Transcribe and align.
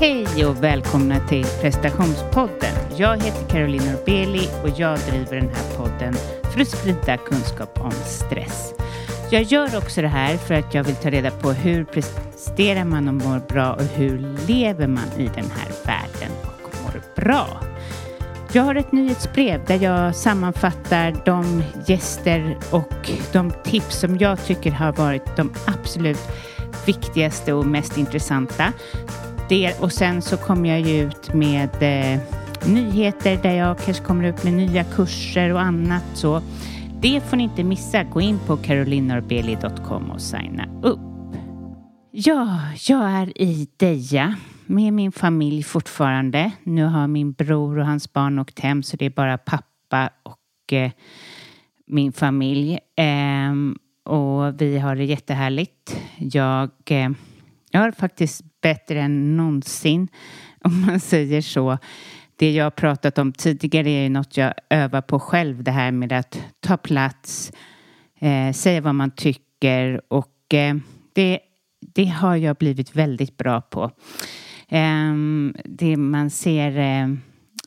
Hej 0.00 0.46
och 0.46 0.64
välkomna 0.64 1.20
till 1.28 1.44
prestationspodden. 1.60 2.74
Jag 2.96 3.16
heter 3.16 3.48
Caroline 3.48 3.92
Norbeli 3.92 4.48
och 4.62 4.68
jag 4.80 4.98
driver 4.98 5.36
den 5.36 5.48
här 5.48 5.76
podden 5.76 6.14
för 6.52 6.60
att 6.60 6.68
sprida 6.68 7.16
kunskap 7.16 7.80
om 7.80 7.90
stress. 7.90 8.74
Jag 9.30 9.42
gör 9.42 9.76
också 9.78 10.02
det 10.02 10.08
här 10.08 10.36
för 10.36 10.54
att 10.54 10.74
jag 10.74 10.84
vill 10.84 10.94
ta 10.94 11.10
reda 11.10 11.30
på 11.30 11.52
hur 11.52 11.84
presterar 11.84 12.84
man 12.84 13.08
och 13.08 13.14
mår 13.14 13.38
bra 13.48 13.72
och 13.72 13.82
hur 13.82 14.36
lever 14.46 14.86
man 14.86 15.08
i 15.16 15.24
den 15.24 15.50
här 15.50 15.72
världen 15.86 16.36
och 16.42 16.74
mår 16.82 17.02
bra. 17.16 17.60
Jag 18.52 18.62
har 18.62 18.74
ett 18.74 18.92
nyhetsbrev 18.92 19.64
där 19.66 19.82
jag 19.82 20.16
sammanfattar 20.16 21.22
de 21.24 21.62
gäster 21.86 22.58
och 22.70 23.10
de 23.32 23.52
tips 23.64 24.00
som 24.00 24.18
jag 24.18 24.44
tycker 24.44 24.70
har 24.70 24.92
varit 24.92 25.36
de 25.36 25.52
absolut 25.66 26.28
viktigaste 26.86 27.52
och 27.52 27.66
mest 27.66 27.98
intressanta. 27.98 28.72
Det, 29.50 29.80
och 29.80 29.92
sen 29.92 30.22
så 30.22 30.36
kommer 30.36 30.68
jag 30.68 30.80
ju 30.80 31.02
ut 31.02 31.34
med 31.34 31.68
eh, 31.82 32.20
nyheter 32.66 33.42
där 33.42 33.54
jag 33.54 33.78
kanske 33.78 34.04
kommer 34.04 34.24
ut 34.24 34.44
med 34.44 34.52
nya 34.52 34.84
kurser 34.84 35.52
och 35.52 35.60
annat 35.60 36.04
så. 36.14 36.42
Det 37.00 37.20
får 37.20 37.36
ni 37.36 37.42
inte 37.42 37.64
missa. 37.64 38.04
Gå 38.04 38.20
in 38.20 38.38
på 38.46 38.56
carolinorbeli.com 38.56 40.10
och 40.10 40.20
signa 40.20 40.80
upp. 40.82 40.98
Ja, 42.10 42.58
jag 42.88 43.10
är 43.10 43.42
i 43.42 43.68
Deja 43.76 44.36
med 44.66 44.92
min 44.92 45.12
familj 45.12 45.62
fortfarande. 45.62 46.50
Nu 46.62 46.84
har 46.84 47.06
min 47.06 47.32
bror 47.32 47.78
och 47.78 47.86
hans 47.86 48.12
barn 48.12 48.38
åkt 48.38 48.58
hem 48.58 48.82
så 48.82 48.96
det 48.96 49.04
är 49.04 49.10
bara 49.10 49.38
pappa 49.38 50.10
och 50.22 50.72
eh, 50.72 50.90
min 51.86 52.12
familj. 52.12 52.78
Eh, 52.96 53.52
och 54.12 54.62
vi 54.62 54.78
har 54.78 54.96
det 54.96 55.04
jättehärligt. 55.04 55.96
Jag, 56.18 56.70
eh, 56.84 57.10
jag 57.70 57.80
har 57.80 57.92
faktiskt 57.92 58.44
bättre 58.60 59.00
än 59.00 59.36
någonsin 59.36 60.08
om 60.64 60.86
man 60.86 61.00
säger 61.00 61.40
så. 61.40 61.78
Det 62.36 62.52
jag 62.52 62.64
har 62.64 62.70
pratat 62.70 63.18
om 63.18 63.32
tidigare 63.32 63.90
är 63.90 64.10
något 64.10 64.36
jag 64.36 64.54
övar 64.70 65.00
på 65.00 65.20
själv. 65.20 65.64
Det 65.64 65.70
här 65.70 65.92
med 65.92 66.12
att 66.12 66.42
ta 66.60 66.76
plats, 66.76 67.52
eh, 68.20 68.52
säga 68.52 68.80
vad 68.80 68.94
man 68.94 69.10
tycker 69.10 70.00
och 70.08 70.54
eh, 70.54 70.74
det, 71.12 71.40
det 71.80 72.04
har 72.04 72.36
jag 72.36 72.56
blivit 72.56 72.96
väldigt 72.96 73.36
bra 73.36 73.60
på. 73.60 73.90
Eh, 74.68 75.14
det 75.64 75.96
man 75.96 76.30
ser 76.30 76.78
eh, 76.78 77.08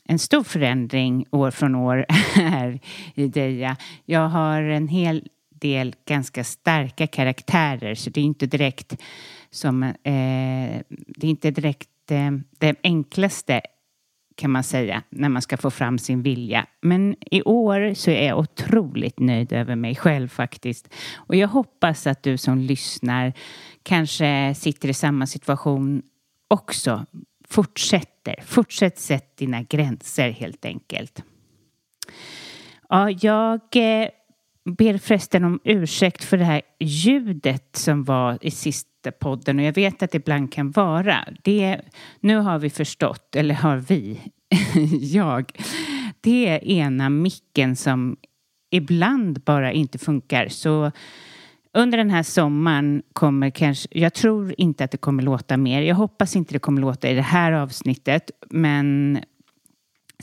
en 0.08 0.18
stor 0.18 0.44
förändring 0.44 1.26
år 1.30 1.50
från 1.50 1.74
år 1.74 2.06
här 2.34 2.80
i 3.14 3.28
Deja. 3.28 3.76
Jag 4.04 4.28
har 4.28 4.62
en 4.62 4.88
hel 4.88 5.28
del 5.50 5.94
ganska 6.08 6.44
starka 6.44 7.06
karaktärer 7.06 7.94
så 7.94 8.10
det 8.10 8.20
är 8.20 8.24
inte 8.24 8.46
direkt 8.46 8.96
som 9.54 9.82
eh, 9.82 9.92
det 10.88 11.26
är 11.26 11.30
inte 11.30 11.50
direkt 11.50 12.10
eh, 12.10 12.30
det 12.58 12.76
enklaste 12.82 13.60
kan 14.36 14.50
man 14.50 14.64
säga 14.64 15.02
när 15.10 15.28
man 15.28 15.42
ska 15.42 15.56
få 15.56 15.70
fram 15.70 15.98
sin 15.98 16.22
vilja. 16.22 16.66
Men 16.80 17.16
i 17.30 17.42
år 17.42 17.94
så 17.94 18.10
är 18.10 18.26
jag 18.26 18.38
otroligt 18.38 19.18
nöjd 19.18 19.52
över 19.52 19.76
mig 19.76 19.94
själv 19.94 20.28
faktiskt. 20.28 20.94
Och 21.16 21.36
jag 21.36 21.48
hoppas 21.48 22.06
att 22.06 22.22
du 22.22 22.38
som 22.38 22.58
lyssnar 22.58 23.32
kanske 23.82 24.54
sitter 24.54 24.88
i 24.88 24.94
samma 24.94 25.26
situation 25.26 26.02
också 26.48 27.06
fortsätter. 27.48 28.34
Fortsätt 28.44 28.98
sätt 28.98 29.36
dina 29.36 29.62
gränser 29.62 30.30
helt 30.30 30.64
enkelt. 30.64 31.22
Ja, 32.88 33.10
jag 33.10 33.60
eh, 33.76 34.08
ber 34.64 34.98
förresten 34.98 35.44
om 35.44 35.60
ursäkt 35.64 36.24
för 36.24 36.38
det 36.38 36.44
här 36.44 36.62
ljudet 36.80 37.76
som 37.76 38.04
var 38.04 38.38
i 38.40 38.50
sista 38.50 39.12
podden 39.20 39.58
och 39.58 39.64
jag 39.64 39.74
vet 39.74 40.02
att 40.02 40.10
det 40.10 40.18
ibland 40.18 40.52
kan 40.52 40.70
vara. 40.70 41.24
Det, 41.42 41.80
nu 42.20 42.36
har 42.36 42.58
vi 42.58 42.70
förstått, 42.70 43.36
eller 43.36 43.54
har 43.54 43.76
vi, 43.76 44.20
jag, 45.00 45.52
det 46.20 46.48
är 46.48 46.68
ena 46.68 47.10
micken 47.10 47.76
som 47.76 48.16
ibland 48.70 49.40
bara 49.40 49.72
inte 49.72 49.98
funkar. 49.98 50.48
Så 50.48 50.92
under 51.72 51.98
den 51.98 52.10
här 52.10 52.22
sommaren 52.22 53.02
kommer 53.12 53.50
kanske, 53.50 53.88
jag 53.92 54.14
tror 54.14 54.54
inte 54.58 54.84
att 54.84 54.90
det 54.90 54.98
kommer 54.98 55.22
låta 55.22 55.56
mer. 55.56 55.82
Jag 55.82 55.94
hoppas 55.94 56.36
inte 56.36 56.52
det 56.52 56.58
kommer 56.58 56.80
låta 56.80 57.08
i 57.08 57.14
det 57.14 57.22
här 57.22 57.52
avsnittet, 57.52 58.30
men 58.50 59.18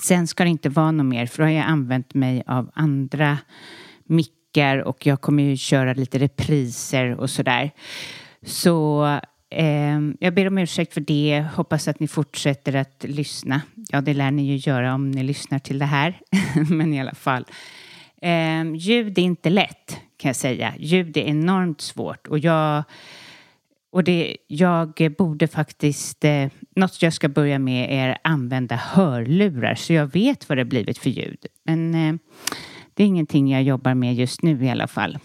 sen 0.02 0.28
ska 0.28 0.44
det 0.44 0.50
inte 0.50 0.70
vara 0.70 0.92
något 0.92 1.06
mer 1.06 1.26
för 1.26 1.38
då 1.38 1.44
har 1.44 1.52
jag 1.52 1.66
använt 1.66 2.14
mig 2.14 2.44
av 2.48 2.72
andra 2.74 3.38
veckor 4.52 4.80
och 4.80 5.06
jag 5.06 5.22
kommer 5.22 5.44
ju 5.44 5.58
köra 5.58 5.94
lite 5.94 6.20
repriser 6.20 7.20
och 7.20 7.30
sådär. 7.30 7.72
Så 8.46 9.06
eh, 9.50 10.00
jag 10.20 10.34
ber 10.34 10.48
om 10.48 10.58
ursäkt 10.58 10.94
för 10.94 11.02
det. 11.02 11.46
Hoppas 11.56 11.88
att 11.88 12.00
ni 12.00 12.08
fortsätter 12.08 12.76
att 12.76 13.06
lyssna. 13.08 13.62
Ja, 13.90 14.02
det 14.02 14.14
lär 14.14 14.32
ni 14.32 14.44
ju 14.44 14.72
göra 14.72 14.94
om 14.94 15.12
ni 15.12 15.24
lyssnar 15.24 15.60
till 15.60 15.80
det 15.80 15.86
här, 15.86 16.20
men 16.70 16.94
i 16.94 17.00
alla 17.00 17.16
fall. 17.16 17.46
Eh, 18.22 18.76
ljud 18.76 19.18
är 19.18 19.22
inte 19.22 19.50
lätt 19.50 19.98
kan 20.18 20.30
jag 20.30 20.36
säga. 20.36 20.74
Ljud 20.78 21.18
är 21.18 21.22
enormt 21.22 21.82
svårt 21.82 22.28
och 22.28 22.40
jag 22.40 22.84
och 23.94 24.04
det, 24.04 24.38
jag 24.48 25.16
borde 25.18 25.48
faktiskt, 25.48 26.26
eh, 26.26 26.48
något 26.76 27.02
jag 27.02 27.14
ska 27.14 27.30
börja 27.30 27.60
med 27.60 27.90
är 27.90 28.18
använda 28.24 28.76
hörlurar 28.76 29.76
så 29.76 29.94
jag 29.94 30.14
vet 30.14 30.50
vad 30.50 30.58
det 30.58 30.66
blivit 30.66 30.98
för 30.98 31.10
ljud. 31.10 31.46
Men 31.66 31.96
eh, 31.96 32.16
det 33.02 33.06
är 33.06 33.08
ingenting 33.08 33.52
jag 33.52 33.64
jobbar 33.64 33.94
med 33.94 34.16
just 34.16 34.42
nu 34.42 34.66
i 34.66 34.70
alla 34.70 34.88
fall. 34.88 35.18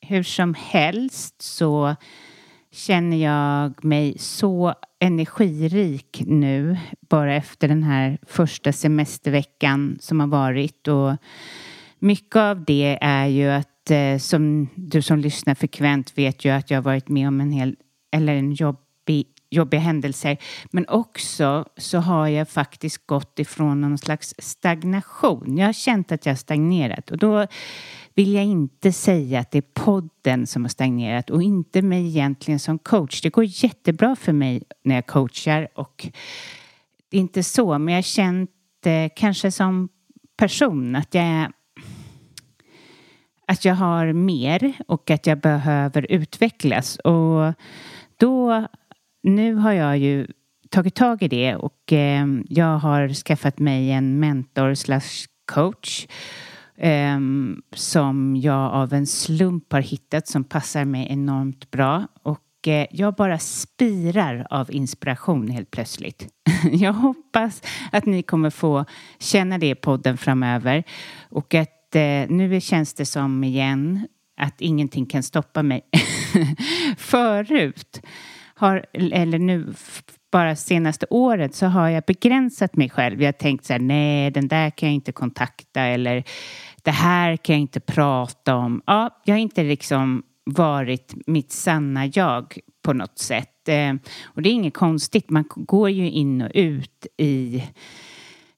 Hur 0.00 0.22
som 0.22 0.54
helst 0.54 1.42
så 1.42 1.96
känner 2.70 3.16
jag 3.16 3.84
mig 3.84 4.18
så 4.18 4.74
energirik 5.00 6.22
nu 6.26 6.76
bara 7.00 7.34
efter 7.34 7.68
den 7.68 7.82
här 7.82 8.18
första 8.26 8.72
semesterveckan 8.72 9.98
som 10.00 10.20
har 10.20 10.26
varit 10.26 10.88
och 10.88 11.16
mycket 11.98 12.36
av 12.36 12.64
det 12.64 12.98
är 13.00 13.26
ju 13.26 13.48
att 13.48 13.90
eh, 13.90 14.18
som 14.18 14.68
du 14.74 15.02
som 15.02 15.18
lyssnar 15.18 15.54
frekvent 15.54 16.18
vet 16.18 16.44
ju 16.44 16.50
att 16.50 16.70
jag 16.70 16.78
har 16.78 16.82
varit 16.82 17.08
med 17.08 17.28
om 17.28 17.40
en 17.40 17.52
hel 17.52 17.76
eller 18.12 18.34
en 18.34 18.52
jobbig 18.52 19.26
jobbiga 19.52 19.80
händelser. 19.80 20.36
Men 20.70 20.88
också 20.88 21.64
så 21.76 21.98
har 21.98 22.28
jag 22.28 22.48
faktiskt 22.48 23.06
gått 23.06 23.38
ifrån 23.38 23.80
någon 23.80 23.98
slags 23.98 24.34
stagnation. 24.38 25.56
Jag 25.56 25.66
har 25.66 25.72
känt 25.72 26.12
att 26.12 26.26
jag 26.26 26.32
har 26.32 26.36
stagnerat 26.36 27.10
och 27.10 27.18
då 27.18 27.46
vill 28.14 28.34
jag 28.34 28.44
inte 28.44 28.92
säga 28.92 29.40
att 29.40 29.50
det 29.50 29.58
är 29.58 29.84
podden 29.84 30.46
som 30.46 30.62
har 30.62 30.68
stagnerat 30.68 31.30
och 31.30 31.42
inte 31.42 31.82
mig 31.82 32.06
egentligen 32.06 32.60
som 32.60 32.78
coach. 32.78 33.20
Det 33.20 33.30
går 33.30 33.44
jättebra 33.44 34.16
för 34.16 34.32
mig 34.32 34.62
när 34.84 34.94
jag 34.94 35.06
coachar 35.06 35.68
och 35.74 36.06
det 37.10 37.16
är 37.16 37.20
inte 37.20 37.42
så, 37.42 37.78
men 37.78 37.94
jag 37.94 37.98
har 37.98 38.02
känt 38.02 38.50
eh, 38.84 39.10
kanske 39.16 39.50
som 39.50 39.88
person 40.36 40.96
att 40.96 41.14
jag 41.14 41.24
är 41.24 41.52
att 43.46 43.64
jag 43.64 43.74
har 43.74 44.12
mer 44.12 44.72
och 44.86 45.10
att 45.10 45.26
jag 45.26 45.40
behöver 45.40 46.12
utvecklas 46.12 46.96
och 46.96 47.54
då 48.16 48.66
nu 49.22 49.54
har 49.54 49.72
jag 49.72 49.98
ju 49.98 50.26
tagit 50.70 50.94
tag 50.94 51.22
i 51.22 51.28
det 51.28 51.56
och 51.56 51.92
eh, 51.92 52.26
jag 52.48 52.78
har 52.78 53.08
skaffat 53.08 53.58
mig 53.58 53.90
en 53.90 54.20
mentor 54.20 54.74
slash 54.74 55.26
coach 55.52 56.06
eh, 56.76 57.18
som 57.74 58.36
jag 58.36 58.72
av 58.72 58.92
en 58.92 59.06
slump 59.06 59.72
har 59.72 59.80
hittat 59.80 60.28
som 60.28 60.44
passar 60.44 60.84
mig 60.84 61.06
enormt 61.10 61.70
bra 61.70 62.06
och 62.22 62.68
eh, 62.68 62.86
jag 62.90 63.14
bara 63.14 63.38
spirar 63.38 64.46
av 64.50 64.70
inspiration 64.70 65.48
helt 65.48 65.70
plötsligt. 65.70 66.28
jag 66.72 66.92
hoppas 66.92 67.62
att 67.92 68.06
ni 68.06 68.22
kommer 68.22 68.50
få 68.50 68.84
känna 69.18 69.58
det 69.58 69.70
i 69.70 69.74
podden 69.74 70.18
framöver 70.18 70.84
och 71.30 71.54
att 71.54 71.94
eh, 71.94 72.28
nu 72.28 72.60
känns 72.60 72.94
det 72.94 73.06
som 73.06 73.44
igen 73.44 74.06
att 74.36 74.60
ingenting 74.60 75.06
kan 75.06 75.22
stoppa 75.22 75.62
mig. 75.62 75.82
Förut 76.96 78.00
har, 78.62 78.86
eller 78.92 79.38
nu 79.38 79.74
bara 80.32 80.56
senaste 80.56 81.06
året 81.10 81.54
så 81.54 81.66
har 81.66 81.88
jag 81.88 82.04
begränsat 82.06 82.76
mig 82.76 82.90
själv. 82.90 83.22
Jag 83.22 83.28
har 83.28 83.32
tänkt 83.32 83.64
så 83.64 83.72
här, 83.72 83.80
nej 83.80 84.30
den 84.30 84.48
där 84.48 84.70
kan 84.70 84.88
jag 84.88 84.94
inte 84.94 85.12
kontakta 85.12 85.80
eller 85.80 86.24
det 86.82 86.90
här 86.90 87.36
kan 87.36 87.54
jag 87.54 87.60
inte 87.60 87.80
prata 87.80 88.54
om. 88.54 88.82
Ja, 88.86 89.22
jag 89.24 89.34
har 89.34 89.40
inte 89.40 89.62
liksom 89.62 90.22
varit 90.44 91.14
mitt 91.26 91.52
sanna 91.52 92.06
jag 92.06 92.58
på 92.84 92.92
något 92.92 93.18
sätt. 93.18 93.68
Eh, 93.68 93.94
och 94.24 94.42
det 94.42 94.48
är 94.48 94.52
inget 94.52 94.74
konstigt, 94.74 95.30
man 95.30 95.44
går 95.48 95.90
ju 95.90 96.10
in 96.10 96.42
och 96.42 96.50
ut 96.54 97.06
i, 97.18 97.64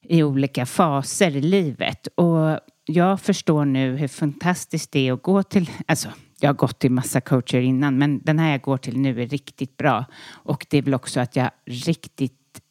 i 0.01 0.23
olika 0.23 0.65
faser 0.65 1.35
i 1.35 1.41
livet. 1.41 2.07
Och 2.07 2.59
jag 2.85 3.21
förstår 3.21 3.65
nu 3.65 3.97
hur 3.97 4.07
fantastiskt 4.07 4.91
det 4.91 5.07
är 5.07 5.13
att 5.13 5.23
gå 5.23 5.43
till, 5.43 5.69
alltså 5.87 6.09
jag 6.39 6.49
har 6.49 6.53
gått 6.53 6.79
till 6.79 6.91
massa 6.91 7.21
coacher 7.21 7.61
innan 7.61 7.97
men 7.97 8.19
den 8.23 8.39
här 8.39 8.51
jag 8.51 8.61
går 8.61 8.77
till 8.77 8.97
nu 8.97 9.21
är 9.21 9.27
riktigt 9.27 9.77
bra. 9.77 10.05
Och 10.31 10.65
det 10.69 10.77
är 10.77 10.81
väl 10.81 10.93
också 10.93 11.19
att 11.19 11.35
jag 11.35 11.51
riktigt, 11.65 12.61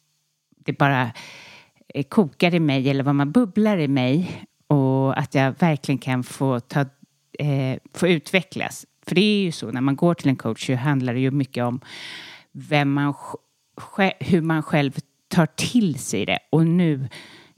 det 0.65 0.73
bara 0.73 1.11
eh, 1.93 2.03
kokar 2.03 2.53
i 2.53 2.59
mig 2.59 2.89
eller 2.89 3.03
vad 3.03 3.15
man 3.15 3.31
bubblar 3.31 3.77
i 3.77 3.87
mig 3.87 4.43
och 4.67 5.19
att 5.19 5.35
jag 5.35 5.59
verkligen 5.59 5.99
kan 5.99 6.23
få, 6.23 6.59
ta, 6.59 6.79
eh, 7.39 7.79
få 7.93 8.07
utvecklas. 8.07 8.85
För 9.07 9.15
det 9.15 9.21
är 9.21 9.43
ju 9.43 9.51
så 9.51 9.71
när 9.71 9.81
man 9.81 9.95
går 9.95 10.13
till 10.13 10.29
en 10.29 10.35
coach 10.35 10.65
så 10.65 10.75
handlar 10.75 11.13
det 11.13 11.19
ju 11.19 11.31
mycket 11.31 11.63
om 11.63 11.79
vem 12.51 12.93
man 12.93 13.13
hur 14.19 14.41
man 14.41 14.63
själv 14.63 14.99
tar 15.27 15.45
till 15.45 15.99
sig 15.99 16.25
det. 16.25 16.39
Och 16.49 16.67
nu 16.67 17.09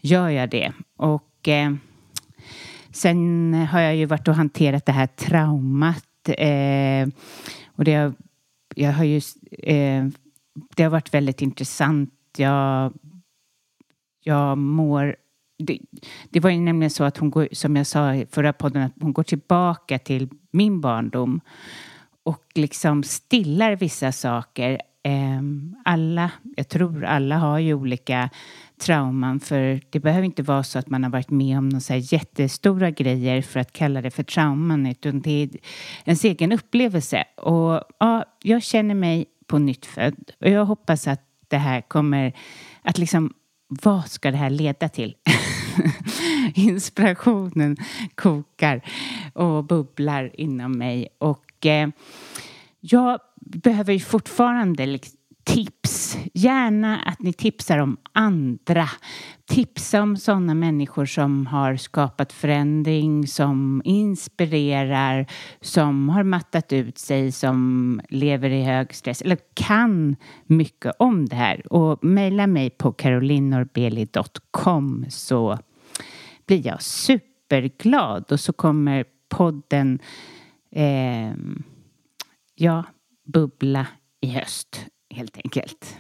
gör 0.02 0.30
jag 0.30 0.50
det. 0.50 0.74
Och 0.98 1.48
eh, 1.48 1.74
sen 2.98 3.54
har 3.54 3.80
jag 3.80 3.96
ju 3.96 4.06
varit 4.06 4.28
och 4.28 4.36
hanterat 4.36 4.86
det 4.86 4.92
här 4.92 5.08
traumat. 5.08 6.30
Eh, 6.38 7.08
och 7.76 7.84
det 7.84 7.94
har, 7.94 8.14
jag 8.76 8.92
har 8.92 9.04
ju, 9.04 9.22
eh, 9.52 10.06
det 10.76 10.84
har 10.84 10.90
varit 10.90 11.14
väldigt 11.14 11.42
intressant. 11.42 12.14
Jag, 12.38 12.94
jag 14.24 14.58
mår 14.58 15.16
det, 15.64 15.80
det, 16.30 16.40
var 16.40 16.50
ju 16.50 16.60
nämligen 16.60 16.92
så 16.92 17.04
att 17.04 17.18
hon 17.18 17.32
går, 17.32 17.48
som 17.52 17.76
jag 17.76 17.88
sa 17.88 18.16
i 18.16 18.26
förra 18.26 18.54
podden, 18.54 18.84
att 18.84 18.94
hon 19.02 19.14
går 19.14 19.24
tillbaka 19.24 20.00
till 20.00 20.30
min 20.52 20.82
barndom 20.82 21.42
och 22.24 22.44
liksom 22.56 23.04
stillar 23.04 23.76
vissa 23.76 24.12
saker. 24.12 24.82
Ehm, 25.04 25.76
alla, 25.86 26.32
jag 26.56 26.68
tror 26.68 27.06
alla 27.06 27.38
har 27.38 27.60
ju 27.60 27.74
olika 27.74 28.30
trauman 28.80 29.40
för 29.40 29.82
det 29.90 30.00
behöver 30.00 30.26
inte 30.26 30.44
vara 30.44 30.64
så 30.64 30.80
att 30.80 30.90
man 30.90 31.04
har 31.04 31.12
varit 31.12 31.30
med 31.30 31.58
om 31.58 31.70
några 31.70 31.98
jättestora 31.98 32.92
grejer 32.92 33.42
för 33.42 33.60
att 33.60 33.74
kalla 33.74 34.02
det 34.02 34.12
för 34.12 34.24
trauman 34.24 34.86
utan 34.86 35.22
det 35.22 35.44
är 35.44 35.50
ens 36.06 36.24
egen 36.24 36.52
upplevelse. 36.52 37.24
Och 37.38 37.82
ja, 38.00 38.26
jag 38.42 38.64
känner 38.64 38.96
mig 38.96 39.26
på 39.48 39.58
nytt 39.58 39.86
född 39.86 40.32
och 40.40 40.50
jag 40.50 40.66
hoppas 40.66 41.08
att 41.08 41.22
det 41.48 41.58
här 41.58 41.82
kommer 41.82 42.34
att 42.82 42.98
liksom 42.98 43.34
vad 43.68 44.08
ska 44.08 44.32
det 44.32 44.38
här 44.38 44.50
leda 44.50 44.90
till? 44.90 45.16
Inspirationen 46.56 47.78
kokar 48.16 48.82
och 49.34 49.64
bubblar 49.64 50.40
inom 50.40 50.78
mig 50.78 51.08
och 51.18 51.66
eh, 51.66 51.90
jag 52.80 53.20
behöver 53.40 53.94
ju 53.94 54.00
fortfarande 54.00 54.86
liksom 54.86 55.17
tips. 55.48 56.18
Gärna 56.34 57.00
att 57.00 57.20
ni 57.20 57.34
tipsar 57.34 57.78
om 57.78 57.98
andra. 58.14 58.90
Tipsa 59.46 60.02
om 60.02 60.18
sådana 60.18 60.54
människor 60.54 61.06
som 61.06 61.48
har 61.48 61.76
skapat 61.76 62.34
förändring, 62.34 63.28
som 63.28 63.82
inspirerar, 63.86 65.28
som 65.62 66.10
har 66.10 66.24
mattat 66.24 66.74
ut 66.74 66.98
sig, 66.98 67.32
som 67.32 68.02
lever 68.10 68.50
i 68.50 68.64
hög 68.64 68.94
stress 68.94 69.22
eller 69.22 69.38
kan 69.54 70.16
mycket 70.46 70.94
om 71.00 71.26
det 71.26 71.36
här. 71.36 71.74
Och 71.74 72.04
mejla 72.04 72.48
mig 72.48 72.70
på 72.70 72.92
carolinorbeli.com 72.92 75.06
så 75.10 75.60
blir 76.46 76.68
jag 76.68 76.82
superglad 76.82 78.32
och 78.32 78.40
så 78.40 78.54
kommer 78.54 79.06
podden 79.30 80.00
eh, 80.72 81.34
ja, 82.56 82.84
bubbla 83.26 83.88
i 84.22 84.28
höst 84.28 84.88
helt 85.10 85.38
enkelt. 85.38 85.98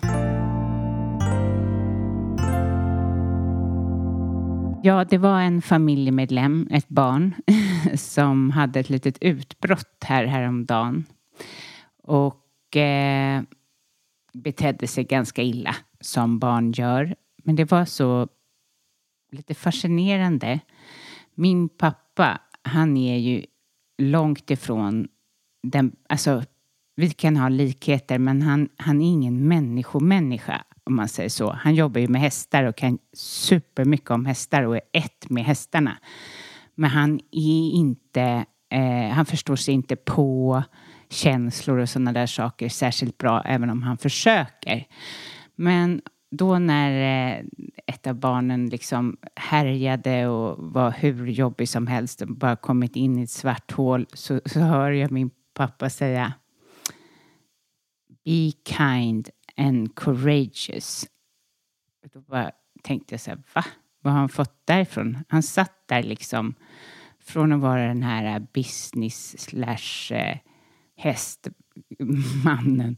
Ja, 4.83 5.05
det 5.09 5.17
var 5.17 5.41
en 5.41 5.61
familjemedlem, 5.61 6.67
ett 6.71 6.87
barn, 6.87 7.35
som 7.95 8.49
hade 8.49 8.79
ett 8.79 8.89
litet 8.89 9.17
utbrott 9.21 10.03
här 10.03 10.25
häromdagen. 10.25 11.05
Och 12.03 12.75
eh, 12.77 13.43
betedde 14.33 14.87
sig 14.87 15.03
ganska 15.03 15.43
illa, 15.43 15.75
som 15.99 16.39
barn 16.39 16.71
gör. 16.71 17.15
Men 17.43 17.55
det 17.55 17.71
var 17.71 17.85
så 17.85 18.27
lite 19.31 19.53
fascinerande. 19.53 20.59
Min 21.35 21.69
pappa, 21.69 22.41
han 22.61 22.97
är 22.97 23.17
ju 23.17 23.45
långt 23.97 24.51
ifrån 24.51 25.07
den, 25.63 25.95
alltså 26.09 26.43
vi 26.99 27.09
kan 27.09 27.37
ha 27.37 27.49
likheter 27.49 28.19
men 28.19 28.41
han, 28.41 28.69
han 28.77 29.01
är 29.01 29.05
ingen 29.05 29.47
människomänniska 29.47 30.63
om 30.83 30.95
man 30.95 31.07
säger 31.07 31.29
så. 31.29 31.51
Han 31.51 31.75
jobbar 31.75 32.01
ju 32.01 32.07
med 32.07 32.21
hästar 32.21 32.63
och 32.63 32.75
kan 32.75 32.97
supermycket 33.13 34.11
om 34.11 34.25
hästar 34.25 34.63
och 34.63 34.75
är 34.75 34.81
ett 34.93 35.29
med 35.29 35.45
hästarna. 35.45 35.97
Men 36.75 36.89
han 36.89 37.19
är 37.31 37.71
inte, 37.71 38.45
eh, 38.69 39.09
han 39.09 39.25
förstår 39.25 39.55
sig 39.55 39.73
inte 39.73 39.95
på 39.95 40.63
känslor 41.09 41.77
och 41.77 41.89
sådana 41.89 42.13
där 42.13 42.25
saker 42.25 42.69
särskilt 42.69 43.17
bra 43.17 43.41
även 43.45 43.69
om 43.69 43.83
han 43.83 43.97
försöker. 43.97 44.87
Men 45.55 46.01
då 46.31 46.59
när 46.59 46.91
eh, 47.37 47.43
ett 47.85 48.07
av 48.07 48.15
barnen 48.15 48.69
liksom 48.69 49.17
härjade 49.35 50.27
och 50.27 50.73
var 50.73 50.91
hur 50.91 51.27
jobbig 51.27 51.69
som 51.69 51.87
helst 51.87 52.21
och 52.21 52.27
bara 52.27 52.55
kommit 52.55 52.95
in 52.95 53.19
i 53.19 53.23
ett 53.23 53.29
svart 53.29 53.71
hål 53.71 54.05
så, 54.13 54.41
så 54.45 54.59
hör 54.59 54.91
jag 54.91 55.11
min 55.11 55.29
pappa 55.53 55.89
säga 55.89 56.33
Be 58.27 58.51
kind 58.65 59.29
and 59.57 59.95
courageous. 59.95 61.05
Då 62.13 62.21
bara 62.21 62.51
tänkte 62.83 63.13
jag 63.13 63.21
så 63.21 63.29
här, 63.29 63.43
va? 63.55 63.65
Vad 64.01 64.13
har 64.13 64.19
han 64.19 64.29
fått 64.29 64.61
därifrån? 64.65 65.23
Han 65.29 65.43
satt 65.43 65.83
där 65.85 66.03
liksom 66.03 66.53
från 67.19 67.51
att 67.51 67.59
vara 67.59 67.87
den 67.87 68.03
här 68.03 68.47
business 68.53 69.39
slash 69.39 70.17
eh, 70.17 70.37
hästmannen 70.97 72.97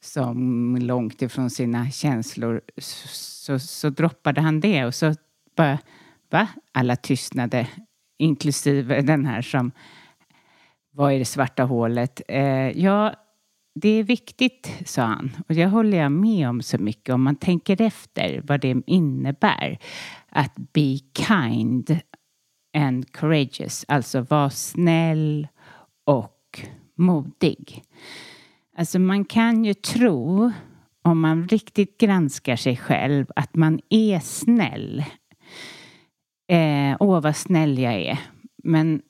som 0.00 0.76
långt 0.76 1.22
ifrån 1.22 1.50
sina 1.50 1.90
känslor 1.90 2.60
så, 2.76 3.08
så, 3.08 3.58
så 3.58 3.90
droppade 3.90 4.40
han 4.40 4.60
det 4.60 4.84
och 4.84 4.94
så 4.94 5.14
bara, 5.56 5.78
va? 6.30 6.48
Alla 6.72 6.96
tystnade, 6.96 7.68
inklusive 8.18 9.00
den 9.00 9.26
här 9.26 9.42
som 9.42 9.72
var 10.90 11.10
i 11.10 11.18
det 11.18 11.24
svarta 11.24 11.64
hålet. 11.64 12.22
Eh, 12.28 12.70
ja, 12.70 13.14
det 13.74 13.88
är 13.88 14.02
viktigt, 14.02 14.82
sa 14.86 15.02
han. 15.02 15.36
Och 15.48 15.54
det 15.54 15.66
håller 15.66 15.98
jag 15.98 16.12
med 16.12 16.48
om 16.48 16.62
så 16.62 16.78
mycket 16.78 17.14
om 17.14 17.22
man 17.22 17.36
tänker 17.36 17.80
efter 17.80 18.42
vad 18.44 18.60
det 18.60 18.82
innebär. 18.86 19.78
Att 20.28 20.54
be 20.56 20.98
kind 21.26 21.98
and 22.76 23.12
courageous, 23.12 23.84
alltså 23.88 24.20
vara 24.20 24.50
snäll 24.50 25.48
och 26.04 26.60
modig. 26.96 27.82
Alltså 28.76 28.98
man 28.98 29.24
kan 29.24 29.64
ju 29.64 29.74
tro, 29.74 30.52
om 31.02 31.20
man 31.20 31.48
riktigt 31.48 31.98
granskar 31.98 32.56
sig 32.56 32.76
själv, 32.76 33.26
att 33.36 33.54
man 33.56 33.80
är 33.90 34.20
snäll. 34.20 35.04
Eh, 36.48 36.96
åh, 37.00 37.20
vad 37.20 37.36
snäll 37.36 37.78
jag 37.78 37.94
är. 37.94 38.18
Men 38.64 39.02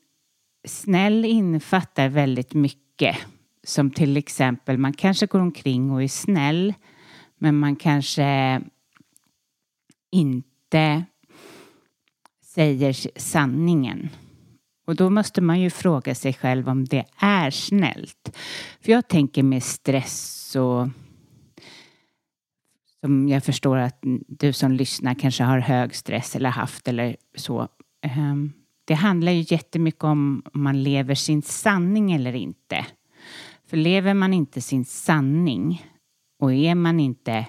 snäll 0.66 1.24
infattar 1.24 2.08
väldigt 2.08 2.54
mycket 2.54 3.16
som 3.64 3.90
till 3.90 4.16
exempel, 4.16 4.78
man 4.78 4.92
kanske 4.92 5.26
går 5.26 5.40
omkring 5.40 5.90
och 5.90 6.02
är 6.02 6.08
snäll 6.08 6.74
men 7.38 7.58
man 7.58 7.76
kanske 7.76 8.60
inte 10.12 11.04
säger 12.42 13.18
sanningen. 13.20 14.08
Och 14.86 14.96
då 14.96 15.10
måste 15.10 15.40
man 15.40 15.60
ju 15.60 15.70
fråga 15.70 16.14
sig 16.14 16.32
själv 16.32 16.68
om 16.68 16.84
det 16.84 17.04
är 17.16 17.50
snällt. 17.50 18.36
För 18.80 18.92
jag 18.92 19.08
tänker 19.08 19.42
med 19.42 19.62
stress 19.62 20.56
och 20.56 20.88
som 23.00 23.28
jag 23.28 23.44
förstår 23.44 23.76
att 23.76 23.98
du 24.28 24.52
som 24.52 24.72
lyssnar 24.72 25.14
kanske 25.14 25.44
har 25.44 25.58
hög 25.58 25.94
stress 25.94 26.36
eller 26.36 26.50
haft 26.50 26.88
eller 26.88 27.16
så. 27.34 27.68
Ehm, 28.02 28.52
det 28.84 28.94
handlar 28.94 29.32
ju 29.32 29.44
jättemycket 29.48 30.04
om 30.04 30.42
om 30.54 30.62
man 30.62 30.82
lever 30.82 31.14
sin 31.14 31.42
sanning 31.42 32.12
eller 32.12 32.34
inte. 32.34 32.86
För 33.74 33.78
lever 33.78 34.14
man 34.14 34.34
inte 34.34 34.60
sin 34.60 34.84
sanning 34.84 35.86
och 36.40 36.52
är 36.52 36.74
man 36.74 37.00
inte 37.00 37.46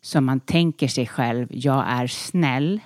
som 0.00 0.24
man 0.24 0.40
tänker 0.40 0.88
sig 0.88 1.06
själv, 1.06 1.48
jag 1.50 1.84
är 1.88 2.06
snäll, 2.06 2.80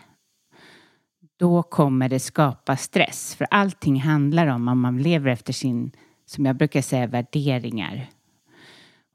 då 1.38 1.62
kommer 1.62 2.08
det 2.08 2.20
skapa 2.20 2.76
stress. 2.76 3.34
För 3.34 3.46
allting 3.50 4.00
handlar 4.00 4.46
om 4.46 4.68
om 4.68 4.80
man 4.80 5.02
lever 5.02 5.30
efter 5.30 5.52
sin, 5.52 5.90
som 6.26 6.46
jag 6.46 6.56
brukar 6.56 6.82
säga, 6.82 7.06
värderingar. 7.06 8.06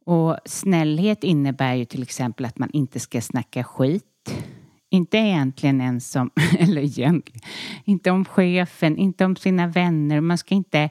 Och 0.06 0.38
snällhet 0.46 1.24
innebär 1.24 1.74
ju 1.74 1.86
till 1.86 2.04
exempel 2.04 2.46
att 2.46 2.60
man 2.60 2.70
inte 2.74 3.00
ska 3.00 3.22
snacka 3.22 3.64
skit. 3.64 4.44
Inte 4.90 5.18
egentligen 5.18 5.82
ens 5.82 6.16
om, 6.16 6.32
eller 6.60 6.82
egentligen, 6.82 7.42
inte 7.86 8.12
om 8.12 8.26
chefen, 8.26 8.98
inte 8.98 9.26
om 9.26 9.36
sina 9.36 9.68
vänner. 9.68 10.22
Man 10.22 10.38
ska 10.38 10.56
inte 10.56 10.90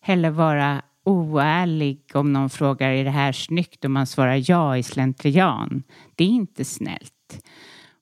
heller 0.00 0.30
vara 0.30 0.82
oärlig 1.10 2.00
om 2.14 2.32
någon 2.32 2.50
frågar 2.50 2.90
är 2.90 3.04
det 3.04 3.10
här 3.10 3.32
snyggt 3.32 3.84
och 3.84 3.90
man 3.90 4.06
svarar 4.06 4.50
ja 4.50 4.76
i 4.76 4.82
slentrian. 4.82 5.82
Det 6.14 6.24
är 6.24 6.28
inte 6.28 6.64
snällt. 6.64 7.44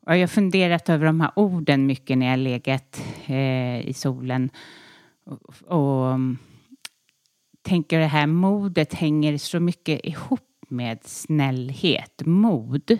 Och 0.06 0.14
jag 0.16 0.20
har 0.20 0.26
funderat 0.26 0.88
över 0.88 1.06
de 1.06 1.20
här 1.20 1.30
orden 1.36 1.86
mycket 1.86 2.18
när 2.18 2.30
jag 2.30 2.38
legat 2.38 3.02
eh, 3.26 3.88
i 3.88 3.92
solen 3.96 4.50
och, 5.24 5.72
och 5.78 6.10
mm, 6.10 6.38
tänker 7.62 7.98
det 7.98 8.06
här 8.06 8.26
modet 8.26 8.94
hänger 8.94 9.38
så 9.38 9.60
mycket 9.60 10.00
ihop 10.04 10.40
med 10.68 10.98
snällhet, 11.04 12.22
mod. 12.26 12.98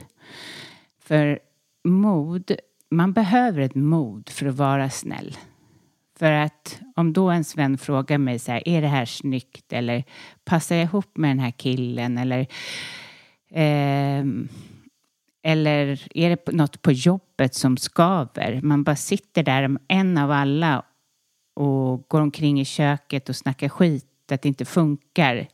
För 1.01 1.39
mod, 1.85 2.53
man 2.91 3.13
behöver 3.13 3.61
ett 3.61 3.75
mod 3.75 4.29
för 4.29 4.47
att 4.47 4.55
vara 4.55 4.91
snäll. 4.91 5.37
För 6.19 6.33
att 6.33 6.81
om 6.97 7.13
då 7.13 7.31
en 7.31 7.45
vän 7.57 7.79
frågar 7.79 8.19
mig 8.19 8.39
så 8.39 8.53
här, 8.53 8.69
är 8.69 8.83
det 8.83 8.89
här 8.89 9.05
snyggt 9.05 9.73
eller 9.73 10.05
passar 10.45 10.77
jag 10.77 10.85
ihop 10.85 11.17
med 11.17 11.31
den 11.31 11.39
här 11.39 11.51
killen 11.51 12.19
eller 12.19 12.41
eh, 13.51 14.27
Eller 15.43 16.07
är 16.15 16.31
det 16.31 16.53
något 16.53 16.83
på 16.83 16.93
jobbet 16.93 17.55
som 17.55 17.77
skaver? 17.77 18.61
Man 18.63 18.85
bara 18.85 18.97
sitter 18.97 19.43
där, 19.43 19.79
en 19.89 20.19
av 20.19 20.31
alla 20.31 20.85
och 21.55 22.09
går 22.09 22.21
omkring 22.21 22.61
i 22.61 22.65
köket 22.65 23.29
och 23.29 23.37
snackar 23.37 23.69
skit 23.69 24.33
att 24.33 24.43
det 24.43 24.49
inte 24.49 24.65
funkar. 24.65 25.49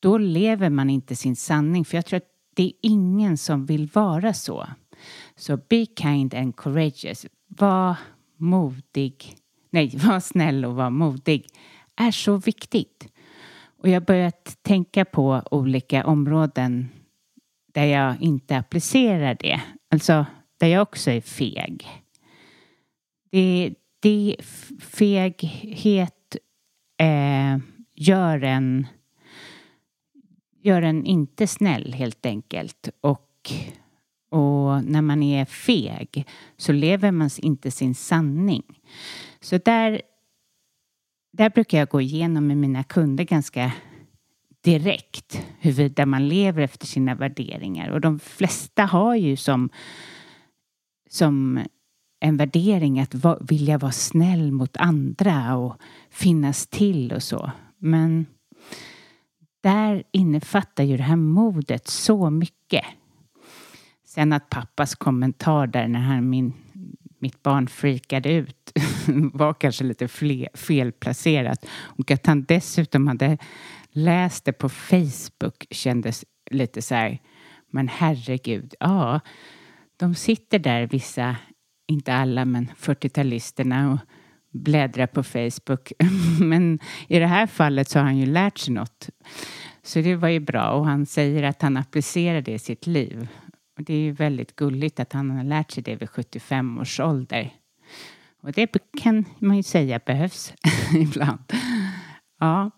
Då 0.00 0.18
lever 0.18 0.70
man 0.70 0.90
inte 0.90 1.16
sin 1.16 1.36
sanning. 1.36 1.84
För 1.84 1.96
jag 1.96 2.06
tror 2.06 2.16
att 2.16 2.30
det 2.54 2.62
är 2.62 2.72
ingen 2.82 3.38
som 3.38 3.66
vill 3.66 3.90
vara 3.92 4.34
så. 4.34 4.66
Så 5.36 5.56
be 5.56 5.86
kind 5.86 6.34
and 6.34 6.56
courageous. 6.56 7.26
Var 7.46 7.96
modig. 8.36 9.39
Nej, 9.70 9.96
var 10.04 10.20
snäll 10.20 10.64
och 10.64 10.74
var 10.74 10.90
modig. 10.90 11.46
Är 11.96 12.10
så 12.10 12.36
viktigt. 12.36 13.08
Och 13.78 13.88
jag 13.88 13.94
har 13.94 14.06
börjat 14.06 14.58
tänka 14.62 15.04
på 15.04 15.42
olika 15.50 16.06
områden 16.06 16.88
där 17.72 17.84
jag 17.84 18.22
inte 18.22 18.56
applicerar 18.56 19.36
det. 19.40 19.60
Alltså 19.90 20.26
där 20.58 20.66
jag 20.66 20.82
också 20.82 21.10
är 21.10 21.20
feg. 21.20 21.86
Det, 23.30 23.74
det 24.00 24.36
feghet 24.80 26.36
eh, 26.98 27.58
gör 27.94 28.44
en 28.44 28.86
gör 30.62 30.82
en 30.82 31.04
inte 31.04 31.46
snäll 31.46 31.92
helt 31.92 32.26
enkelt. 32.26 32.88
Och, 33.00 33.52
och 34.30 34.84
när 34.84 35.02
man 35.02 35.22
är 35.22 35.44
feg 35.44 36.26
så 36.56 36.72
lever 36.72 37.10
man 37.10 37.30
inte 37.38 37.70
sin 37.70 37.94
sanning. 37.94 38.62
Så 39.42 39.58
där, 39.58 40.02
där 41.32 41.50
brukar 41.50 41.78
jag 41.78 41.88
gå 41.88 42.00
igenom 42.00 42.46
med 42.46 42.56
mina 42.56 42.84
kunder 42.84 43.24
ganska 43.24 43.72
direkt 44.60 45.42
huruvida 45.58 46.06
man 46.06 46.28
lever 46.28 46.62
efter 46.62 46.86
sina 46.86 47.14
värderingar. 47.14 47.90
Och 47.90 48.00
de 48.00 48.18
flesta 48.18 48.84
har 48.84 49.14
ju 49.14 49.36
som, 49.36 49.70
som 51.08 51.60
en 52.20 52.36
värdering 52.36 53.00
att 53.00 53.14
va, 53.14 53.38
vilja 53.40 53.78
vara 53.78 53.92
snäll 53.92 54.52
mot 54.52 54.76
andra 54.76 55.56
och 55.56 55.76
finnas 56.10 56.66
till 56.66 57.12
och 57.12 57.22
så. 57.22 57.50
Men 57.78 58.26
där 59.62 60.02
innefattar 60.12 60.84
ju 60.84 60.96
det 60.96 61.02
här 61.02 61.16
modet 61.16 61.88
så 61.88 62.30
mycket. 62.30 62.84
Sen 64.04 64.32
att 64.32 64.48
pappas 64.48 64.94
kommentar 64.94 65.66
där 65.66 65.88
när 65.88 66.00
han, 66.00 66.30
min, 66.30 66.52
mitt 67.18 67.42
barn 67.42 67.68
freakade 67.68 68.32
ut 68.32 68.72
var 69.32 69.54
kanske 69.54 69.84
lite 69.84 70.08
felplacerat. 70.54 71.66
Och 71.70 72.10
att 72.10 72.26
han 72.26 72.44
dessutom 72.44 73.06
hade 73.06 73.38
läst 73.90 74.44
det 74.44 74.52
på 74.52 74.68
Facebook 74.68 75.66
kändes 75.70 76.24
lite 76.50 76.82
så 76.82 76.94
här, 76.94 77.18
men 77.70 77.88
herregud, 77.88 78.74
ja, 78.80 79.20
de 79.96 80.14
sitter 80.14 80.58
där 80.58 80.86
vissa, 80.86 81.36
inte 81.88 82.14
alla, 82.14 82.44
men 82.44 82.68
40-talisterna 82.78 83.92
och 83.92 83.98
bläddrar 84.52 85.06
på 85.06 85.22
Facebook. 85.22 85.92
men 86.40 86.78
i 87.08 87.18
det 87.18 87.26
här 87.26 87.46
fallet 87.46 87.88
så 87.88 87.98
har 87.98 88.06
han 88.06 88.18
ju 88.18 88.26
lärt 88.26 88.58
sig 88.58 88.74
något. 88.74 89.08
Så 89.82 90.00
det 90.00 90.16
var 90.16 90.28
ju 90.28 90.40
bra 90.40 90.70
och 90.70 90.86
han 90.86 91.06
säger 91.06 91.42
att 91.42 91.62
han 91.62 91.76
applicerar 91.76 92.40
det 92.40 92.52
i 92.52 92.58
sitt 92.58 92.86
liv. 92.86 93.28
Och 93.78 93.84
det 93.84 93.94
är 93.94 94.00
ju 94.00 94.12
väldigt 94.12 94.56
gulligt 94.56 95.00
att 95.00 95.12
han 95.12 95.30
har 95.30 95.44
lärt 95.44 95.70
sig 95.70 95.82
det 95.82 95.96
vid 95.96 96.10
75 96.10 96.78
års 96.78 97.00
ålder. 97.00 97.54
Och 98.42 98.52
det 98.52 98.76
kan 99.02 99.24
man 99.38 99.56
ju 99.56 99.62
säga 99.62 100.00
behövs 100.06 100.52
ibland. 100.94 101.38
Ja, 102.40 102.70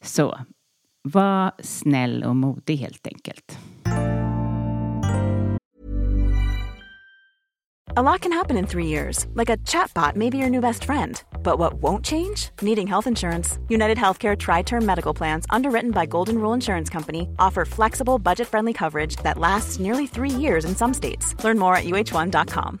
så 0.00 0.38
var 1.02 1.52
snäll 1.60 2.24
och 2.24 2.36
modig 2.36 2.76
helt 2.76 3.06
enkelt. 3.06 3.58
A 7.96 8.02
lot 8.02 8.20
can 8.20 8.32
happen 8.32 8.56
in 8.56 8.66
three 8.66 8.86
years, 8.86 9.26
like 9.34 9.48
a 9.48 9.56
chatbot 9.64 10.14
may 10.14 10.30
be 10.30 10.38
your 10.38 10.50
new 10.50 10.60
best 10.60 10.84
friend. 10.84 11.20
But 11.42 11.58
what 11.58 11.82
won't 11.82 12.04
change? 12.04 12.50
Needing 12.62 12.86
health 12.86 13.06
insurance. 13.06 13.58
United 13.68 13.98
Healthcare 13.98 14.36
Tri 14.36 14.62
Term 14.62 14.86
Medical 14.86 15.14
Plans, 15.14 15.46
underwritten 15.50 15.90
by 15.90 16.06
Golden 16.06 16.38
Rule 16.38 16.52
Insurance 16.52 16.88
Company, 16.88 17.28
offer 17.40 17.64
flexible, 17.64 18.18
budget 18.18 18.46
friendly 18.46 18.72
coverage 18.72 19.16
that 19.24 19.38
lasts 19.38 19.80
nearly 19.80 20.06
three 20.06 20.30
years 20.30 20.64
in 20.64 20.76
some 20.76 20.94
states. 20.94 21.34
Learn 21.42 21.58
more 21.58 21.74
at 21.74 21.86
uh1.com. 21.86 22.80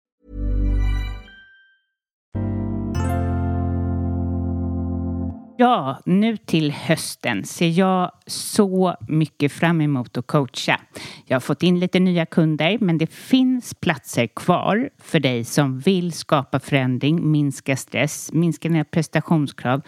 Ja, 5.61 5.99
nu 6.05 6.37
till 6.37 6.71
hösten 6.71 7.43
ser 7.45 7.67
jag 7.67 8.11
så 8.27 8.95
mycket 9.07 9.51
fram 9.51 9.81
emot 9.81 10.17
att 10.17 10.27
coacha. 10.27 10.79
Jag 11.25 11.35
har 11.35 11.39
fått 11.39 11.63
in 11.63 11.79
lite 11.79 11.99
nya 11.99 12.25
kunder, 12.25 12.77
men 12.81 12.97
det 12.97 13.07
finns 13.07 13.73
platser 13.73 14.27
kvar 14.27 14.89
för 14.97 15.19
dig 15.19 15.43
som 15.43 15.79
vill 15.79 16.11
skapa 16.11 16.59
förändring, 16.59 17.31
minska 17.31 17.77
stress, 17.77 18.33
minska 18.33 18.69
dina 18.69 18.83
prestationskrav, 18.83 19.81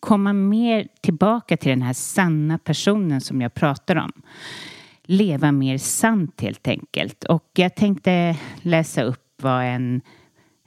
komma 0.00 0.32
mer 0.32 0.88
tillbaka 1.00 1.56
till 1.56 1.70
den 1.70 1.82
här 1.82 1.92
sanna 1.92 2.58
personen 2.58 3.20
som 3.20 3.40
jag 3.40 3.54
pratar 3.54 3.96
om. 3.96 4.12
Leva 5.02 5.52
mer 5.52 5.78
sant 5.78 6.40
helt 6.40 6.68
enkelt. 6.68 7.24
Och 7.24 7.50
jag 7.54 7.76
tänkte 7.76 8.36
läsa 8.62 9.02
upp 9.02 9.42
vad 9.42 9.64
en 9.64 10.00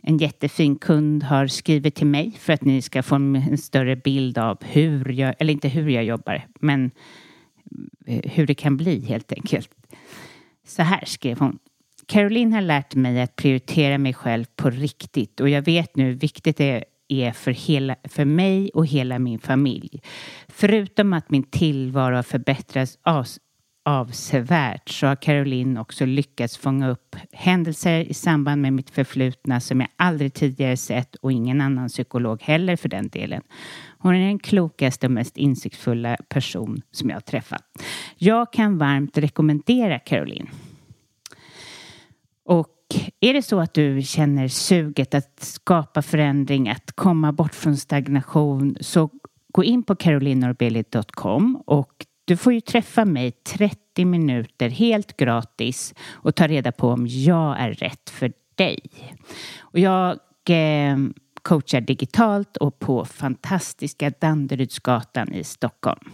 en 0.04 0.18
jättefin 0.18 0.76
kund 0.76 1.24
har 1.24 1.48
skrivit 1.48 1.96
till 1.96 2.08
mig 2.08 2.32
för 2.40 2.54
att 2.54 2.62
ni 2.62 2.82
ska 2.82 3.04
få 3.04 3.16
en 3.16 3.58
större 3.58 3.96
bild 3.96 4.38
av 4.38 4.58
hur 4.64 5.12
jag, 5.12 5.36
eller 5.40 5.54
inte 5.54 5.68
hur 5.68 5.90
jag 5.90 6.04
jobbar, 6.04 6.48
men 6.60 6.92
eh, 8.06 8.32
hur 8.32 8.48
det 8.48 8.56
kan 8.56 8.78
bli 8.78 9.06
helt 9.06 9.32
enkelt. 9.32 9.70
Så 10.68 10.84
här 10.84 11.06
skrev 11.06 11.40
hon. 11.40 11.60
Caroline 12.06 12.54
har 12.54 12.62
lärt 12.62 12.96
mig 12.96 13.22
att 13.22 13.36
prioritera 13.36 13.98
mig 13.98 14.14
själv 14.14 14.46
på 14.56 14.70
riktigt 14.70 15.40
och 15.40 15.50
jag 15.50 15.62
vet 15.62 15.96
nu 15.96 16.04
hur 16.04 16.14
viktigt 16.14 16.58
det 16.58 16.84
är 17.08 17.32
för, 17.32 17.52
hela, 17.52 17.96
för 18.04 18.26
mig 18.26 18.70
och 18.74 18.88
hela 18.88 19.20
min 19.20 19.40
familj. 19.40 20.02
Förutom 20.48 21.14
att 21.14 21.30
min 21.30 21.44
tillvaro 21.44 22.16
har 22.16 22.24
förbättrats 22.24 22.98
avsevärt 23.84 24.90
så 24.90 25.08
har 25.08 25.16
Caroline 25.16 25.78
också 25.78 26.06
lyckats 26.06 26.58
fånga 26.58 26.90
upp 26.90 27.16
händelser 27.32 28.00
i 28.00 28.14
samband 28.14 28.62
med 28.62 28.74
mitt 28.74 28.90
förflutna 28.90 29.60
som 29.60 29.80
jag 29.80 29.90
aldrig 29.96 30.34
tidigare 30.34 30.78
sett 30.78 31.16
och 31.16 31.32
ingen 31.32 31.62
annan 31.62 31.90
psykolog 31.90 32.42
heller 32.42 32.76
för 32.76 32.90
den 32.90 33.08
delen. 33.08 33.42
Hon 33.98 34.16
är 34.16 34.28
den 34.28 34.40
klokaste 34.40 35.08
och 35.08 35.12
mest 35.12 35.38
insiktsfulla 35.38 36.18
person 36.30 36.82
som 36.92 37.10
jag 37.10 37.16
har 37.16 37.22
träffat. 37.22 37.64
Jag 38.18 38.54
kan 38.54 38.78
varmt 38.78 39.18
rekommendera 39.18 40.00
Caroline. 40.00 40.50
Och 42.46 42.70
är 43.20 43.34
det 43.34 43.42
så 43.42 43.60
att 43.60 43.74
du 43.74 44.02
känner 44.02 44.48
suget 44.48 45.14
att 45.14 45.40
skapa 45.40 46.02
förändring, 46.02 46.70
att 46.70 46.92
komma 46.92 47.32
bort 47.32 47.56
från 47.56 47.78
stagnation 47.78 48.78
så 48.82 49.10
gå 49.54 49.64
in 49.64 49.84
på 49.84 49.96
carolinorbeli.com 49.96 51.64
och 51.66 52.06
du 52.26 52.38
får 52.38 52.54
ju 52.54 52.62
träffa 52.62 53.06
mig 53.06 53.32
30 53.32 54.06
minuter 54.06 54.70
helt 54.70 55.18
gratis 55.18 55.94
och 56.12 56.36
ta 56.36 56.48
reda 56.48 56.72
på 56.72 56.90
om 56.90 57.08
jag 57.08 57.60
är 57.60 57.74
rätt 57.74 58.10
för 58.10 58.34
dig. 58.56 58.80
Och 59.60 59.80
jag 59.80 60.20
eh, 60.50 60.98
coachar 61.42 61.82
digitalt 61.82 62.58
och 62.58 62.80
på 62.80 63.06
fantastiska 63.06 64.10
Danderydsgatan 64.10 65.34
i 65.34 65.44
Stockholm. 65.44 66.10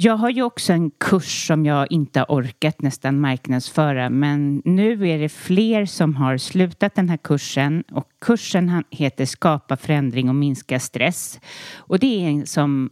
Jag 0.00 0.16
har 0.16 0.30
ju 0.30 0.42
också 0.42 0.72
en 0.72 0.90
kurs 0.90 1.46
som 1.46 1.66
jag 1.66 1.92
inte 1.92 2.20
har 2.20 2.26
orkat 2.28 2.82
nästan 2.82 3.20
marknadsföra 3.20 4.10
men 4.10 4.62
nu 4.64 5.08
är 5.08 5.18
det 5.18 5.28
fler 5.28 5.86
som 5.86 6.16
har 6.16 6.36
slutat 6.36 6.94
den 6.94 7.08
här 7.08 7.16
kursen 7.16 7.84
och 7.92 8.08
kursen 8.20 8.84
heter 8.90 9.24
Skapa 9.24 9.76
förändring 9.76 10.28
och 10.28 10.34
minska 10.34 10.80
stress. 10.80 11.40
Och 11.76 11.98
det 11.98 12.24
är 12.24 12.28
en 12.28 12.46
som 12.46 12.90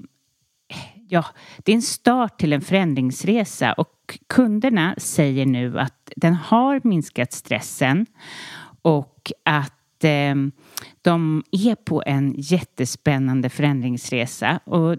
ja, 1.09 1.25
det 1.59 1.73
är 1.73 1.77
en 1.77 1.83
start 1.83 2.39
till 2.39 2.53
en 2.53 2.61
förändringsresa 2.61 3.73
och 3.73 4.19
kunderna 4.27 4.95
säger 4.99 5.47
nu 5.47 5.79
att 5.79 6.13
den 6.17 6.35
har 6.35 6.81
minskat 6.85 7.33
stressen 7.33 8.07
och 8.83 9.33
att 9.45 10.05
eh, 10.05 10.35
de 11.03 11.45
är 11.51 11.75
på 11.75 12.03
en 12.07 12.35
jättespännande 12.39 13.51
förändringsresa. 13.51 14.61
Och 14.65 14.97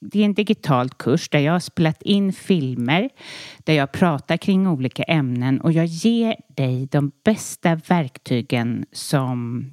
det 0.00 0.20
är 0.20 0.24
en 0.24 0.34
digital 0.34 0.90
kurs 0.90 1.28
där 1.28 1.38
jag 1.38 1.52
har 1.52 1.60
spelat 1.60 2.02
in 2.02 2.32
filmer 2.32 3.10
där 3.58 3.74
jag 3.74 3.92
pratar 3.92 4.36
kring 4.36 4.66
olika 4.66 5.02
ämnen 5.02 5.60
och 5.60 5.72
jag 5.72 5.86
ger 5.86 6.36
dig 6.48 6.86
de 6.86 7.12
bästa 7.24 7.74
verktygen 7.74 8.84
som 8.92 9.64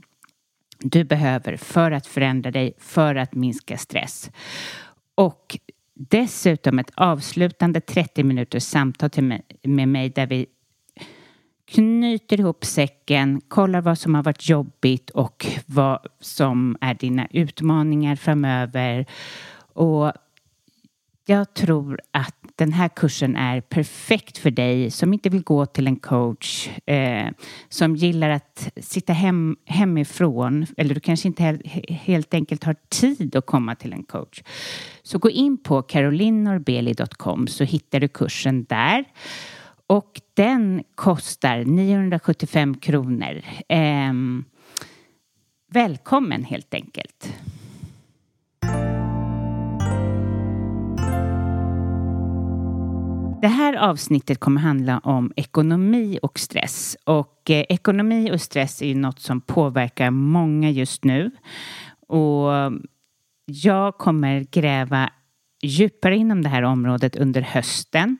du 0.79 1.03
behöver 1.03 1.57
för 1.57 1.91
att 1.91 2.07
förändra 2.07 2.51
dig, 2.51 2.73
för 2.77 3.15
att 3.15 3.35
minska 3.35 3.77
stress. 3.77 4.31
Och 5.19 5.57
dessutom 5.93 6.79
ett 6.79 6.91
avslutande 6.95 7.81
30 7.81 8.23
minuters 8.23 8.63
samtal 8.63 9.09
med 9.63 9.87
mig 9.87 10.09
där 10.09 10.27
vi 10.27 10.45
knyter 11.67 12.39
ihop 12.39 12.65
säcken, 12.65 13.41
kollar 13.47 13.81
vad 13.81 13.97
som 13.97 14.15
har 14.15 14.23
varit 14.23 14.49
jobbigt 14.49 15.09
och 15.09 15.45
vad 15.65 16.07
som 16.19 16.77
är 16.81 16.93
dina 16.93 17.27
utmaningar 17.31 18.15
framöver. 18.15 19.05
Och 19.73 20.11
jag 21.29 21.53
tror 21.53 21.99
att 22.11 22.35
den 22.55 22.71
här 22.73 22.87
kursen 22.87 23.35
är 23.35 23.61
perfekt 23.61 24.37
för 24.37 24.51
dig 24.51 24.91
som 24.91 25.13
inte 25.13 25.29
vill 25.29 25.43
gå 25.43 25.65
till 25.65 25.87
en 25.87 25.95
coach, 25.95 26.69
eh, 26.85 27.27
som 27.69 27.95
gillar 27.95 28.29
att 28.29 28.71
sitta 28.77 29.13
hem, 29.13 29.57
hemifrån 29.65 30.65
eller 30.77 30.95
du 30.95 31.01
kanske 31.01 31.27
inte 31.27 31.59
helt 31.89 32.33
enkelt 32.33 32.63
har 32.63 32.75
tid 32.89 33.35
att 33.35 33.45
komma 33.45 33.75
till 33.75 33.93
en 33.93 34.03
coach. 34.03 34.43
Så 35.03 35.17
gå 35.17 35.29
in 35.29 35.57
på 35.57 35.81
carolinnorbeli.com 35.81 37.47
så 37.47 37.63
hittar 37.63 37.99
du 37.99 38.07
kursen 38.07 38.63
där. 38.63 39.05
Och 39.87 40.21
den 40.33 40.83
kostar 40.95 41.65
975 41.65 42.77
kronor. 42.77 43.41
Eh, 43.67 44.13
välkommen 45.71 46.43
helt 46.43 46.73
enkelt. 46.73 47.33
Det 53.41 53.47
här 53.47 53.73
avsnittet 53.73 54.39
kommer 54.39 54.61
handla 54.61 54.99
om 54.99 55.31
ekonomi 55.35 56.19
och 56.21 56.39
stress. 56.39 56.97
Och 57.03 57.49
eh, 57.49 57.65
ekonomi 57.69 58.31
och 58.31 58.41
stress 58.41 58.81
är 58.81 58.87
ju 58.87 58.95
något 58.95 59.19
som 59.19 59.41
påverkar 59.41 60.11
många 60.11 60.69
just 60.69 61.03
nu. 61.03 61.31
Och 62.07 62.49
jag 63.45 63.97
kommer 63.97 64.45
gräva 64.51 65.09
djupare 65.61 66.17
inom 66.17 66.41
det 66.41 66.49
här 66.49 66.63
området 66.63 67.15
under 67.15 67.41
hösten. 67.41 68.17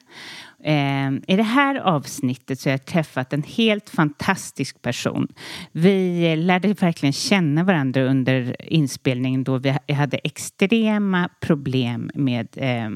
Eh, 0.64 1.12
I 1.28 1.36
det 1.36 1.44
här 1.44 1.76
avsnittet 1.76 2.60
så 2.60 2.70
har 2.70 2.72
jag 2.72 2.86
träffat 2.86 3.34
en 3.34 3.44
helt 3.44 3.90
fantastisk 3.90 4.82
person. 4.82 5.28
Vi 5.72 6.36
lärde 6.36 6.74
verkligen 6.74 7.14
känna 7.14 7.64
varandra 7.64 8.04
under 8.04 8.56
inspelningen 8.74 9.44
då 9.44 9.58
vi 9.58 9.94
hade 9.94 10.18
extrema 10.18 11.30
problem 11.40 12.12
med 12.14 12.48
eh, 12.56 12.90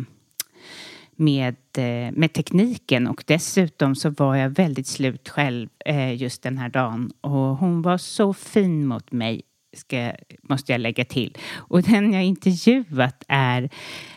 med, 1.15 1.55
eh, 1.77 2.11
med 2.11 2.33
tekniken. 2.33 3.07
Och 3.07 3.23
dessutom 3.27 3.95
så 3.95 4.09
var 4.09 4.35
jag 4.35 4.49
väldigt 4.49 4.87
slut 4.87 5.29
själv 5.29 5.69
eh, 5.85 6.21
just 6.21 6.43
den 6.43 6.57
här 6.57 6.69
dagen. 6.69 7.11
Och 7.21 7.57
hon 7.57 7.81
var 7.81 7.97
så 7.97 8.33
fin 8.33 8.87
mot 8.87 9.11
mig 9.11 9.41
ska, 9.73 10.11
måste 10.41 10.71
jag 10.71 10.81
lägga 10.81 11.05
till. 11.05 11.37
Och 11.55 11.81
den 11.81 12.13
jag 12.13 12.23
intervjuat 12.23 13.23
är 13.27 13.69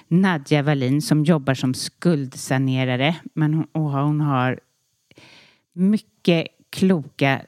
Nadja 0.09 0.63
Wallin 0.63 1.03
som 1.03 1.25
jobbar 1.25 1.55
som 1.55 1.75
skuldsanerare. 1.75 3.17
Men 3.35 3.55
hon, 3.55 3.67
och 3.73 3.91
hon 3.91 4.21
har 4.21 4.61
mycket 5.73 6.47
kloka 6.71 7.41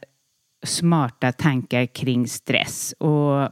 smarta 0.68 1.32
tankar 1.32 1.86
kring 1.86 2.28
stress. 2.28 2.94
Och 2.98 3.50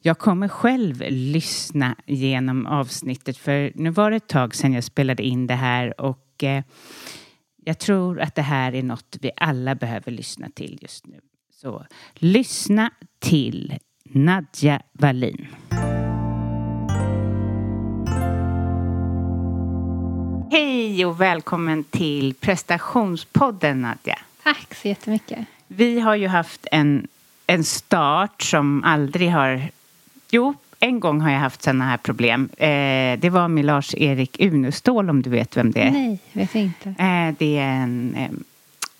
jag 0.00 0.18
kommer 0.18 0.48
själv 0.48 1.02
lyssna 1.08 1.96
genom 2.06 2.66
avsnittet 2.66 3.36
för 3.36 3.72
nu 3.74 3.90
var 3.90 4.10
det 4.10 4.16
ett 4.16 4.28
tag 4.28 4.54
sedan 4.54 4.72
jag 4.72 4.84
spelade 4.84 5.22
in 5.22 5.46
det 5.46 5.54
här 5.54 6.00
och 6.00 6.44
eh, 6.44 6.64
jag 7.64 7.78
tror 7.78 8.20
att 8.20 8.34
det 8.34 8.42
här 8.42 8.74
är 8.74 8.82
något 8.82 9.16
vi 9.20 9.30
alla 9.36 9.74
behöver 9.74 10.12
lyssna 10.12 10.48
till 10.54 10.78
just 10.82 11.06
nu. 11.06 11.20
Så 11.54 11.86
lyssna 12.14 12.90
till 13.18 13.78
Nadja 14.04 14.82
Wallin. 14.92 15.46
Hej 20.50 21.06
och 21.06 21.20
välkommen 21.20 21.84
till 21.84 22.34
prestationspodden 22.34 23.82
Nadja. 23.82 24.18
Tack 24.42 24.74
så 24.74 24.88
jättemycket. 24.88 25.38
Vi 25.76 26.00
har 26.00 26.14
ju 26.14 26.28
haft 26.28 26.66
en, 26.72 27.06
en 27.46 27.64
start 27.64 28.42
som 28.42 28.84
aldrig 28.84 29.30
har... 29.30 29.62
Jo, 30.30 30.54
en 30.80 31.00
gång 31.00 31.20
har 31.20 31.30
jag 31.30 31.38
haft 31.38 31.62
sådana 31.62 31.84
här 31.84 31.96
problem. 31.96 32.48
Eh, 32.56 33.18
det 33.18 33.30
var 33.30 33.48
med 33.48 33.64
Lars-Erik 33.64 34.40
Unestål, 34.40 35.10
om 35.10 35.22
du 35.22 35.30
vet 35.30 35.56
vem 35.56 35.70
det 35.70 35.80
är. 35.80 35.90
Nej, 35.90 36.18
vet 36.32 36.54
jag 36.54 36.64
inte. 36.64 36.88
Eh, 36.88 37.34
det 37.38 37.58
är 37.58 37.72
en, 37.72 38.14
eh, 38.14 38.30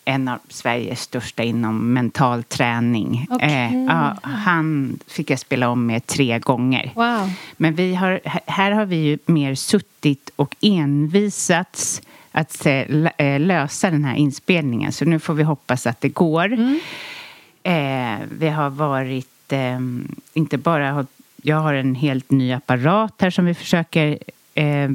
en 0.04 0.28
av 0.28 0.38
Sveriges 0.48 1.00
största 1.00 1.42
inom 1.42 1.92
mental 1.92 2.42
träning. 2.42 3.26
Okay. 3.30 3.84
ja, 3.88 4.16
han 4.22 4.98
fick 5.06 5.30
jag 5.30 5.38
spela 5.38 5.68
om 5.68 5.86
med 5.86 6.06
tre 6.06 6.38
gånger. 6.38 6.90
Wow. 6.94 7.30
Men 7.56 7.74
vi 7.74 7.94
har, 7.94 8.20
här 8.46 8.70
har 8.70 8.84
vi 8.84 8.96
ju 8.96 9.18
mer 9.26 9.54
suttit 9.54 10.30
och 10.36 10.56
envisats 10.60 12.02
att 12.32 12.66
eh, 12.66 13.40
lösa 13.40 13.90
den 13.90 14.04
här 14.04 14.16
inspelningen. 14.16 14.92
Så 14.92 15.04
nu 15.04 15.18
får 15.18 15.34
vi 15.34 15.42
hoppas 15.42 15.86
att 15.86 16.00
det 16.00 16.08
går. 16.08 16.52
Mm. 16.52 16.80
Eh, 17.62 18.26
vi 18.38 18.48
har 18.48 18.70
varit, 18.70 19.52
eh, 19.52 19.78
inte 20.32 20.58
bara, 20.58 21.06
jag 21.42 21.56
har 21.56 21.74
en 21.74 21.94
helt 21.94 22.30
ny 22.30 22.52
apparat 22.52 23.14
här 23.18 23.30
som 23.30 23.44
vi 23.44 23.54
försöker 23.54 24.18
eh, 24.54 24.90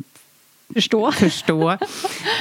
förstå. 0.74 1.12
förstå. 1.18 1.78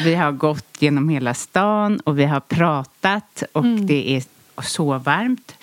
Vi 0.04 0.14
har 0.14 0.32
gått 0.32 0.82
genom 0.82 1.08
hela 1.08 1.34
stan 1.34 2.00
och 2.00 2.18
vi 2.18 2.24
har 2.24 2.40
pratat 2.40 3.42
och 3.52 3.64
mm. 3.64 3.86
det 3.86 4.16
är 4.16 4.22
så 4.62 4.98
varmt. 4.98 5.54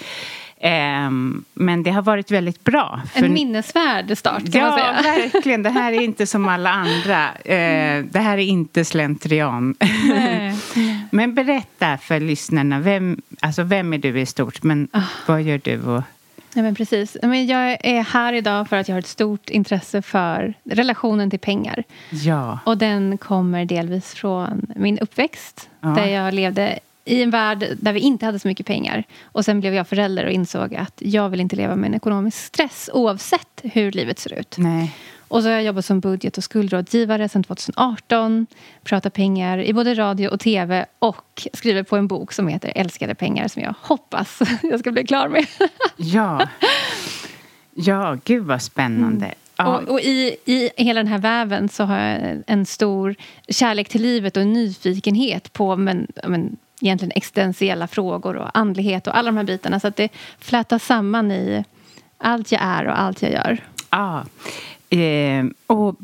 Um, 0.63 1.45
men 1.53 1.83
det 1.83 1.91
har 1.91 2.01
varit 2.01 2.31
väldigt 2.31 2.63
bra. 2.63 3.01
För... 3.13 3.25
En 3.25 3.33
minnesvärd 3.33 4.17
start 4.17 4.51
kan 4.51 4.61
ja, 4.61 4.69
man 4.69 4.79
säga. 4.79 5.29
verkligen. 5.33 5.63
Det 5.63 5.69
här 5.69 5.91
är 5.91 6.01
inte 6.01 6.27
som 6.27 6.47
alla 6.47 6.69
andra. 6.69 7.27
Uh, 7.27 8.05
det 8.05 8.19
här 8.19 8.37
är 8.37 8.43
inte 8.43 8.85
slentrian. 8.85 9.75
men 11.11 11.35
berätta 11.35 11.97
för 11.97 12.19
lyssnarna. 12.19 12.79
Vem, 12.79 13.21
alltså 13.39 13.63
vem 13.63 13.93
är 13.93 13.97
du 13.97 14.19
i 14.19 14.25
stort? 14.25 14.63
Men 14.63 14.87
oh. 14.93 15.03
vad 15.27 15.41
gör 15.41 15.61
du? 15.63 15.81
Och... 15.81 16.03
Ja, 16.53 16.61
men 16.61 16.75
precis. 16.75 17.17
Men 17.21 17.47
jag 17.47 17.77
är 17.85 18.03
här 18.03 18.33
idag 18.33 18.69
för 18.69 18.77
att 18.77 18.87
jag 18.87 18.95
har 18.95 18.99
ett 18.99 19.07
stort 19.07 19.49
intresse 19.49 20.01
för 20.01 20.53
relationen 20.63 21.29
till 21.29 21.39
pengar. 21.39 21.83
Ja. 22.09 22.59
Och 22.65 22.77
den 22.77 23.17
kommer 23.17 23.65
delvis 23.65 24.13
från 24.13 24.73
min 24.75 24.99
uppväxt. 24.99 25.69
Ja. 25.79 25.87
Där 25.87 26.07
jag 26.07 26.33
levde 26.33 26.79
i 27.05 27.23
en 27.23 27.29
värld 27.29 27.67
där 27.77 27.93
vi 27.93 27.99
inte 27.99 28.25
hade 28.25 28.39
så 28.39 28.47
mycket 28.47 28.65
pengar. 28.65 29.03
Och 29.23 29.45
sen 29.45 29.59
blev 29.59 29.73
jag 29.73 29.87
förälder 29.87 30.25
och 30.25 30.31
insåg 30.31 30.75
att 30.75 30.93
jag 30.97 31.29
vill 31.29 31.39
inte 31.39 31.55
leva 31.55 31.75
med 31.75 31.87
en 31.87 31.93
ekonomisk 31.93 32.37
stress 32.37 32.89
oavsett 32.93 33.61
hur 33.63 33.91
livet 33.91 34.19
ser 34.19 34.39
ut. 34.39 34.55
Nej. 34.57 34.95
Och 35.27 35.41
så 35.43 35.47
har 35.47 35.53
jag 35.53 35.63
jobbat 35.63 35.85
som 35.85 35.99
budget 35.99 36.37
och 36.37 36.43
skuldrådgivare 36.43 37.29
sedan 37.29 37.43
2018. 37.43 38.47
Pratar 38.83 39.09
pengar 39.09 39.57
i 39.57 39.73
både 39.73 39.93
radio 39.93 40.27
och 40.27 40.39
tv 40.39 40.85
och 40.99 41.47
skriver 41.53 41.83
på 41.83 41.97
en 41.97 42.07
bok 42.07 42.33
som 42.33 42.47
heter 42.47 42.71
Älskade 42.75 43.15
pengar 43.15 43.47
som 43.47 43.61
jag 43.61 43.75
hoppas 43.81 44.39
jag 44.63 44.79
ska 44.79 44.91
bli 44.91 45.05
klar 45.05 45.27
med. 45.27 45.45
ja. 45.95 46.47
Ja, 47.75 48.17
gud 48.23 48.43
vad 48.43 48.61
spännande. 48.61 49.33
Mm. 49.57 49.73
Och, 49.73 49.89
och, 49.89 50.01
i, 50.01 50.35
i 50.45 50.69
hela 50.77 50.99
den 50.99 51.07
här 51.07 51.17
väven 51.17 51.69
så 51.69 51.83
har 51.83 51.99
jag 51.99 52.43
en 52.47 52.65
stor 52.65 53.15
kärlek 53.47 53.89
till 53.89 54.01
livet 54.01 54.37
och 54.37 54.43
en 54.43 54.53
nyfikenhet 54.53 55.53
på 55.53 55.75
men, 55.75 56.07
men, 56.27 56.57
egentligen 56.83 57.11
existentiella 57.15 57.87
frågor 57.87 58.35
och 58.35 58.57
andlighet 58.57 59.07
och 59.07 59.17
alla 59.17 59.31
de 59.31 59.37
här 59.37 59.43
bitarna. 59.43 59.79
Så 59.79 59.87
att 59.87 59.95
det 59.95 60.09
flätas 60.39 60.85
samman 60.85 61.31
i 61.31 61.63
allt 62.17 62.51
jag 62.51 62.61
är 62.61 62.87
och 62.87 62.99
allt 62.99 63.21
jag 63.21 63.31
gör. 63.31 63.57
Ja. 63.89 64.25
Eh, 64.97 65.45
och 65.67 65.95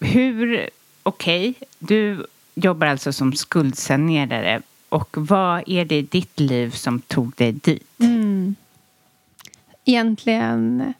hur... 0.00 0.70
Okej, 1.02 1.50
okay. 1.50 1.68
du 1.78 2.26
jobbar 2.54 2.86
alltså 2.86 3.12
som 3.12 3.32
skuldsanerare. 3.32 4.62
Och 4.88 5.16
vad 5.18 5.62
är 5.66 5.84
det 5.84 5.98
i 5.98 6.02
ditt 6.02 6.40
liv 6.40 6.70
som 6.70 7.00
tog 7.00 7.34
dig 7.34 7.52
dit? 7.52 8.00
Mm. 8.00 8.54
Egentligen, 9.84 10.94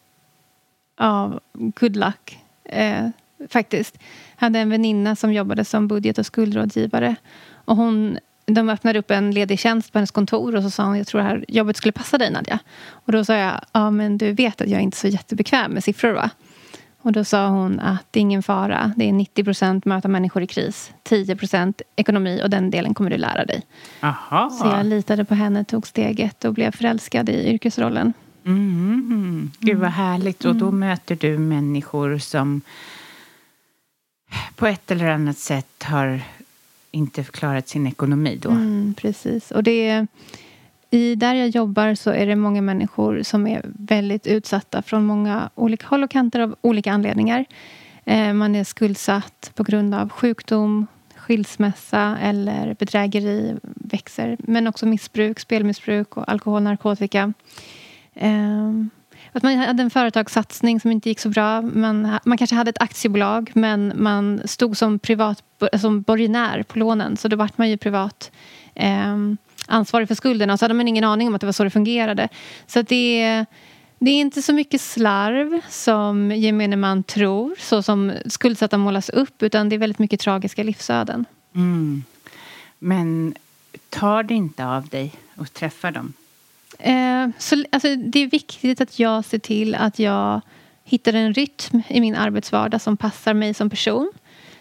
ja, 0.98 1.40
good 1.52 1.96
luck. 1.96 2.38
Eh, 2.64 3.08
faktiskt. 3.48 3.98
Jag 4.38 4.46
hade 4.46 4.58
en 4.58 4.70
väninna 4.70 5.16
som 5.16 5.32
jobbade 5.32 5.64
som 5.64 5.88
budget 5.88 6.18
och 6.18 6.26
skuldrådgivare. 6.26 7.16
Och 7.64 7.76
hon, 7.76 8.18
de 8.46 8.70
öppnade 8.70 8.98
upp 8.98 9.10
en 9.10 9.30
ledig 9.30 9.58
tjänst 9.58 9.92
på 9.92 9.98
hennes 9.98 10.10
kontor 10.10 10.56
och 10.56 10.62
så 10.62 10.70
sa 10.70 10.84
hon 10.84 10.98
jag 10.98 11.06
tror 11.06 11.20
det 11.20 11.26
här 11.26 11.44
jobbet 11.48 11.76
skulle 11.76 11.92
passa 11.92 12.18
dig 12.18 12.30
Nadja. 12.30 12.58
Och 12.88 13.12
då 13.12 13.24
sa 13.24 13.34
jag 13.34 13.60
ja 13.72 13.90
men 13.90 14.18
du 14.18 14.32
vet 14.32 14.60
att 14.60 14.68
jag 14.68 14.78
är 14.78 14.82
inte 14.82 14.96
är 14.96 14.98
så 14.98 15.08
jättebekväm 15.08 15.72
med 15.72 15.84
siffror 15.84 16.12
va? 16.12 16.30
Och 17.04 17.12
då 17.12 17.24
sa 17.24 17.48
hon 17.48 17.80
att 17.80 18.06
det 18.10 18.18
är 18.18 18.20
ingen 18.20 18.42
fara. 18.42 18.92
Det 18.96 19.08
är 19.08 19.12
90 19.12 19.44
procent 19.44 19.84
möta 19.84 20.08
människor 20.08 20.42
i 20.42 20.46
kris. 20.46 20.92
10 21.02 21.36
procent 21.36 21.82
ekonomi 21.96 22.40
och 22.44 22.50
den 22.50 22.70
delen 22.70 22.94
kommer 22.94 23.10
du 23.10 23.16
lära 23.16 23.44
dig. 23.44 23.62
Aha. 24.00 24.50
Så 24.50 24.66
jag 24.66 24.86
litade 24.86 25.24
på 25.24 25.34
henne, 25.34 25.64
tog 25.64 25.86
steget 25.86 26.44
och 26.44 26.54
blev 26.54 26.70
förälskad 26.70 27.28
i 27.28 27.48
yrkesrollen. 27.48 28.12
Mm. 28.46 29.50
Gud 29.58 29.78
vad 29.78 29.90
härligt. 29.90 30.44
Och 30.44 30.56
då 30.56 30.68
mm. 30.68 30.78
möter 30.78 31.16
du 31.16 31.38
människor 31.38 32.18
som 32.18 32.60
på 34.56 34.66
ett 34.66 34.90
eller 34.90 35.10
annat 35.10 35.38
sätt 35.38 35.82
har 35.82 36.20
inte 36.94 37.22
klarat 37.22 37.68
sin 37.68 37.86
ekonomi 37.86 38.38
då. 38.42 38.50
Mm, 38.50 38.94
precis. 38.94 39.50
Och 39.50 39.62
det 39.62 40.06
i 40.90 41.14
där 41.14 41.34
jag 41.34 41.48
jobbar 41.48 41.94
så 41.94 42.10
är 42.10 42.26
det 42.26 42.36
många 42.36 42.62
människor 42.62 43.22
som 43.22 43.46
är 43.46 43.62
väldigt 43.64 44.26
utsatta 44.26 44.82
från 44.82 45.04
många 45.04 45.50
olika 45.54 45.86
håll 45.86 46.04
och 46.04 46.10
kanter 46.10 46.40
av 46.40 46.56
olika 46.60 46.92
anledningar. 46.92 47.44
Eh, 48.04 48.32
man 48.32 48.54
är 48.54 48.64
skuldsatt 48.64 49.52
på 49.54 49.62
grund 49.62 49.94
av 49.94 50.08
sjukdom, 50.08 50.86
skilsmässa 51.16 52.18
eller 52.22 52.76
bedrägeri 52.78 53.56
växer. 53.62 54.36
Men 54.38 54.66
också 54.66 54.86
missbruk, 54.86 55.40
spelmissbruk 55.40 56.16
och 56.16 56.32
alkohol, 56.32 56.62
narkotika. 56.62 57.32
Ehm, 58.14 58.90
att 59.34 59.42
man 59.42 59.56
hade 59.56 59.82
en 59.82 59.90
företagssatsning 59.90 60.80
som 60.80 60.92
inte 60.92 61.08
gick 61.08 61.20
så 61.20 61.28
bra. 61.28 61.62
Man, 61.62 62.18
man 62.24 62.38
kanske 62.38 62.56
hade 62.56 62.70
ett 62.70 62.82
aktiebolag 62.82 63.50
men 63.54 63.92
man 63.96 64.40
stod 64.44 64.76
som, 64.76 64.98
privat, 64.98 65.42
som 65.80 66.02
borgenär 66.02 66.62
på 66.62 66.78
lånen 66.78 67.16
så 67.16 67.28
då 67.28 67.36
vart 67.36 67.58
man 67.58 67.70
ju 67.70 67.76
privat 67.76 68.30
eh, 68.74 69.16
ansvarig 69.66 70.08
för 70.08 70.14
skulderna 70.14 70.52
och 70.52 70.58
så 70.58 70.64
hade 70.64 70.74
man 70.74 70.88
ingen 70.88 71.04
aning 71.04 71.28
om 71.28 71.34
att 71.34 71.40
det 71.40 71.46
var 71.46 71.52
så 71.52 71.64
det 71.64 71.70
fungerade. 71.70 72.28
Så 72.66 72.82
det 72.82 73.44
det 73.98 74.10
är 74.10 74.20
inte 74.20 74.42
så 74.42 74.52
mycket 74.52 74.80
slarv 74.80 75.60
som 75.68 76.30
gemene 76.32 76.76
man 76.76 77.02
tror 77.02 77.54
så 77.58 77.82
som 77.82 78.12
skuldsatta 78.26 78.78
målas 78.78 79.08
upp 79.08 79.42
utan 79.42 79.68
det 79.68 79.76
är 79.76 79.78
väldigt 79.78 79.98
mycket 79.98 80.20
tragiska 80.20 80.62
livsöden. 80.62 81.24
Mm. 81.54 82.04
Men 82.78 83.34
tar 83.88 84.22
det 84.22 84.34
inte 84.34 84.66
av 84.66 84.88
dig 84.88 85.12
att 85.36 85.54
träffa 85.54 85.90
dem? 85.90 86.12
Eh, 86.78 87.28
så, 87.38 87.64
alltså, 87.72 87.96
det 87.96 88.18
är 88.18 88.26
viktigt 88.26 88.80
att 88.80 88.98
jag 88.98 89.24
ser 89.24 89.38
till 89.38 89.74
att 89.74 89.98
jag 89.98 90.40
hittar 90.84 91.12
en 91.12 91.34
rytm 91.34 91.82
i 91.88 92.00
min 92.00 92.16
arbetsvardag 92.16 92.80
som 92.80 92.96
passar 92.96 93.34
mig 93.34 93.54
som 93.54 93.70
person. 93.70 94.12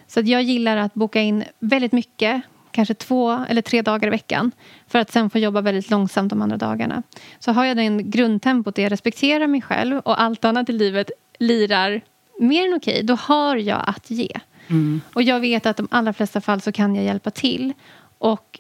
Så 0.08 0.20
att 0.20 0.28
jag 0.28 0.44
gillar 0.44 0.78
att 0.78 0.94
boka 0.94 1.22
in 1.22 1.44
väldigt 1.60 1.92
mycket 1.92 2.42
kanske 2.72 2.94
två 2.94 3.46
eller 3.50 3.62
tre 3.62 3.82
dagar 3.82 4.08
i 4.08 4.12
veckan 4.12 4.52
för 4.88 5.00
att 5.00 5.12
sen 5.12 5.30
få 5.30 5.40
jobba 5.40 5.62
väldigt 5.62 5.90
långsamt 5.90 6.30
de 6.30 6.42
andra 6.42 6.58
dagarna. 6.58 7.04
Så 7.40 7.52
har 7.52 7.66
jag 7.66 7.78
den 7.78 8.12
grundtempot 8.12 8.76
där 8.76 8.84
jag 8.84 8.92
respekterar 8.92 9.48
mig 9.48 9.62
själv 9.62 9.98
och 9.98 10.22
allt 10.22 10.46
annat 10.46 10.70
i 10.70 10.74
livet 10.74 11.12
lirar 11.40 12.02
mer 12.40 12.68
än 12.68 12.74
okej, 12.74 13.04
då 13.04 13.16
har 13.16 13.56
jag 13.56 13.84
att 13.88 14.12
ge. 14.12 14.40
Mm. 14.68 15.02
Och 15.14 15.24
jag 15.24 15.40
vet 15.40 15.66
att 15.66 15.78
de 15.78 15.88
allra 15.92 16.14
flesta 16.14 16.42
fall 16.42 16.62
så 16.62 16.72
kan 16.72 16.96
jag 16.96 17.06
hjälpa 17.06 17.32
till. 17.32 17.74
Och 18.18 18.60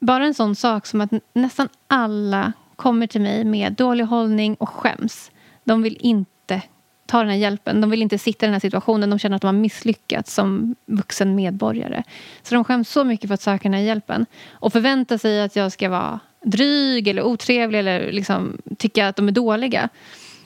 bara 0.00 0.24
en 0.24 0.34
sån 0.34 0.54
sak 0.54 0.86
som 0.86 1.00
att 1.00 1.10
nästan 1.32 1.68
alla 1.86 2.52
kommer 2.78 3.06
till 3.06 3.20
mig 3.20 3.44
med 3.44 3.72
dålig 3.72 4.04
hållning 4.04 4.54
och 4.54 4.68
skäms. 4.68 5.30
De 5.64 5.82
vill 5.82 5.96
inte 6.00 6.62
ta 7.06 7.18
den 7.18 7.28
här 7.28 7.36
hjälpen. 7.36 7.80
De 7.80 7.90
vill 7.90 8.02
inte 8.02 8.18
sitta 8.18 8.46
i 8.46 8.48
den 8.48 8.52
här 8.52 8.60
situationen. 8.60 9.10
De 9.10 9.18
känner 9.18 9.36
att 9.36 9.42
de 9.42 9.46
har 9.46 9.52
misslyckats 9.52 10.34
som 10.34 10.74
vuxen 10.86 11.34
medborgare. 11.34 12.02
Så 12.42 12.54
de 12.54 12.64
skäms 12.64 12.90
så 12.90 13.04
mycket 13.04 13.28
för 13.28 13.34
att 13.34 13.42
söka 13.42 13.62
den 13.62 13.74
här 13.74 13.80
hjälpen. 13.80 14.26
Och 14.50 14.72
förväntar 14.72 15.18
sig 15.18 15.42
att 15.42 15.56
jag 15.56 15.72
ska 15.72 15.88
vara 15.88 16.20
dryg 16.44 17.08
eller 17.08 17.22
otrevlig 17.22 17.78
eller 17.78 18.12
liksom 18.12 18.58
tycka 18.78 19.08
att 19.08 19.16
de 19.16 19.28
är 19.28 19.32
dåliga. 19.32 19.88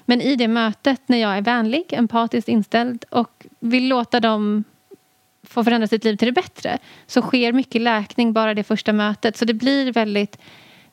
Men 0.04 0.20
i 0.20 0.36
det 0.36 0.48
mötet 0.48 1.00
när 1.06 1.18
jag 1.18 1.36
är 1.36 1.42
vänlig, 1.42 1.92
empatiskt 1.92 2.48
inställd 2.48 3.04
och 3.10 3.46
vill 3.60 3.88
låta 3.88 4.20
dem 4.20 4.64
få 5.42 5.64
förändra 5.64 5.86
sitt 5.86 6.04
liv 6.04 6.16
till 6.16 6.26
det 6.26 6.32
bättre 6.32 6.78
så 7.06 7.22
sker 7.22 7.52
mycket 7.52 7.82
läkning 7.82 8.32
bara 8.32 8.54
det 8.54 8.64
första 8.64 8.92
mötet. 8.92 9.36
Så 9.36 9.44
det 9.44 9.54
blir 9.54 9.92
väldigt 9.92 10.38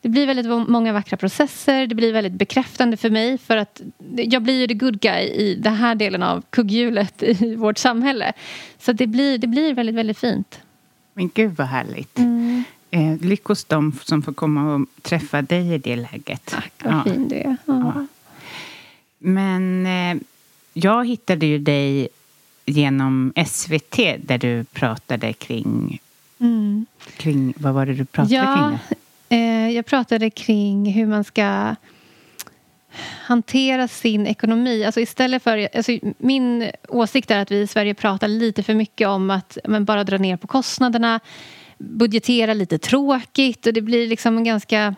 det 0.02 0.08
blir 0.08 0.26
väldigt 0.26 0.68
många 0.68 0.92
vackra 0.92 1.16
processer. 1.16 1.86
Det 1.86 1.94
blir 1.94 2.12
väldigt 2.12 2.32
bekräftande 2.32 2.96
för 2.96 3.10
mig. 3.10 3.38
För 3.38 3.56
att 3.56 3.80
Jag 4.16 4.42
blir 4.42 4.60
ju 4.60 4.66
the 4.66 4.74
good 4.74 5.00
guy 5.00 5.22
i 5.22 5.54
den 5.54 5.74
här 5.74 5.94
delen 5.94 6.22
av 6.22 6.42
kugghjulet 6.50 7.22
i 7.22 7.54
vårt 7.54 7.78
samhälle. 7.78 8.32
Så 8.78 8.92
det 8.92 9.06
blir, 9.06 9.38
det 9.38 9.46
blir 9.46 9.74
väldigt, 9.74 9.94
väldigt 9.94 10.18
fint. 10.18 10.60
Men 11.14 11.30
gud 11.34 11.56
vad 11.56 11.66
härligt. 11.66 12.18
Mm. 12.18 12.64
Eh, 12.90 13.16
lyckos 13.20 13.64
de 13.64 13.92
som 14.02 14.22
får 14.22 14.32
komma 14.32 14.74
och 14.74 15.02
träffa 15.02 15.42
dig 15.42 15.74
i 15.74 15.78
det 15.78 15.96
läget. 15.96 16.46
Tack, 16.46 16.72
vad 16.84 16.94
ja. 16.94 17.04
fin 17.04 17.28
du 17.28 17.36
är. 17.36 17.56
Ja. 17.66 17.92
Ja. 17.94 18.06
Men 19.18 19.86
eh, 19.86 20.22
jag 20.72 21.08
hittade 21.08 21.46
ju 21.46 21.58
dig 21.58 22.08
genom 22.66 23.32
SVT 23.46 23.96
där 24.18 24.38
du 24.38 24.64
pratade 24.64 25.32
kring... 25.32 26.00
Mm. 26.38 26.86
kring 27.16 27.54
vad 27.56 27.74
var 27.74 27.86
det 27.86 27.94
du 27.94 28.04
pratade 28.04 28.34
ja, 28.34 28.68
kring? 28.68 28.98
Eh, 29.32 29.70
jag 29.70 29.86
pratade 29.86 30.30
kring 30.30 30.92
hur 30.92 31.06
man 31.06 31.24
ska 31.24 31.74
hantera 33.26 33.88
sin 33.88 34.26
ekonomi. 34.26 34.84
Alltså 34.84 35.00
istället 35.00 35.42
för, 35.42 35.68
alltså 35.76 35.98
min 36.18 36.70
åsikt 36.88 37.30
är 37.30 37.38
att 37.38 37.50
vi 37.50 37.60
i 37.60 37.66
Sverige 37.66 37.94
pratar 37.94 38.28
lite 38.28 38.62
för 38.62 38.74
mycket 38.74 39.08
om 39.08 39.30
att 39.30 39.58
men 39.64 39.84
bara 39.84 40.04
dra 40.04 40.18
ner 40.18 40.36
på 40.36 40.46
kostnaderna 40.46 41.20
budgetera 41.78 42.54
lite 42.54 42.78
tråkigt 42.78 43.66
och 43.66 43.72
det 43.72 43.82
blir 43.82 44.08
liksom 44.08 44.36
en 44.36 44.44
ganska 44.44 44.94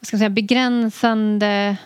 vad 0.00 0.06
ska 0.06 0.16
man 0.16 0.18
säga, 0.18 0.30
begränsande 0.30 1.76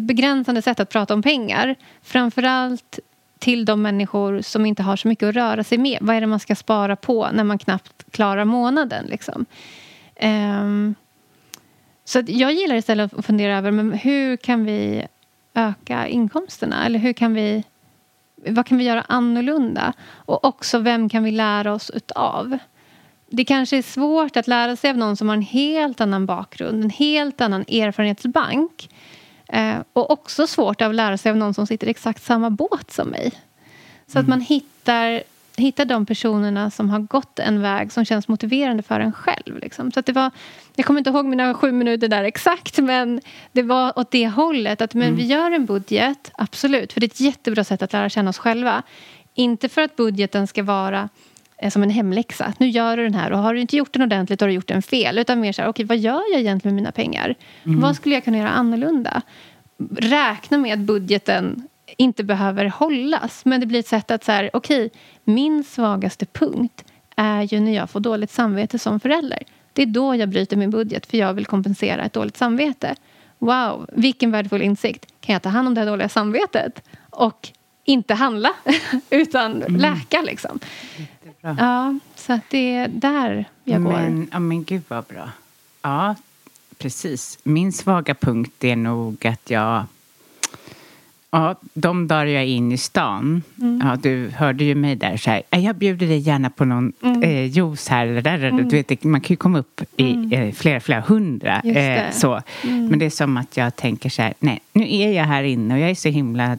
begränsande 0.00 0.62
sätt 0.62 0.80
att 0.80 0.90
prata 0.90 1.14
om 1.14 1.22
pengar. 1.22 1.74
Framförallt 2.02 2.98
till 3.38 3.64
de 3.64 3.82
människor 3.82 4.40
som 4.42 4.66
inte 4.66 4.82
har 4.82 4.96
så 4.96 5.08
mycket 5.08 5.28
att 5.28 5.34
röra 5.34 5.64
sig 5.64 5.78
med. 5.78 5.98
Vad 6.00 6.16
är 6.16 6.20
det 6.20 6.26
man 6.26 6.40
ska 6.40 6.54
spara 6.54 6.96
på 6.96 7.28
när 7.32 7.44
man 7.44 7.58
knappt 7.58 8.04
klarar 8.10 8.44
månaden? 8.44 9.06
Liksom? 9.06 9.46
Um, 10.22 10.94
så 12.04 12.22
jag 12.26 12.52
gillar 12.52 12.76
istället 12.76 13.14
att 13.14 13.26
fundera 13.26 13.58
över 13.58 13.70
men 13.70 13.92
hur 13.92 14.36
kan 14.36 14.64
vi 14.64 15.06
öka 15.54 16.06
inkomsterna? 16.06 16.86
Eller 16.86 16.98
hur 16.98 17.12
kan 17.12 17.34
vi, 17.34 17.64
vad 18.46 18.66
kan 18.66 18.78
vi 18.78 18.84
göra 18.84 19.04
annorlunda? 19.08 19.92
Och 20.10 20.44
också 20.44 20.78
vem 20.78 21.08
kan 21.08 21.24
vi 21.24 21.30
lära 21.30 21.72
oss 21.72 21.90
utav? 21.90 22.58
Det 23.30 23.44
kanske 23.44 23.78
är 23.78 23.82
svårt 23.82 24.36
att 24.36 24.48
lära 24.48 24.76
sig 24.76 24.90
av 24.90 24.96
någon 24.96 25.16
som 25.16 25.28
har 25.28 25.36
en 25.36 25.42
helt 25.42 26.00
annan 26.00 26.26
bakgrund, 26.26 26.84
en 26.84 26.90
helt 26.90 27.40
annan 27.40 27.60
erfarenhetsbank. 27.60 28.90
Eh, 29.48 29.76
och 29.92 30.10
också 30.10 30.46
svårt 30.46 30.80
att 30.80 30.94
lära 30.94 31.18
sig 31.18 31.30
av 31.30 31.36
någon 31.36 31.54
som 31.54 31.66
sitter 31.66 31.86
i 31.86 31.90
exakt 31.90 32.22
samma 32.22 32.50
båt 32.50 32.90
som 32.90 33.08
mig. 33.08 33.32
Så 34.06 34.18
mm. 34.18 34.24
att 34.24 34.28
man 34.28 34.40
hittar 34.40 35.22
hitta 35.58 35.84
de 35.84 36.06
personerna 36.06 36.70
som 36.70 36.90
har 36.90 36.98
gått 36.98 37.38
en 37.38 37.62
väg 37.62 37.92
som 37.92 38.04
känns 38.04 38.28
motiverande 38.28 38.82
för 38.82 39.00
en 39.00 39.12
själv. 39.12 39.58
Liksom. 39.58 39.92
Så 39.92 40.00
det 40.00 40.12
var, 40.12 40.30
jag 40.76 40.86
kommer 40.86 41.00
inte 41.00 41.10
ihåg 41.10 41.26
mina 41.26 41.54
sju 41.54 41.72
minuter 41.72 42.08
där 42.08 42.24
exakt 42.24 42.78
men 42.78 43.20
det 43.52 43.62
var 43.62 43.98
åt 43.98 44.10
det 44.10 44.28
hållet. 44.28 44.80
Att 44.80 44.94
men 44.94 45.02
mm. 45.02 45.16
vi 45.16 45.26
gör 45.26 45.50
en 45.50 45.66
budget, 45.66 46.30
absolut, 46.34 46.92
för 46.92 47.00
det 47.00 47.06
är 47.06 47.08
ett 47.08 47.20
jättebra 47.20 47.64
sätt 47.64 47.82
att 47.82 47.92
lära 47.92 48.08
känna 48.08 48.30
oss 48.30 48.38
själva. 48.38 48.82
Inte 49.34 49.68
för 49.68 49.82
att 49.82 49.96
budgeten 49.96 50.46
ska 50.46 50.62
vara 50.62 51.08
eh, 51.58 51.70
som 51.70 51.82
en 51.82 51.90
hemläxa. 51.90 52.52
Nu 52.58 52.68
gör 52.68 52.96
du 52.96 53.02
den 53.02 53.14
här 53.14 53.32
och 53.32 53.38
har 53.38 53.54
du 53.54 53.60
inte 53.60 53.76
gjort 53.76 53.92
den 53.92 54.02
ordentligt 54.02 54.40
har 54.40 54.48
du 54.48 54.54
gjort 54.54 54.68
den 54.68 54.82
fel. 54.82 55.18
Utan 55.18 55.40
mer 55.40 55.52
så 55.52 55.62
här, 55.62 55.68
okej 55.68 55.84
okay, 55.84 55.96
vad 55.96 56.04
gör 56.04 56.32
jag 56.32 56.40
egentligen 56.40 56.74
med 56.74 56.82
mina 56.82 56.92
pengar? 56.92 57.34
Mm. 57.64 57.80
Vad 57.80 57.96
skulle 57.96 58.14
jag 58.14 58.24
kunna 58.24 58.38
göra 58.38 58.50
annorlunda? 58.50 59.22
Räkna 59.98 60.58
med 60.58 60.72
att 60.72 60.78
budgeten 60.78 61.68
inte 61.96 62.24
behöver 62.24 62.64
hållas. 62.64 63.44
Men 63.44 63.60
det 63.60 63.66
blir 63.66 63.78
ett 63.78 63.86
sätt 63.86 64.10
att 64.10 64.24
så 64.24 64.32
okej, 64.32 64.50
okay, 64.52 64.90
min 65.28 65.64
svagaste 65.64 66.26
punkt 66.26 66.84
är 67.16 67.42
ju 67.42 67.60
när 67.60 67.74
jag 67.74 67.90
får 67.90 68.00
dåligt 68.00 68.30
samvete 68.30 68.78
som 68.78 69.00
förälder. 69.00 69.42
Det 69.72 69.82
är 69.82 69.86
då 69.86 70.14
jag 70.14 70.28
bryter 70.28 70.56
min 70.56 70.70
budget 70.70 71.06
för 71.06 71.18
jag 71.18 71.34
vill 71.34 71.46
kompensera 71.46 72.04
ett 72.04 72.12
dåligt 72.12 72.36
samvete. 72.36 72.94
Wow, 73.38 73.86
vilken 73.92 74.30
värdefull 74.30 74.62
insikt. 74.62 75.06
Kan 75.20 75.32
jag 75.32 75.42
ta 75.42 75.48
hand 75.48 75.68
om 75.68 75.74
det 75.74 75.80
här 75.80 75.86
dåliga 75.86 76.08
samvetet 76.08 76.82
och 77.10 77.48
inte 77.84 78.14
handla 78.14 78.50
utan 79.10 79.62
mm. 79.62 79.76
läka 79.76 80.22
liksom. 80.22 80.58
Ja, 81.40 81.98
så 82.14 82.32
att 82.32 82.50
det 82.50 82.74
är 82.74 82.88
där 82.88 83.44
jag 83.64 83.82
går. 83.82 83.92
Men, 83.92 84.28
ja, 84.32 84.38
men 84.38 84.64
gud 84.64 84.82
vad 84.88 85.04
bra. 85.04 85.30
Ja, 85.82 86.14
precis. 86.78 87.38
Min 87.42 87.72
svaga 87.72 88.14
punkt 88.14 88.64
är 88.64 88.76
nog 88.76 89.26
att 89.26 89.50
jag 89.50 89.84
Ja, 91.30 91.54
de 91.74 92.08
dagar 92.08 92.26
jag 92.26 92.42
är 92.42 92.46
in 92.46 92.72
i 92.72 92.78
stan, 92.78 93.42
mm. 93.60 93.82
ja, 93.84 93.96
du 93.96 94.30
hörde 94.36 94.64
ju 94.64 94.74
mig 94.74 94.96
där 94.96 95.16
så 95.16 95.30
här, 95.30 95.42
jag 95.50 95.76
bjuder 95.76 96.06
dig 96.06 96.18
gärna 96.18 96.50
på 96.50 96.64
någon 96.64 96.92
mm. 97.02 97.22
eh, 97.22 97.44
juice 97.44 97.88
här 97.88 98.06
eller 98.06 98.22
där. 98.22 98.44
Mm. 98.44 98.68
Du 98.68 98.76
vet, 98.76 99.04
man 99.04 99.20
kan 99.20 99.28
ju 99.28 99.36
komma 99.36 99.58
upp 99.58 99.82
i 99.96 100.12
mm. 100.12 100.32
eh, 100.32 100.54
flera, 100.54 100.80
flera 100.80 101.00
hundra. 101.00 101.60
Eh, 101.60 102.10
så. 102.12 102.42
Mm. 102.64 102.86
Men 102.86 102.98
det 102.98 103.06
är 103.06 103.10
som 103.10 103.36
att 103.36 103.56
jag 103.56 103.76
tänker 103.76 104.10
så 104.10 104.22
här, 104.22 104.34
nej, 104.38 104.60
nu 104.72 104.94
är 104.94 105.12
jag 105.12 105.24
här 105.24 105.42
inne 105.42 105.74
och 105.74 105.80
jag 105.80 105.90
är 105.90 105.94
så 105.94 106.08
himla 106.08 106.58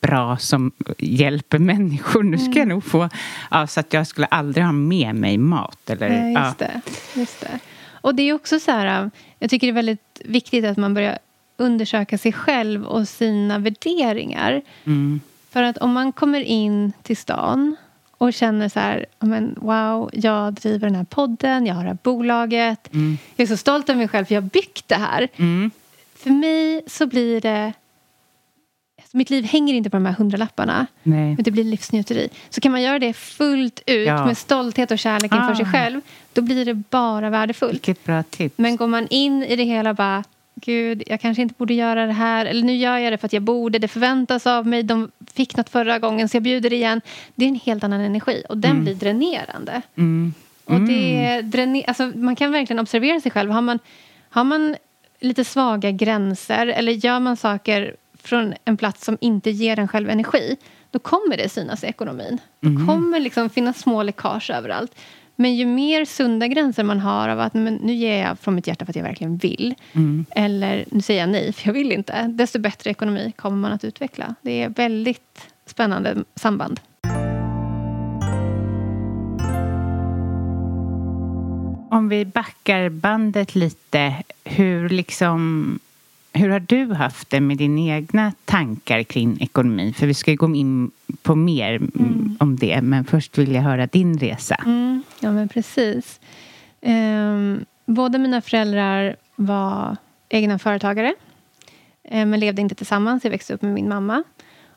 bra 0.00 0.36
som 0.36 0.72
hjälper 0.98 1.58
människor. 1.58 2.22
Nu 2.22 2.38
ska 2.38 2.48
jag 2.48 2.56
mm. 2.56 2.68
nog 2.68 2.84
få... 2.84 3.08
Ja, 3.50 3.66
så 3.66 3.80
att 3.80 3.92
jag 3.92 4.06
skulle 4.06 4.26
aldrig 4.26 4.64
ha 4.64 4.72
med 4.72 5.14
mig 5.14 5.38
mat. 5.38 5.90
Eller, 5.90 6.08
nej, 6.08 6.34
just, 6.34 6.60
ja. 6.60 6.66
det, 6.66 6.80
just 7.20 7.40
det. 7.40 7.58
Och 7.92 8.14
det 8.14 8.22
är 8.22 8.32
också 8.32 8.60
så 8.60 8.70
här, 8.70 9.10
jag 9.38 9.50
tycker 9.50 9.66
det 9.66 9.70
är 9.70 9.74
väldigt 9.74 10.20
viktigt 10.24 10.64
att 10.64 10.76
man 10.76 10.94
börjar 10.94 11.18
undersöka 11.56 12.18
sig 12.18 12.32
själv 12.32 12.86
och 12.86 13.08
sina 13.08 13.58
värderingar. 13.58 14.62
Mm. 14.84 15.20
För 15.50 15.62
att 15.62 15.78
om 15.78 15.92
man 15.92 16.12
kommer 16.12 16.40
in 16.40 16.92
till 17.02 17.16
stan 17.16 17.76
och 18.10 18.32
känner 18.32 18.68
så 18.68 18.80
här, 18.80 19.06
men, 19.20 19.54
wow, 19.60 20.10
jag 20.12 20.52
driver 20.52 20.86
den 20.86 20.94
här 20.94 21.04
podden, 21.04 21.66
jag 21.66 21.74
har 21.74 21.82
det 21.82 21.88
här 21.88 21.98
bolaget. 22.02 22.94
Mm. 22.94 23.18
Jag 23.36 23.44
är 23.44 23.48
så 23.48 23.56
stolt 23.56 23.88
över 23.88 23.98
mig 23.98 24.08
själv 24.08 24.24
för 24.24 24.34
jag 24.34 24.42
har 24.42 24.48
byggt 24.48 24.88
det 24.88 24.94
här. 24.94 25.28
Mm. 25.36 25.70
För 26.14 26.30
mig 26.30 26.82
så 26.86 27.06
blir 27.06 27.40
det... 27.40 27.72
Alltså 28.98 29.16
mitt 29.16 29.30
liv 29.30 29.44
hänger 29.44 29.74
inte 29.74 29.90
på 29.90 29.96
de 29.96 30.06
här 30.06 30.12
hundralapparna. 30.12 30.86
Nej. 31.02 31.34
Men 31.34 31.42
det 31.42 31.50
blir 31.50 31.64
livsnjuteri. 31.64 32.28
Så 32.50 32.60
kan 32.60 32.72
man 32.72 32.82
göra 32.82 32.98
det 32.98 33.12
fullt 33.12 33.82
ut 33.86 34.06
ja. 34.06 34.26
med 34.26 34.38
stolthet 34.38 34.90
och 34.90 34.98
kärlek 34.98 35.32
inför 35.32 35.52
ah. 35.52 35.56
sig 35.56 35.66
själv. 35.66 36.00
Då 36.32 36.42
blir 36.42 36.64
det 36.64 36.74
bara 36.74 37.30
värdefullt. 37.30 37.82
Men 38.56 38.76
går 38.76 38.86
man 38.86 39.08
in 39.08 39.42
i 39.42 39.56
det 39.56 39.64
hela 39.64 39.94
bara 39.94 40.24
gud, 40.64 41.02
jag 41.06 41.20
kanske 41.20 41.42
inte 41.42 41.54
borde 41.58 41.74
göra 41.74 42.06
det 42.06 42.12
här. 42.12 42.46
Eller 42.46 42.62
nu 42.62 42.76
gör 42.76 42.98
jag 42.98 43.12
det 43.12 43.18
för 43.18 43.26
att 43.26 43.32
jag 43.32 43.42
borde. 43.42 43.78
Det 43.78 43.88
förväntas 43.88 44.46
av 44.46 44.66
mig. 44.66 44.82
De 44.82 45.10
fick 45.34 45.56
något 45.56 45.68
förra 45.68 45.98
gången 45.98 46.28
så 46.28 46.36
jag 46.36 46.42
bjuder 46.42 46.72
igen. 46.72 47.00
Det 47.34 47.44
är 47.44 47.48
en 47.48 47.54
helt 47.54 47.84
annan 47.84 48.00
energi 48.00 48.42
och 48.48 48.58
den 48.58 48.70
mm. 48.70 48.84
blir 48.84 48.94
dränerande. 48.94 49.82
Mm. 49.96 50.34
Och 50.64 50.80
det 50.80 51.26
mm. 51.26 51.50
dräner, 51.50 51.84
alltså, 51.88 52.06
man 52.06 52.36
kan 52.36 52.52
verkligen 52.52 52.80
observera 52.80 53.20
sig 53.20 53.30
själv. 53.30 53.50
Har 53.50 53.62
man, 53.62 53.78
har 54.30 54.44
man 54.44 54.76
lite 55.20 55.44
svaga 55.44 55.90
gränser 55.90 56.66
eller 56.66 56.92
gör 56.92 57.20
man 57.20 57.36
saker 57.36 57.96
från 58.22 58.54
en 58.64 58.76
plats 58.76 59.04
som 59.04 59.18
inte 59.20 59.50
ger 59.50 59.78
en 59.78 59.88
själv 59.88 60.10
energi 60.10 60.56
då 60.92 60.98
kommer 60.98 61.36
det 61.36 61.48
synas 61.48 61.84
i 61.84 61.86
ekonomin. 61.86 62.40
Det 62.60 62.66
mm. 62.66 62.86
kommer 62.86 63.20
liksom 63.20 63.50
finnas 63.50 63.78
små 63.78 64.02
läckage 64.02 64.50
överallt. 64.50 64.94
Men 65.36 65.56
ju 65.56 65.66
mer 65.66 66.04
sunda 66.04 66.48
gränser 66.48 66.84
man 66.84 67.00
har 67.00 67.28
av 67.28 67.40
att 67.40 67.54
men 67.54 67.74
nu 67.74 67.92
ger 67.92 68.22
jag 68.22 68.38
från 68.38 68.54
mitt 68.54 68.66
hjärta 68.66 68.84
för 68.84 68.92
att 68.92 68.96
jag 68.96 69.02
verkligen 69.02 69.36
vill. 69.36 69.74
Mm. 69.92 70.26
Eller 70.30 70.84
nu 70.90 71.00
säger 71.02 71.20
jag 71.20 71.28
nej 71.28 71.52
för 71.52 71.68
jag 71.68 71.74
vill 71.74 71.92
inte. 71.92 72.22
Desto 72.22 72.58
bättre 72.58 72.90
ekonomi 72.90 73.32
kommer 73.36 73.56
man 73.56 73.72
att 73.72 73.84
utveckla. 73.84 74.34
Det 74.42 74.62
är 74.62 74.68
väldigt 74.68 75.52
spännande 75.66 76.24
samband. 76.34 76.80
Om 81.90 82.08
vi 82.08 82.24
backar 82.24 82.88
bandet 82.88 83.54
lite, 83.54 84.14
hur 84.44 84.88
liksom 84.88 85.78
hur 86.32 86.48
har 86.48 86.60
du 86.60 86.94
haft 86.94 87.30
det 87.30 87.40
med 87.40 87.58
dina 87.58 87.80
egna 87.96 88.32
tankar 88.44 89.02
kring 89.02 89.40
ekonomi? 89.40 89.94
För 89.96 90.06
vi 90.06 90.14
ska 90.14 90.34
gå 90.34 90.54
in 90.54 90.90
på 91.22 91.34
mer 91.34 91.76
mm. 91.76 92.36
om 92.40 92.56
det. 92.56 92.82
Men 92.82 93.04
först 93.04 93.38
vill 93.38 93.52
jag 93.52 93.62
höra 93.62 93.86
din 93.86 94.18
resa. 94.18 94.54
Mm. 94.54 95.02
Ja, 95.20 95.32
men 95.32 95.48
precis. 95.48 96.20
Um, 96.80 97.64
båda 97.86 98.18
mina 98.18 98.40
föräldrar 98.40 99.16
var 99.36 99.96
egna 100.28 100.58
företagare. 100.58 101.14
Um, 102.10 102.30
men 102.30 102.40
levde 102.40 102.62
inte 102.62 102.74
tillsammans. 102.74 103.24
Jag 103.24 103.30
växte 103.30 103.54
upp 103.54 103.62
med 103.62 103.74
min 103.74 103.88
mamma. 103.88 104.22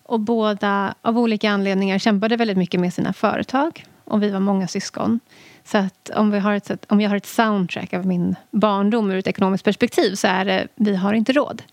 Och 0.04 0.20
båda 0.20 0.96
av 1.02 1.18
olika 1.18 1.52
anledningar 1.52 2.00
kämpade 2.00 2.36
väldigt 2.36 2.58
mycket 2.58 2.80
med 2.80 2.94
sina 2.94 3.14
företag. 3.14 3.86
Och 4.04 4.24
vi 4.24 4.30
var 4.30 4.40
många 4.40 4.68
syskon. 4.68 5.20
Så 5.66 5.78
att 5.78 6.10
om, 6.16 6.32
vi 6.32 6.40
har 6.40 6.54
ett, 6.54 6.86
om 6.88 7.02
jag 7.02 7.10
har 7.10 7.18
ett 7.18 7.26
soundtrack 7.26 7.94
av 7.94 8.06
min 8.06 8.36
barndom 8.52 9.12
ur 9.12 9.18
ett 9.18 9.28
ekonomiskt 9.28 9.64
perspektiv 9.64 10.16
så 10.16 10.28
är 10.28 10.46
det 10.46 10.68
vi 10.76 10.96
har 10.96 11.14
inte 11.14 11.34
råd. 11.34 11.64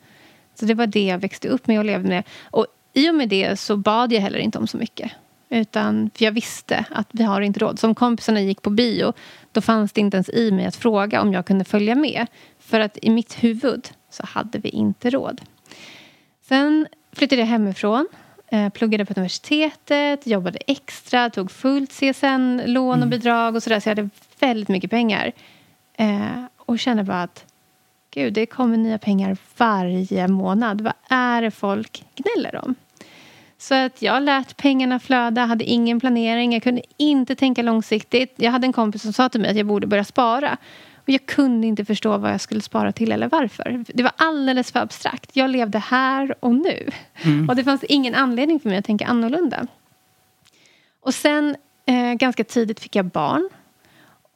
Så 0.54 0.64
det 0.64 0.74
var 0.74 0.86
det 0.86 1.04
jag 1.04 1.18
växte 1.18 1.48
upp 1.48 1.66
med 1.66 1.78
och 1.78 1.84
levde 1.84 2.08
med. 2.08 2.24
Och 2.42 2.66
i 2.92 3.10
och 3.10 3.14
med 3.14 3.28
det 3.28 3.60
så 3.60 3.76
bad 3.76 4.12
jag 4.12 4.20
heller 4.20 4.38
inte 4.38 4.58
om 4.58 4.66
så 4.66 4.76
mycket. 4.76 5.12
Utan, 5.48 6.10
för 6.14 6.24
jag 6.24 6.32
visste 6.32 6.84
att 6.90 7.08
vi 7.10 7.24
har 7.24 7.40
inte 7.40 7.60
råd. 7.60 7.78
Som 7.78 7.94
kompisarna 7.94 8.40
gick 8.40 8.62
på 8.62 8.70
bio, 8.70 9.12
då 9.52 9.60
fanns 9.60 9.92
det 9.92 10.00
inte 10.00 10.16
ens 10.16 10.28
i 10.28 10.50
mig 10.50 10.66
att 10.66 10.76
fråga 10.76 11.20
om 11.20 11.32
jag 11.32 11.46
kunde 11.46 11.64
följa 11.64 11.94
med. 11.94 12.26
För 12.58 12.80
att 12.80 12.98
i 13.02 13.10
mitt 13.10 13.44
huvud 13.44 13.88
så 14.10 14.26
hade 14.26 14.58
vi 14.58 14.68
inte 14.68 15.10
råd. 15.10 15.40
Sen 16.42 16.86
flyttade 17.12 17.42
jag 17.42 17.46
hemifrån 17.46 18.08
pluggade 18.72 19.04
på 19.04 19.14
universitetet, 19.16 20.26
jobbade 20.26 20.58
extra, 20.66 21.30
tog 21.30 21.50
fullt 21.50 21.90
CSN-lån 21.90 22.88
och 22.88 22.96
mm. 22.96 23.10
bidrag 23.10 23.56
och 23.56 23.62
sådär. 23.62 23.80
Så 23.80 23.88
jag 23.88 23.96
hade 23.96 24.10
väldigt 24.40 24.68
mycket 24.68 24.90
pengar. 24.90 25.32
Eh, 25.96 26.44
och 26.56 26.78
kände 26.78 27.04
bara 27.04 27.22
att 27.22 27.44
gud, 28.10 28.32
det 28.32 28.46
kommer 28.46 28.76
nya 28.76 28.98
pengar 28.98 29.36
varje 29.56 30.28
månad. 30.28 30.80
Vad 30.80 30.92
är 31.08 31.42
det 31.42 31.50
folk 31.50 32.04
gnäller 32.14 32.64
om? 32.64 32.74
Så 33.58 33.74
att 33.74 34.02
jag 34.02 34.22
lät 34.22 34.56
pengarna 34.56 35.00
flöda, 35.00 35.44
hade 35.44 35.64
ingen 35.64 36.00
planering. 36.00 36.52
Jag 36.52 36.62
kunde 36.62 36.82
inte 36.96 37.34
tänka 37.34 37.62
långsiktigt. 37.62 38.34
Jag 38.36 38.50
hade 38.50 38.66
en 38.66 38.72
kompis 38.72 39.02
som 39.02 39.12
sa 39.12 39.28
till 39.28 39.40
mig 39.40 39.50
att 39.50 39.56
jag 39.56 39.66
borde 39.66 39.86
börja 39.86 40.04
spara. 40.04 40.56
Och 41.02 41.08
jag 41.08 41.26
kunde 41.26 41.66
inte 41.66 41.84
förstå 41.84 42.18
vad 42.18 42.32
jag 42.32 42.40
skulle 42.40 42.60
spara 42.60 42.92
till 42.92 43.12
eller 43.12 43.28
varför. 43.28 43.84
Det 43.88 44.02
var 44.02 44.12
alldeles 44.16 44.72
för 44.72 44.80
abstrakt. 44.80 45.36
Jag 45.36 45.50
levde 45.50 45.78
här 45.78 46.34
och 46.40 46.54
nu. 46.54 46.88
Mm. 47.22 47.48
Och 47.48 47.56
det 47.56 47.64
fanns 47.64 47.84
ingen 47.84 48.14
anledning 48.14 48.60
för 48.60 48.68
mig 48.68 48.78
att 48.78 48.84
tänka 48.84 49.06
annorlunda. 49.06 49.66
Och 51.00 51.14
sen 51.14 51.56
eh, 51.86 52.12
ganska 52.12 52.44
tidigt 52.44 52.80
fick 52.80 52.96
jag 52.96 53.04
barn. 53.04 53.48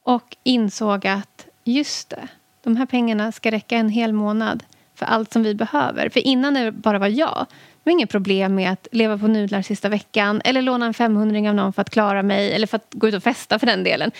Och 0.03 0.37
insåg 0.43 1.07
att 1.07 1.47
just 1.63 2.09
det, 2.09 2.27
de 2.63 2.75
här 2.75 2.85
pengarna 2.85 3.31
ska 3.31 3.51
räcka 3.51 3.77
en 3.77 3.89
hel 3.89 4.13
månad 4.13 4.63
för 4.95 5.05
allt 5.05 5.33
som 5.33 5.43
vi 5.43 5.55
behöver. 5.55 6.09
För 6.09 6.19
innan 6.19 6.53
det 6.53 6.71
bara 6.71 6.99
var 6.99 7.07
jag 7.07 7.45
var 7.87 7.91
inget 7.91 8.09
problem 8.09 8.55
med 8.55 8.71
att 8.71 8.87
leva 8.91 9.17
på 9.17 9.27
nudlar 9.27 9.61
sista 9.61 9.89
veckan 9.89 10.41
eller 10.45 10.61
låna 10.61 10.85
en 10.85 10.93
500 10.93 11.49
av 11.49 11.55
någon 11.55 11.73
för 11.73 11.81
att 11.81 11.89
klara 11.89 12.23
mig 12.23 12.53
eller 12.53 12.67
för 12.67 12.75
att 12.75 12.87
gå 12.91 13.07
ut 13.07 13.13
och 13.13 13.23
festa 13.23 13.59
för 13.59 13.67
den 13.67 13.83
delen. 13.83 14.11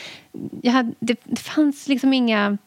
Jag 0.62 0.72
hade, 0.72 0.94
det, 1.00 1.20
det 1.24 1.40
fanns 1.40 1.88
liksom 1.88 2.14
inga, 2.14 2.58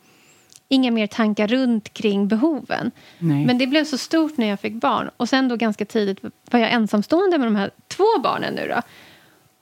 inga 0.68 0.90
mer 0.90 1.06
tankar 1.06 1.46
runt 1.46 1.94
kring 1.94 2.28
behoven. 2.28 2.90
Nej. 3.18 3.46
Men 3.46 3.58
det 3.58 3.66
blev 3.66 3.84
så 3.84 3.98
stort 3.98 4.36
när 4.36 4.46
jag 4.46 4.60
fick 4.60 4.74
barn. 4.74 5.10
Och 5.16 5.28
sen 5.28 5.48
då 5.48 5.56
ganska 5.56 5.84
tidigt 5.84 6.18
var 6.50 6.60
jag 6.60 6.72
ensamstående 6.72 7.38
med 7.38 7.46
de 7.46 7.56
här 7.56 7.70
två 7.88 8.20
barnen 8.22 8.54
nu 8.54 8.68
då. 8.68 8.82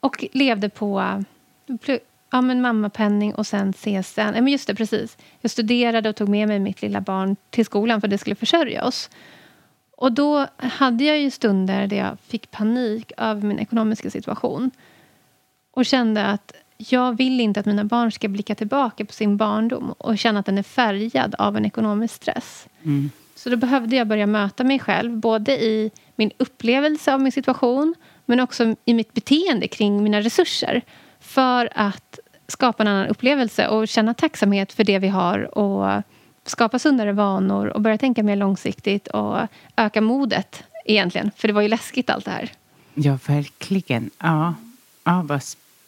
Och 0.01 0.25
levde 0.33 0.69
på 0.69 1.25
ja, 2.31 2.41
men 2.41 2.61
mammapenning 2.61 3.35
och 3.35 3.47
sen 3.47 3.73
CSN. 3.73 4.21
Ja, 4.21 4.33
men 4.33 4.49
just 4.49 4.67
det, 4.67 4.75
precis. 4.75 5.17
Jag 5.41 5.51
studerade 5.51 6.09
och 6.09 6.17
tog 6.17 6.29
med 6.29 6.49
mig 6.49 6.59
mitt 6.59 6.83
lilla 6.83 7.01
barn 7.01 7.37
till 7.51 7.65
skolan 7.65 8.01
för 8.01 8.09
det 8.09 8.19
skulle 8.19 8.37
försörja 8.37 8.85
oss. 8.85 9.11
Och 10.01 10.13
då 10.13 10.47
hade 10.57 11.05
jag 11.05 11.19
ju 11.19 11.31
stunder 11.31 11.87
där 11.87 11.97
jag 11.97 12.17
fick 12.27 12.51
panik 12.51 13.13
över 13.17 13.43
min 13.43 13.59
ekonomiska 13.59 14.11
situation. 14.11 14.71
Och 15.71 15.87
kände 15.87 16.27
att 16.27 16.53
jag 16.77 17.17
vill 17.17 17.41
inte 17.41 17.61
att 17.61 17.67
mina 17.67 17.85
barn 17.85 18.13
ska 18.13 18.29
blicka 18.29 18.55
tillbaka 18.55 19.05
på 19.05 19.13
sin 19.13 19.37
barndom 19.37 19.95
och 19.99 20.19
känna 20.19 20.41
att 20.41 20.47
den 20.47 20.59
är 20.59 20.63
färgad 20.63 21.35
av 21.39 21.57
en 21.57 21.65
ekonomisk 21.65 22.15
stress. 22.15 22.69
Mm. 22.83 23.11
Så 23.35 23.51
då 23.51 23.57
behövde 23.57 23.97
jag 23.97 24.07
börja 24.07 24.27
möta 24.27 24.65
mig 24.65 24.79
själv, 24.79 25.17
både 25.17 25.53
i 25.53 25.91
min 26.17 26.31
upplevelse 26.39 27.15
av 27.15 27.21
min 27.21 27.33
situation 27.33 27.95
men 28.25 28.41
också 28.41 28.75
i 28.85 28.95
mitt 28.95 29.15
beteende 29.15 29.69
kring 29.69 30.03
mina 30.03 30.21
resurser 30.21 30.83
för 31.21 31.69
att 31.75 32.19
skapa 32.49 32.83
en 32.83 32.89
annan 32.89 33.07
upplevelse 33.07 33.69
och 33.69 33.89
känna 33.89 34.15
tacksamhet 34.15 34.73
för 34.73 34.85
det 34.85 34.99
vi 34.99 35.09
har 35.09 35.59
och 35.59 36.03
skapa 36.51 36.79
sundare 36.79 37.13
vanor 37.13 37.67
och 37.67 37.81
börja 37.81 37.99
tänka 37.99 38.23
mer 38.23 38.37
långsiktigt 38.37 39.09
och 39.09 39.39
öka 39.77 40.01
modet 40.01 40.63
egentligen. 40.85 41.31
För 41.37 41.49
det 41.49 41.55
var 41.55 41.63
ju 41.63 41.69
läskigt 41.69 42.11
allt 42.11 42.25
det 42.25 42.31
här. 42.31 42.53
Ja, 42.95 43.19
verkligen. 43.27 44.11
Ja, 44.19 44.55
ja 45.05 45.23
vad, 45.27 45.43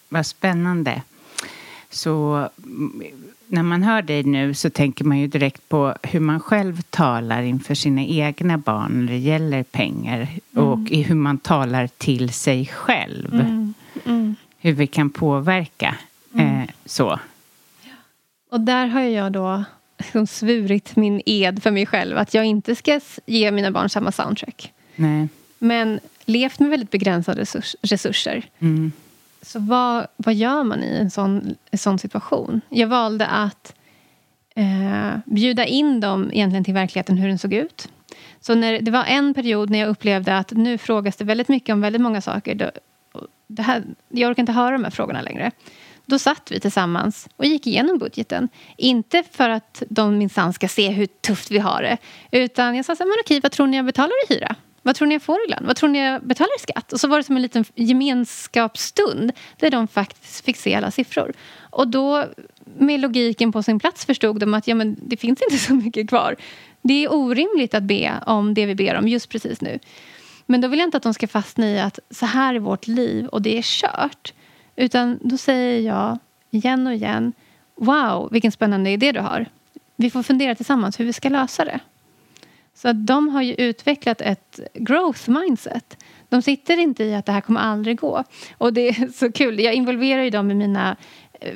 vad 0.09 0.27
spännande. 0.27 1.03
Så 1.91 2.49
när 3.47 3.63
man 3.63 3.83
hör 3.83 4.03
dig 4.03 4.23
nu 4.23 4.55
så 4.55 4.71
tänker 4.71 5.05
man 5.05 5.19
ju 5.19 5.27
direkt 5.27 5.69
på 5.69 5.95
hur 6.03 6.21
man 6.21 6.41
själv 6.41 6.83
talar 6.83 7.43
inför 7.43 7.75
sina 7.75 8.03
egna 8.03 8.59
barn 8.59 9.01
när 9.01 9.13
det 9.13 9.19
gäller 9.19 9.63
pengar 9.63 10.29
mm. 10.53 10.69
och 10.69 10.91
hur 10.91 11.15
man 11.15 11.39
talar 11.39 11.87
till 11.87 12.33
sig 12.33 12.67
själv. 12.67 13.35
Mm. 13.35 13.75
Mm. 14.05 14.35
Hur 14.59 14.73
vi 14.73 14.87
kan 14.87 15.11
påverka. 15.11 15.97
Mm. 16.35 16.61
Eh, 16.61 16.69
så. 16.85 17.19
Och 18.51 18.61
där 18.61 18.87
har 18.87 19.01
jag 19.01 19.33
då 19.33 19.65
liksom 20.01 20.27
svurit 20.27 20.97
min 20.97 21.23
ed 21.27 21.63
för 21.63 21.71
mig 21.71 21.87
själv 21.87 22.19
att 22.19 22.35
jag 22.35 22.45
inte 22.45 22.75
ska 22.75 23.01
ge 23.27 23.51
mina 23.51 23.71
barn 23.71 23.89
samma 23.89 24.13
soundtrack. 24.13 24.73
Nej. 24.97 25.29
Men 25.59 26.01
levt 26.25 26.59
med 26.59 26.71
väldigt 26.71 26.91
begränsade 26.91 27.41
resurs, 27.41 27.77
resurser. 27.83 28.43
Mm. 28.59 28.93
Så 29.43 29.59
vad, 29.59 30.07
vad 30.17 30.35
gör 30.35 30.65
man 30.65 30.83
i 30.83 30.97
en 30.97 31.11
sån, 31.11 31.57
en 31.71 31.79
sån 31.79 31.99
situation? 31.99 32.61
Jag 32.69 32.89
valde 32.89 33.27
att 33.27 33.75
eh, 34.55 35.19
bjuda 35.25 35.67
in 35.67 36.01
dem 36.01 36.31
egentligen 36.33 36.65
till 36.65 36.75
verkligheten, 36.75 37.17
hur 37.17 37.29
den 37.29 37.39
såg 37.39 37.55
ut. 37.55 37.89
Så 38.41 38.55
när, 38.55 38.81
det 38.81 38.91
var 38.91 39.05
en 39.05 39.35
period 39.35 39.71
när 39.71 39.79
jag 39.79 39.89
upplevde 39.89 40.37
att 40.37 40.51
nu 40.51 40.79
frågas 40.79 41.17
det 41.17 41.25
väldigt 41.25 41.49
mycket 41.49 41.73
om 41.73 41.81
väldigt 41.81 42.03
många 42.03 42.21
saker. 42.21 42.55
Då, 42.55 42.71
det 43.47 43.63
här, 43.63 43.83
jag 44.09 44.31
orkar 44.31 44.43
inte 44.43 44.53
höra 44.53 44.71
de 44.71 44.85
här 44.85 44.91
frågorna 44.91 45.23
längre. 45.23 45.51
Då 46.11 46.19
satt 46.19 46.51
vi 46.51 46.61
tillsammans 46.61 47.29
och 47.37 47.45
gick 47.45 47.67
igenom 47.67 47.99
budgeten. 47.99 48.49
Inte 48.77 49.23
för 49.33 49.49
att 49.49 49.83
de 49.89 50.19
minsann 50.19 50.53
ska 50.53 50.69
se 50.69 50.89
hur 50.89 51.07
tufft 51.07 51.51
vi 51.51 51.59
har 51.59 51.83
det. 51.83 51.97
Utan 52.31 52.77
jag 52.77 52.85
sa 52.85 52.97
så 52.97 53.03
här, 53.03 53.09
men 53.09 53.17
okej, 53.25 53.41
vad 53.43 53.53
tror 53.53 53.67
ni 53.67 53.77
jag 53.77 53.87
betalar 53.87 54.13
i 54.29 54.35
hyra? 54.35 54.55
Vad 54.83 54.95
tror 54.95 55.09
ni 55.09 55.15
jag 55.15 55.23
får 55.23 55.39
i 55.47 55.51
lön? 55.51 55.65
Vad 55.67 55.77
tror 55.77 55.89
ni 55.89 55.99
jag 55.99 56.27
betalar 56.27 56.57
i 56.57 56.61
skatt? 56.61 56.93
Och 56.93 57.01
så 57.01 57.09
var 57.09 57.17
det 57.17 57.25
som 57.25 57.37
en 57.37 57.43
liten 57.43 57.65
gemenskapsstund 57.75 59.33
där 59.57 59.71
de 59.71 59.89
faktiskt 59.89 60.45
fick 60.45 60.57
se 60.57 60.75
alla 60.75 60.91
siffror. 60.91 61.33
Och 61.61 61.89
då, 61.89 62.25
med 62.79 63.01
logiken 63.01 63.53
på 63.53 63.63
sin 63.63 63.81
plats, 63.81 64.07
förstod 64.07 64.41
de 64.41 64.55
att 64.55 64.67
ja, 64.67 64.75
men 64.75 64.97
det 65.03 65.17
finns 65.17 65.43
inte 65.43 65.59
så 65.67 65.75
mycket 65.75 66.09
kvar. 66.09 66.37
Det 66.83 67.05
är 67.05 67.13
orimligt 67.13 67.75
att 67.75 67.83
be 67.83 68.15
om 68.27 68.55
det 68.55 68.67
vi 68.67 68.75
ber 68.75 68.95
om 68.95 69.09
just 69.09 69.29
precis 69.29 69.61
nu. 69.61 69.79
Men 70.47 70.61
då 70.61 70.69
vill 70.69 70.79
jag 70.79 70.87
inte 70.87 70.97
att 70.97 71.03
de 71.03 71.15
ska 71.15 71.29
fastna 71.29 71.67
i 71.67 71.81
att 71.81 71.99
så 72.11 72.27
här 72.27 72.55
är 72.55 72.59
vårt 72.59 72.87
liv 72.87 73.27
och 73.27 73.43
det 73.43 73.59
är 73.59 73.63
kört. 73.63 74.33
Utan 74.77 75.19
då 75.23 75.37
säger 75.37 75.81
jag 75.81 76.19
igen 76.51 76.87
och 76.87 76.95
igen 76.95 77.33
Wow, 77.81 78.29
vilken 78.33 78.53
spännande 78.53 78.91
idé 78.91 79.13
du 79.13 79.21
har. 79.21 79.47
Vi 79.97 80.11
får 80.11 80.23
fundera 80.23 80.55
tillsammans 80.55 81.01
hur 81.01 81.05
vi 81.05 81.13
ska 81.13 81.29
lösa 81.29 81.65
det. 81.65 81.81
Så 82.75 82.89
att 82.89 83.07
de 83.07 83.29
har 83.29 83.43
ju 83.43 83.55
utvecklat 83.55 84.21
ett 84.21 84.61
growth 84.75 85.31
mindset. 85.31 86.05
De 86.29 86.43
sitter 86.43 86.77
inte 86.77 87.05
i 87.05 87.15
att 87.15 87.27
det 87.27 87.33
här 87.33 87.41
kommer 87.41 87.61
aldrig 87.61 87.99
gå. 87.99 88.25
Och 88.59 88.73
det 88.73 88.89
är 88.89 89.09
så 89.13 89.33
kul. 89.33 89.61
Jag 89.61 89.75
involverar 89.75 90.23
ju 90.23 90.31
dem 90.31 90.51
i 90.51 90.55
mina 90.55 90.97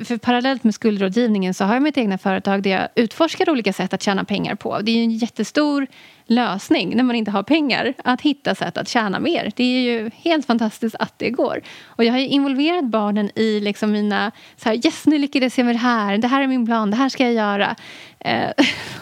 för 0.03 0.17
parallellt 0.17 0.63
med 0.63 0.75
skuldrådgivningen 0.75 1.53
så 1.53 1.63
har 1.65 1.73
jag 1.73 1.83
mitt 1.83 1.97
egna 1.97 2.17
företag 2.17 2.63
där 2.63 2.69
jag 2.69 2.87
utforskar 2.95 3.49
olika 3.49 3.73
sätt 3.73 3.93
att 3.93 4.03
tjäna 4.03 4.23
pengar 4.23 4.55
på. 4.55 4.79
Det 4.81 4.91
är 4.91 5.03
en 5.03 5.11
jättestor 5.11 5.87
lösning 6.27 6.95
när 6.95 7.03
man 7.03 7.15
inte 7.15 7.31
har 7.31 7.43
pengar 7.43 7.93
att 8.03 8.21
hitta 8.21 8.55
sätt 8.55 8.77
att 8.77 8.87
tjäna 8.87 9.19
mer. 9.19 9.51
Det 9.55 9.63
är 9.63 9.79
ju 9.79 10.11
helt 10.13 10.45
fantastiskt 10.45 10.95
att 10.99 11.13
det 11.19 11.29
går. 11.29 11.61
Och 11.85 12.03
jag 12.03 12.13
har 12.13 12.19
involverat 12.19 12.85
barnen 12.85 13.29
i 13.35 13.59
liksom 13.59 13.91
mina... 13.91 14.31
Så 14.57 14.69
här, 14.69 14.75
yes, 14.75 15.05
nu 15.05 15.17
lyckades 15.17 15.57
jag 15.57 15.65
med 15.65 15.75
det 15.75 15.79
här. 15.79 16.17
Det 16.17 16.27
här 16.27 16.41
är 16.41 16.47
min 16.47 16.65
plan. 16.65 16.91
Det 16.91 16.97
här 16.97 17.09
ska 17.09 17.23
jag 17.23 17.33
göra. 17.33 17.75
Eh, 18.19 18.49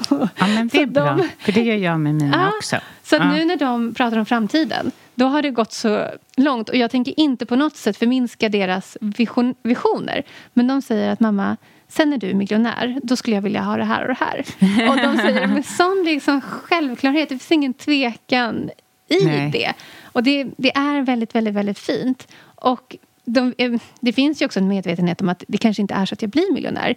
ja, 0.10 0.48
men 0.48 0.68
det 0.74 0.82
är 0.82 0.86
bra. 0.86 1.16
De, 1.16 1.30
för 1.40 1.52
det 1.52 1.62
gör 1.62 1.76
jag 1.76 2.00
med 2.00 2.16
mina 2.16 2.38
ja, 2.38 2.58
också. 2.58 2.78
Så 3.04 3.16
ja. 3.16 3.32
nu 3.32 3.46
när 3.46 3.58
de 3.58 3.94
pratar 3.94 4.18
om 4.18 4.26
framtiden 4.26 4.92
då 5.16 5.26
har 5.26 5.42
det 5.42 5.50
gått 5.50 5.72
så 5.72 6.08
långt. 6.38 6.70
Och 6.70 6.76
jag 6.76 6.92
tänker 6.92 7.20
inte 7.20 7.46
på 7.46 7.56
något 7.56 7.76
sätt 7.76 7.98
förminska 7.98 8.50
deras 8.50 8.98
vision, 9.02 9.56
visioner. 9.64 10.24
Men 10.54 10.68
de 10.68 10.82
säger 10.82 11.12
att 11.12 11.20
mamma, 11.20 11.58
sen 11.88 12.10
när 12.10 12.18
du 12.18 12.30
är 12.30 12.34
miljonär, 12.34 13.00
då 13.04 13.16
skulle 13.16 13.36
jag 13.36 13.42
vilja 13.42 13.62
ha 13.62 13.78
det 13.78 13.84
här 13.84 14.02
och 14.02 14.08
det 14.08 14.20
här. 14.20 14.40
Och 14.90 14.98
de 14.98 15.18
säger 15.18 15.42
det 15.42 15.48
med 15.48 15.66
sån 15.66 16.04
liksom 16.06 16.42
självklarhet. 16.42 17.30
Det 17.30 17.36
finns 17.36 17.52
ingen 17.52 17.74
tvekan 17.74 18.70
i 19.08 19.26
Nej. 19.26 19.52
det. 19.52 19.74
Och 20.04 20.24
det, 20.24 20.48
det, 20.58 20.76
är 20.76 21.02
väldigt, 21.02 21.36
väldigt, 21.36 21.54
väldigt 21.54 21.80
fint. 21.80 22.28
Och 22.44 22.98
de, 23.26 23.54
eh, 23.58 23.72
det 24.00 24.14
finns 24.14 24.42
ju 24.42 24.46
också 24.46 24.60
en 24.60 24.68
medvetenhet 24.68 25.22
om 25.22 25.30
att 25.30 25.44
det 25.48 25.58
kanske 25.58 25.82
inte 25.82 25.94
är 25.94 26.06
så 26.06 26.14
att 26.14 26.22
jag 26.22 26.32
blir 26.32 26.54
miljonär. 26.54 26.96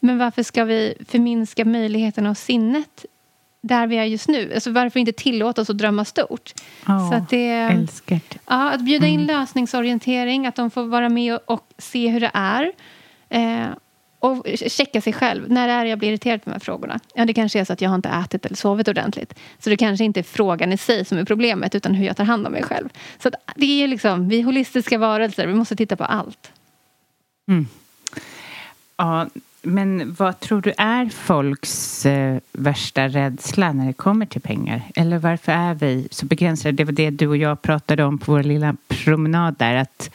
Men 0.00 0.18
varför 0.18 0.42
ska 0.42 0.64
vi 0.64 0.94
förminska 1.08 1.64
möjligheterna 1.64 2.30
och 2.30 2.38
sinnet 2.38 3.04
där 3.60 3.86
vi 3.86 3.96
är 3.96 4.04
just 4.04 4.28
nu. 4.28 4.52
Alltså 4.54 4.70
varför 4.70 5.00
inte 5.00 5.12
tillåta 5.12 5.60
oss 5.60 5.70
att 5.70 5.78
drömma 5.78 6.04
stort? 6.04 6.52
Oh, 6.88 7.10
så 7.10 7.16
att 7.16 7.30
det, 7.30 7.50
älskat. 7.50 8.38
Ja, 8.46 8.70
att 8.70 8.80
bjuda 8.80 9.06
in 9.06 9.20
mm. 9.20 9.26
lösningsorientering, 9.26 10.46
att 10.46 10.56
de 10.56 10.70
får 10.70 10.84
vara 10.84 11.08
med 11.08 11.34
och, 11.34 11.40
och 11.50 11.66
se 11.78 12.08
hur 12.08 12.20
det 12.20 12.30
är. 12.34 12.72
Eh, 13.28 13.66
och 14.20 14.46
checka 14.66 15.00
sig 15.00 15.12
själv. 15.12 15.50
När 15.50 15.68
är 15.68 15.84
det 15.84 15.90
jag 15.90 15.98
blir 15.98 16.08
irriterad 16.08 16.44
på 16.44 16.50
de 16.50 16.52
här 16.52 16.60
frågorna? 16.60 17.00
Ja, 17.14 17.24
det 17.24 17.34
kanske 17.34 17.60
är 17.60 17.64
så 17.64 17.72
att 17.72 17.80
jag 17.80 17.90
har 17.90 17.96
inte 17.96 18.08
ätit 18.08 18.46
eller 18.46 18.56
sovit 18.56 18.88
ordentligt. 18.88 19.34
Så 19.58 19.70
det 19.70 19.76
kanske 19.76 20.04
inte 20.04 20.20
är 20.20 20.24
frågan 20.24 20.72
i 20.72 20.76
sig 20.76 21.04
som 21.04 21.18
är 21.18 21.24
problemet, 21.24 21.74
utan 21.74 21.94
hur 21.94 22.06
jag 22.06 22.16
tar 22.16 22.24
hand 22.24 22.46
om 22.46 22.52
mig 22.52 22.62
själv. 22.62 22.88
Så 23.18 23.30
det 23.56 23.82
är 23.82 23.88
liksom, 23.88 24.28
vi 24.28 24.40
är 24.40 24.44
holistiska 24.44 24.98
varelser, 24.98 25.46
vi 25.46 25.54
måste 25.54 25.76
titta 25.76 25.96
på 25.96 26.04
allt. 26.04 26.52
Mm. 27.48 27.66
Ja, 28.96 29.26
men 29.62 30.14
vad 30.14 30.40
tror 30.40 30.60
du 30.60 30.72
är 30.78 31.06
folks 31.06 32.06
eh, 32.06 32.38
värsta 32.52 33.08
rädsla 33.08 33.72
när 33.72 33.86
det 33.86 33.92
kommer 33.92 34.26
till 34.26 34.40
pengar? 34.40 34.82
Eller 34.94 35.18
varför 35.18 35.52
är 35.52 35.74
vi 35.74 36.08
så 36.10 36.26
begränsade? 36.26 36.72
Det 36.72 36.84
var 36.84 36.92
det 36.92 37.10
du 37.10 37.26
och 37.26 37.36
jag 37.36 37.62
pratade 37.62 38.04
om 38.04 38.18
på 38.18 38.32
vår 38.32 38.42
lilla 38.42 38.76
promenad 38.88 39.54
där. 39.58 39.74
Att 39.74 40.10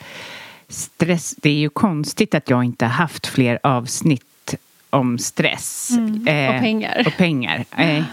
stress, 0.68 1.36
det 1.38 1.50
är 1.50 1.58
ju 1.58 1.70
konstigt 1.70 2.36
att 2.36 2.50
jag 2.50 2.64
inte 2.64 2.86
har 2.86 2.92
haft 2.92 3.28
fler 3.28 3.60
avsnitt 3.64 4.56
om 4.90 5.18
stress. 5.18 5.90
Mm. 5.92 6.28
Eh, 6.28 6.56
och 6.56 6.62
pengar. 6.62 7.04
Och 7.08 7.18
pengar. 7.18 7.66
Eh. 7.78 8.04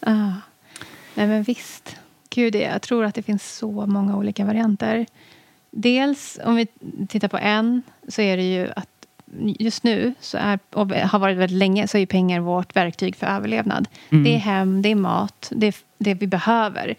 Ah. 0.00 0.32
Nej 1.14 1.26
men 1.26 1.42
visst. 1.42 1.96
Gud, 2.30 2.54
jag 2.54 2.82
tror 2.82 3.04
att 3.04 3.14
det 3.14 3.22
finns 3.22 3.56
så 3.56 3.86
många 3.86 4.16
olika 4.16 4.44
varianter. 4.44 5.06
Dels 5.70 6.38
om 6.44 6.56
vi 6.56 6.66
tittar 7.08 7.28
på 7.28 7.38
en 7.38 7.82
så 8.08 8.22
är 8.22 8.36
det 8.36 8.42
ju 8.42 8.68
att 8.76 8.88
just 9.40 9.84
nu, 9.84 10.14
så 10.20 10.38
är, 10.38 10.58
och 10.70 10.90
har 10.90 11.18
varit 11.18 11.36
väldigt 11.36 11.58
länge, 11.58 11.88
så 11.88 11.98
är 11.98 12.06
pengar 12.06 12.40
vårt 12.40 12.76
verktyg 12.76 13.16
för 13.16 13.26
överlevnad. 13.26 13.88
Mm. 14.10 14.24
Det 14.24 14.34
är 14.34 14.38
hem, 14.38 14.82
det 14.82 14.88
är 14.88 14.94
mat, 14.94 15.52
det 15.56 15.66
är 15.66 15.74
det 15.98 16.14
vi 16.14 16.26
behöver. 16.26 16.94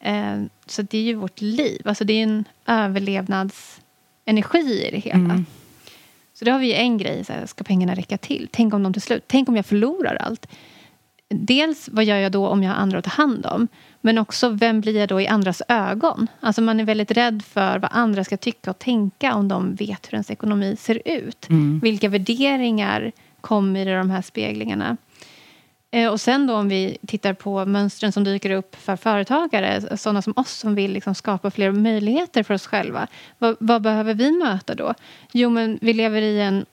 Eh, 0.00 0.42
så 0.66 0.82
det 0.82 0.98
är 0.98 1.02
ju 1.02 1.14
vårt 1.14 1.40
liv. 1.40 1.82
Alltså 1.84 2.04
det 2.04 2.12
är 2.12 2.22
en 2.22 2.44
överlevnadsenergi 2.66 4.88
i 4.88 4.90
det 4.92 4.98
hela. 4.98 5.18
Mm. 5.18 5.46
Så 6.34 6.44
då 6.44 6.50
har 6.50 6.58
vi 6.58 6.74
en 6.74 6.98
grej, 6.98 7.24
så 7.24 7.32
här, 7.32 7.46
ska 7.46 7.64
pengarna 7.64 7.94
räcka 7.94 8.18
till? 8.18 8.48
Tänk 8.50 8.74
om 8.74 8.82
de 8.82 8.92
till 8.92 9.02
slut, 9.02 9.24
tänk 9.26 9.48
om 9.48 9.56
jag 9.56 9.66
förlorar 9.66 10.14
allt? 10.14 10.46
Dels, 11.28 11.88
vad 11.92 12.04
gör 12.04 12.16
jag 12.16 12.32
då 12.32 12.48
om 12.48 12.62
jag 12.62 12.70
har 12.70 12.76
andra 12.76 12.98
att 12.98 13.04
ta 13.04 13.10
hand 13.10 13.46
om? 13.46 13.68
Men 14.04 14.18
också, 14.18 14.48
vem 14.48 14.80
blir 14.80 14.96
jag 14.96 15.08
då 15.08 15.20
i 15.20 15.26
andras 15.26 15.62
ögon? 15.68 16.26
Alltså 16.40 16.62
man 16.62 16.80
är 16.80 16.84
väldigt 16.84 17.10
rädd 17.10 17.42
för 17.48 17.78
vad 17.78 17.90
andra 17.94 18.24
ska 18.24 18.36
tycka 18.36 18.70
och 18.70 18.78
tänka 18.78 19.34
om 19.34 19.48
de 19.48 19.74
vet 19.74 20.06
hur 20.06 20.14
ens 20.14 20.30
ekonomi 20.30 20.76
ser 20.78 21.02
ut. 21.04 21.48
Mm. 21.48 21.80
Vilka 21.82 22.08
värderingar 22.08 23.12
kommer 23.40 23.86
i 23.86 23.92
de 23.94 24.10
här 24.10 24.22
speglingarna? 24.22 24.96
Eh, 25.90 26.10
och 26.10 26.20
sen 26.20 26.46
då 26.46 26.54
om 26.54 26.68
vi 26.68 26.98
tittar 27.06 27.34
på 27.34 27.66
mönstren 27.66 28.12
som 28.12 28.24
dyker 28.24 28.50
upp 28.50 28.76
för 28.76 28.96
företagare, 28.96 29.96
sådana 29.98 30.22
som 30.22 30.32
oss 30.36 30.52
som 30.52 30.74
vill 30.74 30.92
liksom 30.92 31.14
skapa 31.14 31.50
fler 31.50 31.72
möjligheter 31.72 32.42
för 32.42 32.54
oss 32.54 32.66
själva. 32.66 33.06
Vad, 33.38 33.56
vad, 33.60 33.82
behöver 33.82 34.14
vi 34.14 34.30
möta 34.30 34.74
då? 34.74 34.94
Jo, 35.32 35.50
men 35.50 35.78
vi 35.80 35.92
lever 35.92 36.22
i 36.22 36.40
en 36.40 36.66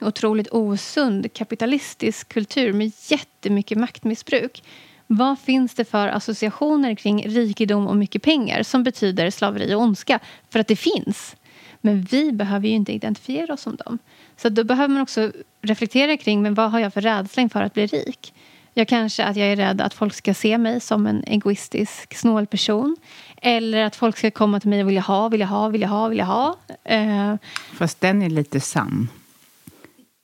otroligt 0.00 0.48
osund 0.50 1.32
kapitalistisk 1.32 2.28
kultur 2.28 2.72
med 2.72 2.92
jättemycket 3.08 3.78
maktmissbruk. 3.78 4.62
Vad 5.06 5.38
finns 5.38 5.74
det 5.74 5.84
för 5.84 6.08
associationer 6.08 6.94
kring 6.94 7.28
rikedom 7.28 7.86
och 7.86 7.96
mycket 7.96 8.22
pengar 8.22 8.62
som 8.62 8.82
betyder 8.82 9.30
slaveri 9.30 9.74
och 9.74 9.80
ondska? 9.80 10.18
För 10.50 10.58
att 10.58 10.68
det 10.68 10.76
finns. 10.76 11.36
Men 11.80 12.02
vi 12.02 12.32
behöver 12.32 12.68
ju 12.68 12.74
inte 12.74 12.92
identifiera 12.92 13.54
oss 13.54 13.60
som 13.60 13.76
dem. 13.76 13.98
Så 14.36 14.48
då 14.48 14.64
behöver 14.64 14.88
man 14.88 15.02
också 15.02 15.32
reflektera 15.62 16.16
kring 16.16 16.42
men 16.42 16.54
vad 16.54 16.70
har 16.70 16.80
jag 16.80 16.92
för 16.92 17.00
rädsla 17.00 17.42
inför 17.42 17.62
att 17.62 17.74
bli 17.74 17.86
rik. 17.86 18.34
Jag 18.74 18.88
kanske 18.88 19.24
att 19.24 19.36
jag 19.36 19.48
är 19.48 19.56
rädd 19.56 19.80
att 19.80 19.94
folk 19.94 20.14
ska 20.14 20.34
se 20.34 20.58
mig 20.58 20.80
som 20.80 21.06
en 21.06 21.24
egoistisk, 21.26 22.14
snål 22.14 22.46
person. 22.46 22.96
Eller 23.36 23.84
att 23.84 23.96
folk 23.96 24.18
ska 24.18 24.30
komma 24.30 24.60
till 24.60 24.70
mig 24.70 24.82
och 24.82 24.88
vilja 24.88 25.00
ha, 25.00 25.28
vilja 25.28 25.46
ha, 25.46 25.68
vilja 25.68 25.86
ha, 25.86 26.08
vilja 26.08 26.24
ha. 26.24 26.56
Eh. 26.84 27.34
Fast 27.72 28.00
den 28.00 28.22
är 28.22 28.30
lite 28.30 28.60
sann. 28.60 29.08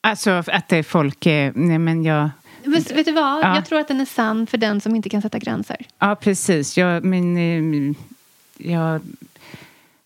Alltså 0.01 0.31
att 0.31 0.69
det 0.69 0.77
är 0.77 0.83
folk... 0.83 1.25
Nej 1.55 1.79
men 1.79 2.05
jag 2.05 2.31
men 2.65 2.83
vet 2.83 3.05
du 3.05 3.13
vad? 3.13 3.45
Ja. 3.45 3.55
Jag 3.55 3.67
tror 3.67 3.81
att 3.81 3.89
den 3.89 4.01
är 4.01 4.05
sann 4.05 4.47
för 4.47 4.59
den 4.59 4.81
som 4.81 4.97
inte 4.97 5.09
kan 5.09 5.23
sätta 5.23 5.39
gränser. 5.39 5.87
Ja, 5.99 6.15
precis. 6.15 6.79
Jag, 6.79 7.05
men, 7.05 7.37
eh, 7.37 7.97
jag 8.59 9.01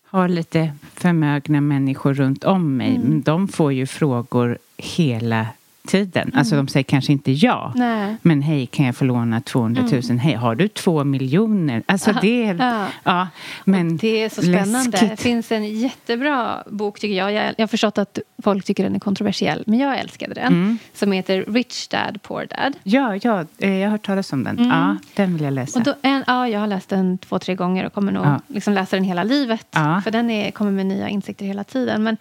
har 0.05 0.27
lite 0.27 0.71
förmögna 0.93 1.61
människor 1.61 2.13
runt 2.13 2.43
om 2.43 2.77
mig. 2.77 2.95
Mm. 2.95 3.21
De 3.21 3.47
får 3.47 3.73
ju 3.73 3.87
frågor 3.87 4.57
hela 4.77 5.47
tiden. 5.85 6.23
Mm. 6.23 6.39
Alltså 6.39 6.55
de 6.55 6.67
säger 6.67 6.83
kanske 6.83 7.11
inte 7.11 7.31
ja. 7.31 7.73
Nej. 7.75 8.15
Men 8.21 8.41
hej, 8.41 8.65
kan 8.65 8.85
jag 8.85 8.95
få 8.95 9.05
låna 9.05 9.41
200 9.41 9.81
000? 9.81 10.01
Mm. 10.05 10.19
Hej, 10.19 10.33
har 10.33 10.55
du 10.55 10.67
två 10.67 11.03
miljoner? 11.03 11.83
Alltså 11.85 12.13
det 12.21 12.45
är... 12.45 12.55
Ja. 12.55 12.87
ja 13.03 13.27
men 13.63 13.97
det 13.97 14.23
är 14.23 14.29
så 14.29 14.41
spännande. 14.41 14.91
Läskigt. 14.91 15.09
Det 15.09 15.17
finns 15.17 15.51
en 15.51 15.79
jättebra 15.79 16.63
bok 16.67 16.99
tycker 16.99 17.15
jag. 17.15 17.31
jag. 17.31 17.45
Jag 17.57 17.63
har 17.63 17.67
förstått 17.67 17.97
att 17.97 18.19
folk 18.43 18.65
tycker 18.65 18.83
den 18.83 18.95
är 18.95 18.99
kontroversiell. 18.99 19.63
Men 19.67 19.79
jag 19.79 19.99
älskade 19.99 20.33
den. 20.33 20.53
Mm. 20.53 20.77
Som 20.93 21.11
heter 21.11 21.45
Rich 21.47 21.87
Dad 21.87 22.21
Poor 22.21 22.45
Dad. 22.49 22.73
Ja, 22.83 23.15
ja 23.15 23.45
eh, 23.57 23.73
jag 23.73 23.85
har 23.85 23.91
hört 23.91 24.05
talas 24.05 24.33
om 24.33 24.43
den. 24.43 24.59
Mm. 24.59 24.69
Ja, 24.69 24.97
den 25.15 25.33
vill 25.33 25.43
jag 25.43 25.53
läsa. 25.53 25.79
Och 25.79 25.85
då, 25.85 25.93
en, 26.01 26.23
ja, 26.27 26.47
jag 26.47 26.59
har 26.59 26.67
läst 26.67 26.89
den 26.89 27.17
två, 27.17 27.39
tre 27.39 27.55
gånger 27.55 27.85
och 27.85 27.93
kommer 27.93 28.11
nog 28.11 28.25
ja. 28.25 28.41
liksom 28.47 28.73
läsa 28.73 28.95
den 28.95 29.05
hela 29.05 29.23
livet. 29.23 29.67
Ja. 29.71 30.01
För 30.03 30.11
den 30.11 30.29
är, 30.29 30.51
kommer 30.51 30.71
med 30.71 30.85
nya 30.85 31.09
insikter 31.09 31.45
hela 31.45 31.63
tiden. 31.63 32.03
Men 32.03 32.17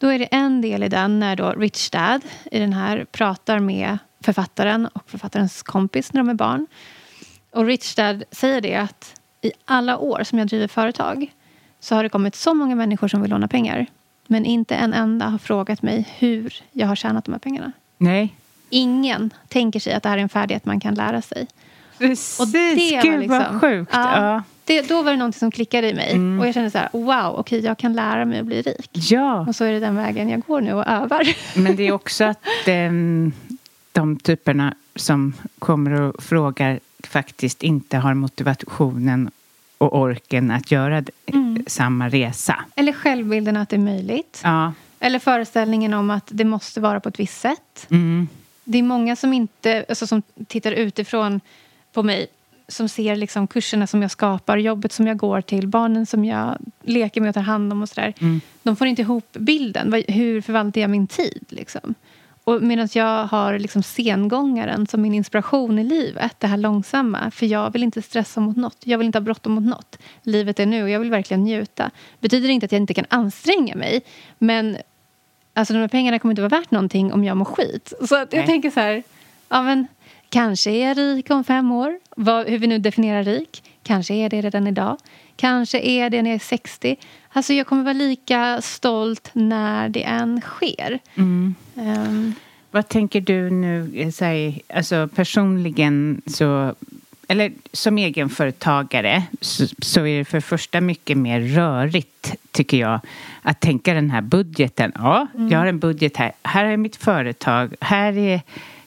då 0.00 0.08
är 0.08 0.18
det 0.18 0.24
en 0.24 0.60
del 0.60 0.82
i 0.82 0.88
den 0.88 1.20
när 1.20 1.36
då 1.36 1.50
Rich 1.52 1.90
Dad 1.90 2.22
i 2.50 2.58
den 2.58 2.72
här 2.72 3.04
pratar 3.04 3.58
med 3.58 3.98
författaren 4.20 4.86
och 4.86 5.10
författarens 5.10 5.62
kompis 5.62 6.12
när 6.12 6.20
de 6.20 6.28
är 6.28 6.34
barn. 6.34 6.66
Och 7.50 7.64
Rich 7.64 7.94
Dad 7.94 8.24
säger 8.30 8.60
det 8.60 8.74
att 8.74 9.20
i 9.42 9.52
alla 9.64 9.98
år 9.98 10.24
som 10.24 10.38
jag 10.38 10.48
driver 10.48 10.68
företag 10.68 11.32
så 11.80 11.94
har 11.94 12.02
det 12.02 12.08
kommit 12.08 12.34
så 12.34 12.54
många 12.54 12.74
människor 12.74 13.08
som 13.08 13.22
vill 13.22 13.30
låna 13.30 13.48
pengar. 13.48 13.86
Men 14.26 14.44
inte 14.44 14.74
en 14.74 14.94
enda 14.94 15.26
har 15.26 15.38
frågat 15.38 15.82
mig 15.82 16.08
hur 16.18 16.54
jag 16.72 16.86
har 16.86 16.96
tjänat 16.96 17.24
de 17.24 17.32
här 17.32 17.38
pengarna. 17.38 17.72
Nej. 17.98 18.34
Ingen 18.70 19.30
tänker 19.48 19.80
sig 19.80 19.92
att 19.92 20.02
det 20.02 20.08
här 20.08 20.18
är 20.18 20.22
en 20.22 20.28
färdighet 20.28 20.64
man 20.64 20.80
kan 20.80 20.94
lära 20.94 21.22
sig. 21.22 21.46
Precis, 21.98 22.40
Och 22.40 22.48
det 22.48 22.74
gud 22.74 23.04
var 23.12 23.18
liksom, 23.18 23.38
vad 23.38 23.60
sjukt. 23.60 23.90
Ja, 23.94 24.32
Ja. 24.32 24.42
Det, 24.64 24.88
då 24.88 25.02
var 25.02 25.10
det 25.10 25.16
någonting 25.16 25.38
som 25.38 25.50
klickade 25.50 25.88
i 25.88 25.94
mig. 25.94 26.12
Mm. 26.12 26.40
Och 26.40 26.46
jag 26.46 26.54
kände 26.54 26.70
så 26.70 26.78
här, 26.78 26.88
wow, 26.92 27.34
okej, 27.38 27.60
jag 27.64 27.78
kan 27.78 27.92
lära 27.92 28.24
mig 28.24 28.38
att 28.40 28.46
bli 28.46 28.62
rik. 28.62 28.90
ja, 28.92 29.40
Och 29.48 29.56
så 29.56 29.64
är 29.64 29.72
det 29.72 29.80
den 29.80 29.96
vägen 29.96 30.28
jag 30.28 30.40
går 30.40 30.60
nu 30.60 30.72
och 30.72 30.86
övar. 30.86 31.22
men 31.58 31.76
det 31.76 31.82
är 31.82 31.92
också 31.92 32.24
att 32.24 32.38
ehm, 32.66 33.32
de 33.92 34.16
typerna 34.16 34.74
som 34.96 35.32
kommer 35.58 36.00
och 36.00 36.22
frågar 36.22 36.80
faktiskt 37.04 37.62
inte 37.62 37.96
har 37.96 38.14
motivationen 38.14 39.30
och 39.78 39.98
orken 40.00 40.50
att 40.50 40.70
göra 40.70 41.04
Mm. 41.26 41.64
samma 41.66 42.08
resa. 42.08 42.64
Eller 42.76 42.92
självbilden 42.92 43.56
att 43.56 43.68
det 43.68 43.76
är 43.76 43.80
möjligt. 43.80 44.40
Ja. 44.44 44.72
Eller 45.00 45.18
föreställningen 45.18 45.94
om 45.94 46.10
att 46.10 46.28
det 46.30 46.44
måste 46.44 46.80
vara 46.80 47.00
på 47.00 47.08
ett 47.08 47.18
visst 47.20 47.40
sätt. 47.40 47.86
Mm. 47.90 48.28
Det 48.64 48.78
är 48.78 48.82
många 48.82 49.16
som 49.16 49.32
inte, 49.32 49.84
alltså 49.88 50.06
som 50.06 50.22
tittar 50.48 50.72
utifrån 50.72 51.40
på 51.92 52.02
mig 52.02 52.26
som 52.70 52.88
ser 52.88 53.16
liksom 53.16 53.46
kurserna 53.46 53.86
som 53.86 54.02
jag 54.02 54.10
skapar, 54.10 54.56
jobbet 54.56 54.92
som 54.92 55.06
jag 55.06 55.16
går 55.16 55.40
till, 55.40 55.68
barnen 55.68 56.06
som 56.06 56.24
jag 56.24 56.58
leker 56.82 57.20
med 57.20 57.28
och 57.28 57.34
tar 57.34 57.42
hand 57.42 57.72
om 57.72 57.82
och 57.82 57.88
sådär. 57.88 58.14
Mm. 58.20 58.40
De 58.62 58.76
får 58.76 58.86
inte 58.86 59.02
ihop 59.02 59.32
bilden. 59.32 60.04
Hur 60.08 60.40
förvaltar 60.40 60.80
jag 60.80 60.90
min 60.90 61.06
tid? 61.06 61.44
Liksom? 61.48 61.94
Och 62.44 62.62
medan 62.62 62.88
jag 62.92 63.24
har 63.26 63.58
liksom 63.58 63.82
sengångaren 63.82 64.86
som 64.86 65.02
min 65.02 65.14
inspiration 65.14 65.78
i 65.78 65.84
livet, 65.84 66.34
det 66.38 66.46
här 66.46 66.56
långsamma. 66.56 67.30
För 67.30 67.46
jag 67.46 67.72
vill 67.72 67.82
inte 67.82 68.02
stressa 68.02 68.40
mot 68.40 68.56
något. 68.56 68.76
Jag 68.84 68.98
vill 68.98 69.06
inte 69.06 69.18
ha 69.18 69.24
bråttom 69.24 69.52
mot 69.52 69.64
något. 69.64 69.98
Livet 70.22 70.60
är 70.60 70.66
nu 70.66 70.82
och 70.82 70.90
jag 70.90 71.00
vill 71.00 71.10
verkligen 71.10 71.44
njuta. 71.44 71.90
Betyder 72.20 72.48
inte 72.48 72.66
att 72.66 72.72
jag 72.72 72.80
inte 72.80 72.94
kan 72.94 73.06
anstränga 73.08 73.76
mig. 73.76 74.02
Men 74.38 74.76
alltså, 75.54 75.74
de 75.74 75.80
här 75.80 75.88
pengarna 75.88 76.18
kommer 76.18 76.32
inte 76.32 76.42
vara 76.42 76.60
värt 76.60 76.70
någonting 76.70 77.12
om 77.12 77.24
jag 77.24 77.36
mår 77.36 77.44
skit. 77.44 77.92
Så 78.08 78.16
att 78.16 78.32
jag 78.32 78.40
Nej. 78.40 78.46
tänker 78.46 78.70
så 78.70 78.80
här, 78.80 79.02
ja 79.48 79.62
men 79.62 79.86
kanske 80.30 80.70
är 80.70 80.88
jag 80.88 80.98
rik 80.98 81.30
om 81.30 81.44
fem 81.44 81.72
år. 81.72 81.98
Vad, 82.16 82.46
hur 82.48 82.58
vi 82.58 82.66
nu 82.66 82.78
definierar 82.78 83.24
rik. 83.24 83.62
Kanske 83.82 84.14
är 84.14 84.28
det 84.28 84.40
redan 84.40 84.66
idag. 84.66 84.96
Kanske 85.36 85.80
är 85.80 86.10
det 86.10 86.22
när 86.22 86.30
jag 86.30 86.34
är 86.34 86.38
60. 86.38 86.96
Alltså 87.32 87.52
jag 87.52 87.66
kommer 87.66 87.82
vara 87.82 87.92
lika 87.92 88.62
stolt 88.62 89.30
när 89.32 89.88
det 89.88 90.02
än 90.02 90.40
sker. 90.40 90.98
Mm. 91.14 91.54
Ehm, 91.76 92.34
Vad 92.70 92.88
tänker 92.88 93.20
du 93.20 93.50
nu, 93.50 93.90
eh, 93.94 94.10
så 94.10 94.24
här, 94.24 94.60
alltså 94.74 95.08
personligen 95.14 96.22
så 96.26 96.74
eller 97.28 97.52
som 97.72 97.98
egenföretagare 97.98 99.22
så, 99.40 99.66
så 99.82 100.06
är 100.06 100.18
det 100.18 100.24
för 100.24 100.40
första 100.40 100.80
mycket 100.80 101.16
mer 101.18 101.40
rörigt, 101.40 102.34
tycker 102.50 102.76
jag, 102.76 103.00
att 103.42 103.60
tänka 103.60 103.94
den 103.94 104.10
här 104.10 104.20
budgeten. 104.20 104.92
Ja, 104.94 105.26
jag 105.50 105.58
har 105.58 105.66
en 105.66 105.78
budget 105.78 106.16
här. 106.16 106.32
Här 106.42 106.64
är 106.64 106.76
mitt 106.76 106.96
företag. 106.96 107.74
Här 107.80 108.18
är 108.18 108.40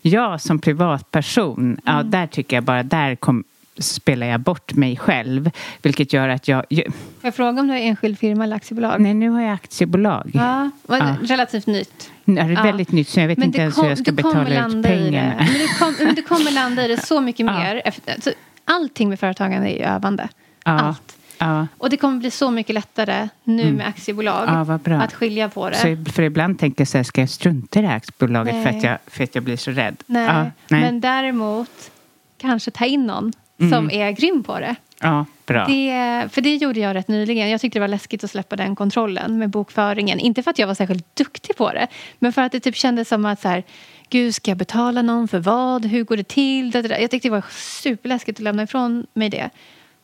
jag 0.05 0.41
som 0.41 0.59
privatperson. 0.59 1.77
Ja, 1.85 2.03
där 2.03 2.27
tycker 2.27 2.57
jag 2.57 2.63
bara, 2.63 2.83
där 2.83 3.15
kom, 3.15 3.43
spelar 3.77 4.27
jag 4.27 4.39
bort 4.39 4.73
mig 4.73 4.97
själv. 4.97 5.49
Vilket 5.81 6.13
gör 6.13 6.29
att 6.29 6.47
jag... 6.47 6.65
jag 6.69 6.85
får 6.85 6.93
jag 7.21 7.35
fråga 7.35 7.61
om 7.61 7.67
du 7.67 7.73
är 7.73 7.77
enskild 7.77 8.19
firma 8.19 8.43
eller 8.43 8.55
aktiebolag? 8.55 9.01
nej, 9.01 9.13
nu 9.13 9.29
har 9.29 9.41
jag 9.41 9.53
aktiebolag. 9.53 10.31
Ja, 10.33 10.69
Ja. 10.87 11.15
relativt 11.21 11.67
nytt. 11.67 12.11
Det 12.25 12.39
är 12.41 12.49
Ja. 12.49 12.63
väldigt 12.63 12.91
nytt 12.91 13.09
så 13.09 13.19
jag 13.19 13.27
vet 13.27 13.37
Men 13.37 13.45
inte 13.47 13.57
det, 13.57 13.61
ens 13.61 13.75
kom, 13.75 13.83
hur 13.83 13.91
jag 13.91 13.97
ska 13.99 14.11
betala 14.11 14.67
ut 14.67 14.83
det. 14.83 14.89
pengarna. 14.89 15.35
Men 15.37 15.47
du, 15.53 15.67
kom, 15.79 15.95
men 16.05 16.15
du 16.15 16.21
kommer 16.21 16.51
landa 16.51 16.85
i 16.85 16.87
det 16.87 17.05
så 17.05 17.21
mycket 17.21 17.45
Ja. 17.45 17.53
mer. 17.53 17.81
Alltså, 17.85 18.31
allting 18.65 19.09
med 19.09 19.19
företagande 19.19 19.69
är 19.69 19.77
ju 19.77 19.83
övande. 19.83 20.27
Ja. 20.65 20.71
Allt. 20.71 21.17
Ja. 21.37 21.67
Och 21.77 21.89
det 21.89 21.97
kommer 21.97 22.19
bli 22.19 22.31
så 22.31 22.51
mycket 22.51 22.73
lättare 22.73 23.29
nu 23.43 23.61
Mm. 23.63 23.75
med 23.75 23.87
aktiebolag. 23.87 24.67
Ja. 24.85 24.95
Att 25.03 25.13
skilja 25.13 25.49
på 25.49 25.69
det. 25.69 25.75
Så, 25.75 26.11
för 26.11 26.23
ibland 26.23 26.59
tänker 26.59 26.81
jag 26.81 26.87
så 26.87 26.97
här, 26.97 27.03
ska 27.03 27.21
jag 27.21 27.29
strunta 27.29 27.79
i 27.79 27.81
det 27.81 27.87
här 27.87 27.95
aktiebolaget 27.97 28.63
för 28.63 28.69
att, 28.77 28.83
jag, 28.83 28.97
för 29.07 29.23
att 29.23 29.35
jag 29.35 29.43
blir 29.43 29.57
så 29.57 29.71
rädd? 29.71 29.95
Nej. 30.05 30.25
Ja, 30.25 30.43
nej. 30.69 30.81
Men 30.81 31.01
däremot 31.01 31.91
kanske 32.37 32.71
ta 32.71 32.85
in 32.85 33.07
någon 33.07 33.33
Mm. 33.59 33.71
som 33.71 33.91
är 33.91 34.11
grym 34.11 34.43
på 34.43 34.59
det. 34.59 34.75
ja 35.01 35.25
bra. 35.45 35.65
det. 35.65 36.27
För 36.31 36.41
det 36.41 36.55
gjorde 36.55 36.79
jag 36.79 36.95
rätt 36.95 37.07
nyligen. 37.07 37.49
Jag 37.49 37.61
tyckte 37.61 37.79
det 37.79 37.81
var 37.81 37.87
läskigt 37.87 38.23
att 38.23 38.31
släppa 38.31 38.55
den 38.55 38.75
kontrollen 38.75 39.37
med 39.37 39.49
bokföringen. 39.49 40.19
Inte 40.19 40.43
för 40.43 40.51
att 40.51 40.59
jag 40.59 40.67
var 40.67 40.73
särskilt 40.73 41.15
duktig 41.15 41.55
på 41.55 41.71
det. 41.73 41.87
Men 42.19 42.33
för 42.33 42.41
att 42.41 42.51
det 42.51 42.59
typ 42.59 42.75
kändes 42.75 43.07
som 43.09 43.25
att 43.25 43.41
så 43.41 43.47
här, 43.47 43.63
Gud, 44.09 44.35
ska 44.35 44.51
jag 44.51 44.57
betala 44.57 45.01
någon 45.01 45.27
för 45.27 45.39
vad? 45.39 45.85
Hur 45.85 46.03
går 46.03 46.17
det 46.17 46.27
till? 46.27 46.71
Jag 46.73 47.11
tyckte 47.11 47.27
det 47.27 47.29
var 47.29 47.43
superläskigt 47.51 48.39
att 48.39 48.43
lämna 48.43 48.63
ifrån 48.63 49.05
mig 49.13 49.29
det. 49.29 49.49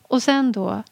Och 0.07 0.23
sen 0.23 0.51
då 0.51 0.83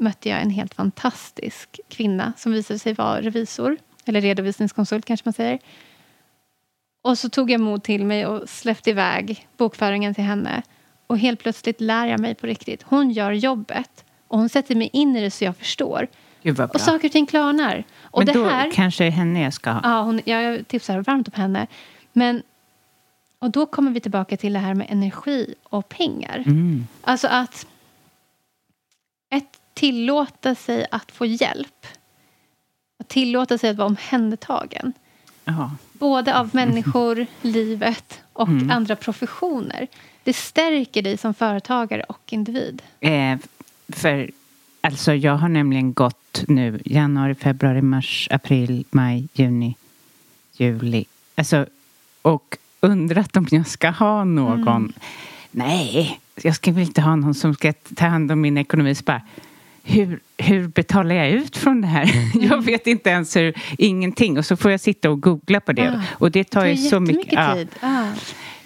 mötte 0.00 0.28
jag 0.28 0.42
en 0.42 0.50
helt 0.50 0.74
fantastisk 0.74 1.80
kvinna 1.88 2.32
som 2.36 2.52
visade 2.52 2.78
sig 2.78 2.94
vara 2.94 3.20
revisor. 3.20 3.76
Eller 4.04 4.20
redovisningskonsult 4.20 5.04
kanske 5.04 5.28
man 5.28 5.32
säger. 5.32 5.58
Och 7.02 7.18
så 7.18 7.28
tog 7.28 7.50
jag 7.50 7.60
mod 7.60 7.82
till 7.82 8.04
mig 8.04 8.26
och 8.26 8.48
släppte 8.48 8.90
iväg 8.90 9.48
bokföringen 9.56 10.14
till 10.14 10.24
henne. 10.24 10.62
Och 11.06 11.18
helt 11.18 11.40
plötsligt 11.40 11.80
lär 11.80 12.06
jag 12.06 12.20
mig 12.20 12.34
på 12.34 12.46
riktigt. 12.46 12.82
Hon 12.82 13.10
gör 13.10 13.32
jobbet 13.32 14.04
och 14.28 14.38
hon 14.38 14.48
sätter 14.48 14.74
mig 14.74 14.90
in 14.92 15.16
i 15.16 15.20
det 15.20 15.30
så 15.30 15.44
jag 15.44 15.56
förstår. 15.56 16.06
Och 16.74 16.80
saker 16.80 17.08
och 17.08 17.12
ting 17.12 17.26
klarnar. 17.26 17.84
Och 18.00 18.20
Men 18.20 18.26
det 18.26 18.32
då 18.32 18.48
här, 18.48 18.70
kanske 18.70 19.04
är 19.04 19.10
henne 19.10 19.42
jag 19.42 19.52
ska 19.52 19.70
ha. 19.70 19.80
ja, 19.84 20.02
hon, 20.02 20.20
jag 20.24 20.68
tipsar 20.68 20.98
varmt 20.98 21.28
om 21.28 21.34
henne. 21.34 21.66
Men, 22.12 22.42
och 23.38 23.50
då 23.50 23.66
kommer 23.66 23.90
vi 23.90 24.00
tillbaka 24.00 24.36
till 24.36 24.52
det 24.52 24.58
här 24.58 24.74
med 24.74 24.86
energi 24.90 25.54
och 25.62 25.88
pengar. 25.88 26.42
Mm. 26.46 26.86
Alltså 27.02 27.28
att 27.28 27.66
ett 29.30 29.58
tillåta 29.78 30.54
sig 30.54 30.86
att 30.90 31.12
få 31.12 31.26
hjälp. 31.26 31.86
Att 33.00 33.08
tillåta 33.08 33.58
sig 33.58 33.70
att 33.70 33.76
vara 33.76 33.86
omhändertagen. 33.88 34.92
Ja. 35.44 35.70
Både 35.92 36.38
av 36.38 36.50
människor, 36.54 37.26
livet 37.42 38.20
och 38.32 38.48
Mm. 38.48 38.70
andra 38.70 38.96
professioner. 38.96 39.86
Det 40.24 40.32
stärker 40.32 41.02
dig 41.02 41.16
som 41.18 41.34
företagare 41.34 42.02
och 42.02 42.32
individ. 42.32 42.82
Eh, 43.00 43.38
för 43.88 44.30
alltså 44.80 45.14
jag 45.14 45.36
har 45.36 45.48
nämligen 45.48 45.92
gått 45.92 46.44
nu 46.48 46.80
januari, 46.84 47.34
februari, 47.34 47.82
mars, 47.82 48.28
april, 48.30 48.84
maj, 48.90 49.28
juni, 49.32 49.76
juli. 50.52 51.04
Alltså, 51.34 51.66
och 52.22 52.56
undrat 52.80 53.36
om 53.36 53.46
jag 53.50 53.66
ska 53.66 53.90
ha 53.90 54.24
någon. 54.24 54.66
Mm. 54.76 54.92
Nej, 55.50 56.20
jag 56.42 56.54
ska 56.54 56.72
väl 56.72 56.82
inte 56.82 57.00
ha 57.00 57.16
någon 57.16 57.34
som 57.34 57.54
ska 57.54 57.72
ta 57.72 58.06
hand 58.06 58.32
om 58.32 58.40
min 58.40 58.58
ekonomi. 58.58 58.94
Så 58.94 59.04
bara, 59.04 59.22
hur, 59.88 60.20
hur 60.38 60.68
betalar 60.68 61.14
jag 61.14 61.30
ut 61.30 61.56
från 61.56 61.80
det 61.80 61.86
här? 61.86 62.02
Mm. 62.02 62.48
Jag 62.50 62.64
vet 62.64 62.86
inte 62.86 63.10
ens 63.10 63.36
hur, 63.36 63.54
ingenting. 63.78 64.38
Och 64.38 64.46
så 64.46 64.56
får 64.56 64.70
jag 64.70 64.80
sitta 64.80 65.10
och 65.10 65.20
googla 65.20 65.60
på 65.60 65.72
det. 65.72 65.88
Ah. 65.88 66.02
Och 66.12 66.30
det 66.30 66.44
tar 66.44 66.64
Det 66.64 66.70
ju 66.70 66.76
tar 66.76 66.90
så 66.90 67.00
mycket 67.00 67.32
ja, 67.32 67.54
tid. 67.54 67.68
Ah. 67.80 68.06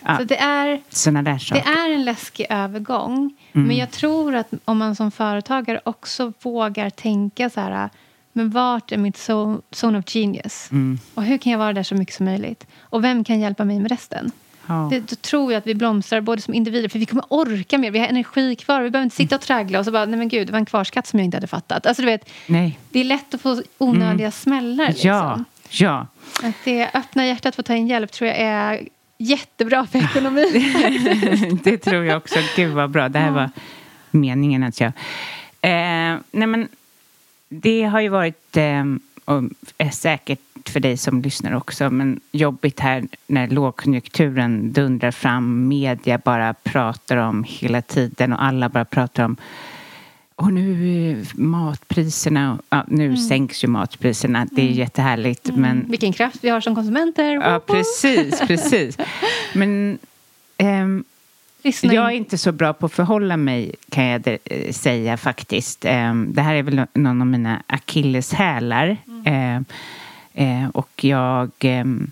Ja. 0.04 0.18
Så 0.18 0.24
det 0.24 0.36
är, 0.36 0.80
sådana 0.88 1.22
där 1.22 1.32
det 1.32 1.38
saker. 1.40 1.62
är 1.70 1.94
en 1.94 2.04
läskig 2.04 2.46
övergång. 2.50 3.34
Mm. 3.52 3.66
Men 3.66 3.76
jag 3.76 3.90
tror 3.90 4.34
att 4.34 4.48
om 4.64 4.78
man 4.78 4.96
som 4.96 5.10
företagare 5.10 5.80
också 5.84 6.32
vågar 6.42 6.90
tänka 6.90 7.50
så 7.50 7.60
här 7.60 7.90
men 8.32 8.50
vart 8.50 8.92
är 8.92 8.96
mitt 8.98 9.16
zo- 9.16 9.62
zone 9.70 9.98
of 9.98 10.04
genius? 10.14 10.68
Mm. 10.72 10.98
Och 11.14 11.22
hur 11.24 11.38
kan 11.38 11.52
jag 11.52 11.58
vara 11.58 11.72
där 11.72 11.82
så 11.82 11.94
mycket 11.94 12.14
som 12.14 12.26
möjligt? 12.26 12.66
Och 12.80 13.04
vem 13.04 13.24
kan 13.24 13.40
hjälpa 13.40 13.64
mig 13.64 13.80
med 13.80 13.90
resten? 13.90 14.32
Ja. 14.66 14.88
Det, 14.90 15.00
då 15.00 15.16
tror 15.16 15.52
jag 15.52 15.58
att 15.58 15.66
vi 15.66 15.74
blomstrar 15.74 16.20
både 16.20 16.42
som 16.42 16.54
individer, 16.54 16.88
för 16.88 16.98
vi 16.98 17.06
kommer 17.06 17.24
orka 17.28 17.78
mer. 17.78 17.90
Vi 17.90 17.98
har 17.98 18.06
energi 18.06 18.56
kvar. 18.56 18.80
Vi 18.82 18.90
behöver 18.90 19.04
inte 19.04 19.16
sitta 19.16 19.34
och 19.34 19.40
traggla 19.40 19.78
och 19.78 19.84
så 19.84 19.90
bara, 19.90 20.04
nej 20.04 20.18
men 20.18 20.28
gud, 20.28 20.46
det 20.48 20.52
var 20.52 20.58
en 20.58 20.66
kvarskatt 20.66 21.06
som 21.06 21.18
jag 21.18 21.24
inte 21.24 21.36
hade 21.36 21.46
fattat. 21.46 21.86
Alltså 21.86 22.02
du 22.02 22.06
vet, 22.06 22.30
Nej. 22.46 22.78
det 22.90 23.00
är 23.00 23.04
lätt 23.04 23.34
att 23.34 23.40
få 23.40 23.62
onödiga 23.78 24.30
smällar. 24.30 24.88
Liksom. 24.88 25.10
Ja, 25.10 25.44
ja. 25.70 26.06
Att 26.42 26.54
det 26.64 26.90
öppna 26.94 27.26
hjärtat 27.26 27.54
för 27.54 27.62
att 27.62 27.66
ta 27.66 27.74
in 27.74 27.86
hjälp 27.86 28.12
tror 28.12 28.28
jag 28.28 28.38
är 28.38 28.88
jättebra 29.18 29.86
för 29.86 29.98
ekonomin. 30.04 31.60
det 31.64 31.78
tror 31.78 32.04
jag 32.04 32.16
också. 32.16 32.38
Gud 32.56 32.72
vad 32.72 32.90
bra. 32.90 33.08
Det 33.08 33.18
här 33.18 33.30
var 33.30 33.50
meningen 34.10 34.62
att 34.62 34.80
jag... 34.80 34.92
Eh, 35.60 36.18
nej 36.30 36.46
men, 36.46 36.68
det 37.48 37.82
har 37.82 38.00
ju 38.00 38.08
varit, 38.08 38.56
eh, 38.56 38.84
och 39.24 39.42
är 39.78 39.90
säkert 39.90 40.40
för 40.68 40.80
dig 40.80 40.96
som 40.96 41.22
lyssnar 41.22 41.54
också, 41.54 41.90
men 41.90 42.20
jobbigt 42.32 42.80
här 42.80 43.04
när 43.26 43.48
lågkonjunkturen 43.48 44.72
dundrar 44.72 45.10
fram. 45.10 45.68
Media 45.68 46.18
bara 46.18 46.54
pratar 46.54 47.16
om 47.16 47.44
hela 47.48 47.82
tiden 47.82 48.32
och 48.32 48.44
alla 48.44 48.68
bara 48.68 48.84
pratar 48.84 49.24
om 49.24 49.36
och 50.36 50.52
nu 50.52 51.24
matpriserna, 51.34 52.58
ja, 52.70 52.84
nu 52.88 53.16
sänks 53.16 53.64
ju 53.64 53.68
matpriserna, 53.68 54.46
det 54.50 54.62
är 54.62 54.72
jättehärligt. 54.72 55.50
Men 55.56 55.84
Vilken 55.88 56.12
kraft 56.12 56.38
vi 56.40 56.48
har 56.48 56.60
som 56.60 56.74
konsumenter. 56.74 57.34
Ja, 57.34 57.60
precis, 57.66 58.40
precis. 58.40 58.98
Men 59.54 59.98
ehm, 60.56 61.04
jag 61.62 61.94
är 61.94 62.10
in. 62.10 62.16
inte 62.16 62.38
så 62.38 62.52
bra 62.52 62.72
på 62.72 62.86
att 62.86 62.92
förhålla 62.92 63.36
mig, 63.36 63.74
kan 63.90 64.04
jag 64.04 64.38
eh, 64.44 64.72
säga 64.72 65.16
faktiskt. 65.16 65.84
Ehm, 65.84 66.32
det 66.32 66.42
här 66.42 66.54
är 66.54 66.62
väl 66.62 66.74
nå- 66.74 66.86
någon 66.94 67.20
av 67.20 67.26
mina 67.26 67.62
akilleshälar. 67.66 68.96
Ehm, 69.24 69.64
eh, 70.34 70.68
och 70.68 71.04
jag... 71.04 71.50
Ehm, 71.60 72.10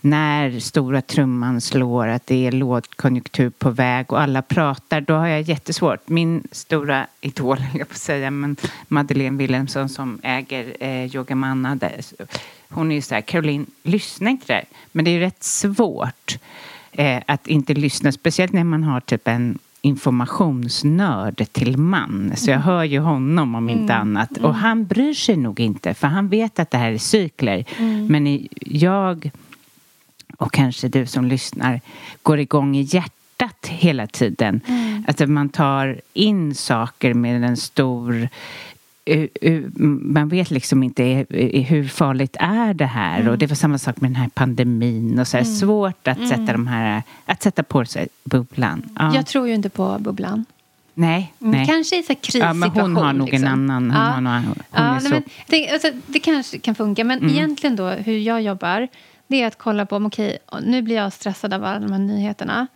när 0.00 0.60
stora 0.60 1.02
trumman 1.02 1.60
slår 1.60 2.06
att 2.06 2.26
det 2.26 2.46
är 2.46 2.52
lågkonjunktur 2.52 3.50
på 3.50 3.70
väg 3.70 4.12
och 4.12 4.20
alla 4.20 4.42
pratar, 4.42 5.00
då 5.00 5.14
har 5.14 5.26
jag 5.26 5.40
jättesvårt. 5.40 6.08
Min 6.08 6.48
stora 6.52 7.06
idol, 7.20 7.58
jag 7.74 7.88
på 7.88 7.92
att 7.92 7.98
säga, 7.98 8.30
men 8.30 8.56
Madeleine 8.88 9.38
Wilhelmsson 9.38 9.88
som 9.88 10.20
äger 10.22 10.76
eh, 10.80 11.16
Yogamanna, 11.16 11.76
där, 11.76 12.00
hon 12.68 12.90
är 12.90 12.94
ju 12.94 13.02
så 13.02 13.14
här, 13.14 13.22
Caroline, 13.22 13.66
lyssna 13.82 14.30
inte 14.30 14.52
där. 14.52 14.64
Men 14.92 15.04
det 15.04 15.10
är 15.10 15.12
ju 15.12 15.20
rätt 15.20 15.44
svårt 15.44 16.38
eh, 16.92 17.22
att 17.26 17.46
inte 17.46 17.74
lyssna, 17.74 18.12
speciellt 18.12 18.52
när 18.52 18.64
man 18.64 18.84
har 18.84 19.00
typ 19.00 19.28
en 19.28 19.58
informationsnörd 19.80 21.46
till 21.52 21.76
man. 21.76 22.32
Så 22.36 22.50
jag 22.50 22.54
mm. 22.54 22.66
hör 22.66 22.84
ju 22.84 22.98
honom 22.98 23.54
om 23.54 23.68
inte 23.68 23.92
mm. 23.92 24.00
annat. 24.00 24.30
Och 24.30 24.38
mm. 24.38 24.54
han 24.54 24.86
bryr 24.86 25.14
sig 25.14 25.36
nog 25.36 25.60
inte, 25.60 25.94
för 25.94 26.06
han 26.06 26.28
vet 26.28 26.58
att 26.58 26.70
det 26.70 26.78
här 26.78 26.92
är 26.92 26.98
cykler. 26.98 27.64
Mm. 27.78 28.06
Men 28.06 28.48
jag 28.60 29.30
och 30.36 30.52
kanske 30.52 30.88
du 30.88 31.06
som 31.06 31.24
lyssnar 31.24 31.80
går 32.22 32.38
igång 32.38 32.76
i 32.76 32.82
hjärtat 32.82 33.66
hela 33.66 34.06
tiden. 34.06 34.60
Mm. 34.66 35.04
Att 35.08 35.28
man 35.28 35.48
tar 35.48 36.00
in 36.12 36.54
saker 36.54 37.14
med 37.14 37.44
en 37.44 37.56
stor 37.56 38.28
man 40.00 40.28
vet 40.28 40.50
liksom 40.50 40.82
inte 40.82 41.26
hur 41.68 41.88
farligt 41.88 42.36
är 42.40 42.74
det 42.74 42.86
här. 42.86 43.20
Mm. 43.20 43.32
Och 43.32 43.38
det 43.38 43.46
var 43.46 43.54
samma 43.54 43.78
sak 43.78 44.00
med 44.00 44.10
den 44.10 44.16
här 44.16 44.28
pandemin. 44.28 45.18
och 45.18 45.28
så 45.28 45.36
här, 45.36 45.44
mm. 45.44 45.56
Svårt 45.56 46.08
att, 46.08 46.16
mm. 46.16 46.28
sätta 46.28 46.52
de 46.52 46.66
här, 46.66 47.02
att 47.24 47.42
sätta 47.42 47.62
på 47.62 47.84
sig 47.84 48.08
bubblan. 48.24 48.82
Ja. 48.98 49.14
Jag 49.14 49.26
tror 49.26 49.48
ju 49.48 49.54
inte 49.54 49.68
på 49.68 49.98
bubblan. 49.98 50.44
Nej, 50.94 51.32
nej. 51.38 51.66
Kanske 51.66 51.96
i 51.96 51.98
en 51.98 52.04
krissituation. 52.04 52.48
Ja, 52.48 52.52
men 52.52 52.70
hon 52.70 52.96
har 52.96 53.12
nog 53.12 53.28
liksom. 53.28 53.48
en 53.48 53.70
annan. 53.70 53.90
Hon 53.90 54.00
ja. 54.00 54.10
har 54.10 54.20
någon, 54.20 54.44
hon 54.44 54.56
ja, 54.72 54.98
nej, 55.00 55.10
men 55.10 55.22
det, 55.46 55.70
alltså, 55.70 55.90
det 56.06 56.18
kanske 56.18 56.58
kan 56.58 56.74
funka. 56.74 57.04
Men 57.04 57.18
mm. 57.18 57.30
egentligen 57.30 57.76
då, 57.76 57.88
hur 57.88 58.18
jag 58.18 58.42
jobbar 58.42 58.88
det 59.26 59.42
är 59.42 59.46
att 59.46 59.58
kolla 59.58 59.86
på, 59.86 59.96
okej, 59.96 60.38
okay, 60.46 60.70
nu 60.70 60.82
blir 60.82 60.96
jag 60.96 61.12
stressad 61.12 61.54
av 61.54 61.64
alla 61.64 61.80
de 61.80 61.92
här 61.92 61.98
nyheterna. 61.98 62.66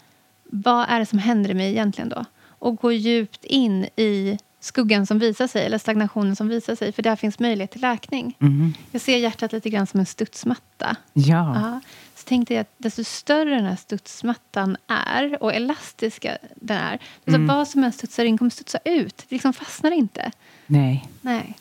Vad 0.44 0.86
är 0.88 0.98
det 0.98 1.06
som 1.06 1.18
händer 1.18 1.50
i 1.50 1.54
mig 1.54 1.70
egentligen 1.70 2.08
då? 2.08 2.24
Och 2.46 2.76
gå 2.76 2.92
djupt 2.92 3.44
in 3.44 3.84
i 3.96 4.38
skuggan 4.62 5.06
som 5.06 5.18
visar 5.18 5.46
sig, 5.46 5.66
eller 5.66 5.78
stagnationen 5.78 6.36
som 6.36 6.48
visar 6.48 6.74
sig. 6.74 6.92
För 6.92 7.02
där 7.02 7.16
finns 7.16 7.38
möjlighet 7.38 7.70
till 7.70 7.80
läkning. 7.80 8.36
Mm. 8.40 8.74
Jag 8.90 9.00
ser 9.00 9.18
hjärtat 9.18 9.52
lite 9.52 9.70
grann 9.70 9.86
som 9.86 10.00
en 10.00 10.06
studsmatta. 10.06 10.96
Ja. 11.12 11.54
ja. 11.54 11.80
Så 12.14 12.28
tänkte 12.28 12.54
jag 12.54 12.60
att 12.60 12.74
desto 12.78 13.04
större 13.04 13.54
den 13.54 13.64
här 13.64 13.76
studsmattan 13.76 14.76
är 14.86 15.42
och 15.42 15.54
elastiska 15.54 16.38
den 16.54 16.76
är, 16.76 16.92
alltså 16.92 17.36
mm. 17.36 17.46
vad 17.46 17.68
som 17.68 17.84
än 17.84 17.92
studsar 17.92 18.24
in 18.24 18.38
kommer 18.38 18.50
studsa 18.50 18.78
ut. 18.84 19.16
Det 19.16 19.34
liksom 19.34 19.52
fastnar 19.52 19.90
inte. 19.90 20.30
Nej. 20.66 21.08
Nej. 21.20 21.54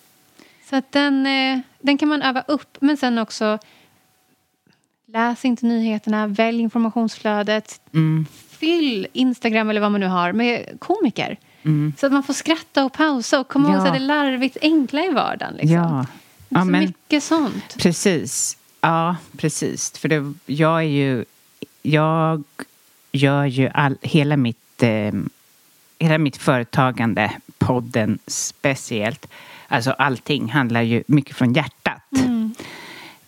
Så 0.70 0.76
att 0.76 0.92
den, 0.92 1.26
eh, 1.26 1.60
den 1.80 1.98
kan 1.98 2.10
man 2.10 2.22
öva 2.22 2.42
upp. 2.48 2.78
Men 2.82 2.98
sen 2.98 3.18
också 3.18 3.60
Läs 5.14 5.46
inte 5.46 5.66
nyheterna, 5.66 6.28
välj 6.28 6.62
informationsflödet. 6.62 7.82
Mm. 7.94 8.26
Fyll 8.50 9.08
Instagram 9.14 9.70
eller 9.70 9.82
vad 9.82 9.92
man 9.92 10.02
nu 10.02 10.08
har 10.08 10.34
med 10.34 10.80
komiker. 10.80 11.38
Mm. 11.64 11.94
Så 11.98 12.06
att 12.06 12.12
man 12.12 12.24
får 12.24 12.34
skratta 12.34 12.86
och 12.86 12.94
pausa 12.94 13.40
och 13.40 13.48
komma 13.48 13.70
ja. 13.70 13.86
ihåg 13.86 13.94
det 13.94 14.00
larvigt 14.00 14.58
enkla 14.62 15.02
i 15.06 15.10
vardagen. 15.10 15.54
Liksom. 15.54 15.76
Ja. 15.76 16.06
ja 16.50 16.60
så 16.60 16.66
men, 16.66 16.80
mycket 16.86 17.24
sånt. 17.24 17.76
Precis. 17.78 18.58
Ja, 18.82 19.16
precis. 19.38 19.98
För 19.98 20.10
det, 20.10 20.34
jag 20.46 20.78
är 20.78 20.88
ju... 20.88 21.26
Jag 21.82 22.44
gör 23.12 23.46
ju 23.46 23.70
all, 23.70 23.98
hela 24.02 24.38
mitt... 24.38 24.84
Eh, 24.84 25.12
hela 26.00 26.18
mitt 26.18 26.38
företagande, 26.38 27.32
podden 27.58 28.20
speciellt, 28.28 29.28
alltså 29.68 29.92
allting 29.92 30.50
handlar 30.50 30.82
ju 30.82 31.04
mycket 31.08 31.36
från 31.36 31.54
hjärtat. 31.54 32.12
Mm. 32.12 32.56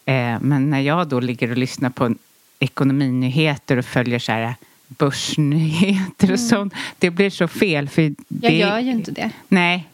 Eh, 0.05 0.41
men 0.41 0.69
när 0.69 0.79
jag 0.79 1.07
då 1.07 1.19
ligger 1.19 1.51
och 1.51 1.57
lyssnar 1.57 1.89
på 1.89 2.15
ekonominyheter 2.59 3.77
och 3.77 3.85
följer 3.85 4.19
så 4.19 4.31
här 4.31 4.55
börsnyheter 4.97 6.23
och 6.23 6.23
mm. 6.23 6.37
sånt. 6.37 6.73
Det 6.99 7.09
blir 7.09 7.29
så 7.29 7.47
fel. 7.47 7.89
För 7.89 8.13
det, 8.27 8.57
jag 8.57 8.69
gör 8.69 8.79
ju 8.79 8.91
inte 8.91 9.11
det. 9.11 9.31
Nej, 9.47 9.87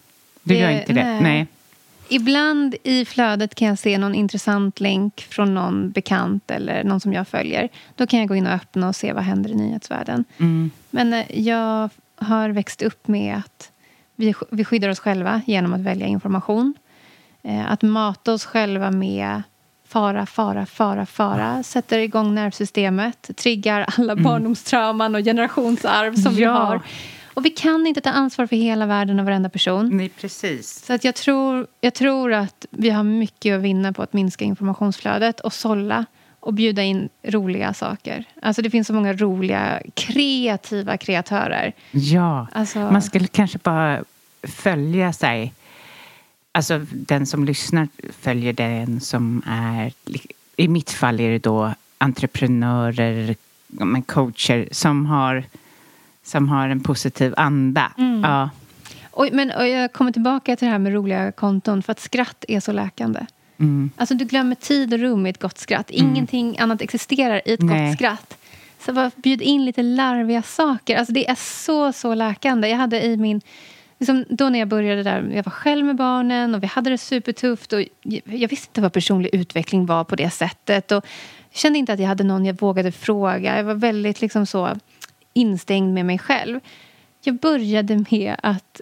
du 0.44 0.54
det, 0.54 0.60
gör 0.60 0.70
inte 0.70 0.94
det. 0.94 1.04
Nej. 1.04 1.22
nej. 1.22 1.48
Ibland 2.12 2.76
i 2.84 3.06
flödet 3.06 3.56
kan 3.56 3.68
jag 3.68 3.80
se 3.80 3.98
någon 3.98 4.16
intressant 4.16 4.80
länk 4.80 5.28
från 5.30 5.54
någon 5.54 5.92
bekant 5.92 6.52
eller 6.52 6.84
någon 6.84 7.00
som 7.00 7.14
jag 7.14 7.28
följer. 7.28 7.70
Då 7.96 8.08
kan 8.08 8.20
jag 8.20 8.28
gå 8.28 8.36
in 8.36 8.48
och 8.48 8.54
öppna 8.54 8.88
och 8.88 8.96
se 8.96 9.14
vad 9.14 9.24
händer 9.24 9.50
i 9.50 9.56
nyhetsvärlden. 9.56 10.26
Mm. 10.38 10.72
Men 10.90 11.14
eh, 11.14 11.42
jag 11.42 11.90
har 12.16 12.50
växt 12.50 12.82
upp 12.82 13.08
med 13.08 13.38
att 13.38 13.72
vi, 14.16 14.34
vi 14.50 14.66
skyddar 14.66 14.90
oss 14.90 15.00
själva 15.00 15.42
genom 15.46 15.74
att 15.74 15.82
välja 15.82 16.08
information. 16.08 16.74
Eh, 17.44 17.72
att 17.72 17.82
mata 17.82 18.34
oss 18.34 18.46
själva 18.46 18.92
med 18.92 19.42
fara, 19.90 20.26
fara, 20.26 20.66
fara, 20.66 21.06
fara. 21.06 21.64
Sätter 21.64 22.00
igång 22.00 22.36
nervsystemet, 22.36 23.30
triggar 23.36 23.86
alla 23.98 24.14
mm. 24.14 24.24
barndomstrauman 24.24 25.16
och 25.16 25.22
generationsarv 25.22 26.16
som 26.16 26.34
ja. 26.34 26.38
vi 26.38 26.44
har. 26.46 26.82
Och 27.34 27.46
vi 27.46 27.50
kan 27.50 27.88
inte 27.88 28.02
ta 28.02 28.10
ansvar 28.10 28.48
för 28.48 28.56
hela 28.56 28.86
världen 28.86 29.20
och 29.20 29.26
varenda 29.26 29.50
person. 29.50 29.98
Nej, 29.98 30.10
precis. 30.10 30.86
Så 30.86 30.94
att 30.94 31.04
jag, 31.04 31.16
tror, 31.16 31.68
jag 31.82 31.94
tror 31.94 32.34
att 32.34 32.66
vi 32.70 32.90
har 32.90 33.04
mycket 33.04 33.56
att 33.56 33.62
vinna 33.62 33.94
på 33.94 34.02
att 34.02 34.14
minska 34.14 34.46
informationsflödet 34.46 35.40
och 35.40 35.54
sålla 35.54 36.06
och 36.40 36.54
bjuda 36.54 36.84
in 36.84 37.10
roliga 37.24 37.74
saker. 37.74 38.26
Alltså 38.42 38.62
det 38.62 38.70
finns 38.70 38.88
så 38.88 38.94
många 38.94 39.14
roliga, 39.14 39.82
kreativa 39.94 40.98
kreatörer. 40.98 41.74
Ja, 41.92 42.48
alltså... 42.52 42.80
man 42.80 43.02
skulle 43.02 43.28
kanske 43.28 43.58
bara 43.58 44.04
följa 44.44 45.14
sig 45.14 45.54
Alltså 46.60 46.86
den 46.92 47.26
som 47.26 47.46
lyssnar 47.46 47.88
följer 48.20 48.54
den 48.54 49.02
som 49.02 49.42
är... 49.46 49.94
I 50.56 50.68
mitt 50.68 50.92
fall 50.92 51.20
är 51.20 51.30
det 51.30 51.40
då 51.40 51.74
entreprenörer, 51.98 53.36
men 53.68 54.02
coacher 54.02 54.68
som 54.72 55.06
har, 55.06 55.44
som 56.24 56.50
har 56.50 56.70
en 56.70 56.80
positiv 56.80 57.34
anda. 57.38 57.92
Mm. 57.98 58.22
Ja. 58.24 58.50
Och, 59.12 59.28
men, 59.32 59.52
och 59.52 59.68
jag 59.68 59.94
kommer 59.94 60.12
tillbaka 60.12 60.56
till 60.56 60.66
det 60.66 60.72
här 60.72 60.80
med 60.80 60.94
roliga 60.94 61.32
konton 61.32 61.84
för 61.84 61.92
att 61.92 62.00
skratt 62.00 62.46
är 62.48 62.60
så 62.60 62.72
läkande. 62.72 63.26
Mm. 63.58 63.92
Alltså 63.96 64.16
du 64.16 64.26
glömmer 64.26 64.56
tid 64.56 64.94
och 64.94 65.00
rum 65.00 65.26
i 65.26 65.30
ett 65.30 65.42
gott 65.42 65.58
skratt. 65.58 65.92
Mm. 65.92 66.06
Ingenting 66.10 66.60
annat 66.60 66.82
existerar 66.82 67.42
i 67.46 67.54
ett 67.54 67.62
Nej. 67.62 67.90
gott 67.90 67.98
skratt. 67.98 68.38
Så 68.80 68.94
bara 68.94 69.12
bjud 69.16 69.42
in 69.42 69.66
lite 69.66 69.84
larviga 69.84 70.42
saker. 70.42 70.98
Alltså 70.98 71.14
det 71.14 71.30
är 71.30 71.36
så, 71.36 71.94
så 71.94 72.14
läkande. 72.14 72.68
Jag 72.68 72.78
hade 72.78 73.06
i 73.06 73.18
min 73.18 73.42
liksom, 74.00 74.26
då 74.30 74.50
när 74.50 74.60
jag 74.60 74.68
började 74.68 75.04
där, 75.04 75.32
jag 75.36 75.44
var 75.44 75.52
själv 75.52 75.86
med 75.86 75.96
barnen 75.96 76.56
och 76.56 76.64
vi 76.64 76.68
hade 76.68 76.90
det 76.90 76.98
supertufft. 76.98 77.74
Och 77.74 77.84
jag 78.24 78.50
visste 78.50 78.70
inte 78.70 78.82
vad 78.82 78.94
personlig 78.94 79.30
utveckling 79.36 79.86
var 79.86 80.04
på 80.04 80.16
det 80.16 80.30
sättet. 80.30 80.92
Och 80.92 81.06
jag 81.50 81.58
kände 81.58 81.80
inte 81.80 81.94
att 81.94 82.00
jag 82.00 82.08
hade 82.08 82.24
någon 82.24 82.46
jag 82.46 82.62
vågade 82.62 82.92
fråga. 82.92 83.58
Jag 83.58 83.64
var 83.64 83.74
väldigt 83.74 84.22
liksom 84.22 84.46
så 84.46 84.70
instängd 85.34 85.94
med 85.94 86.06
mig 86.06 86.20
själv. 86.20 86.60
Jag 87.24 87.36
började 87.36 88.06
med 88.12 88.36
att 88.44 88.82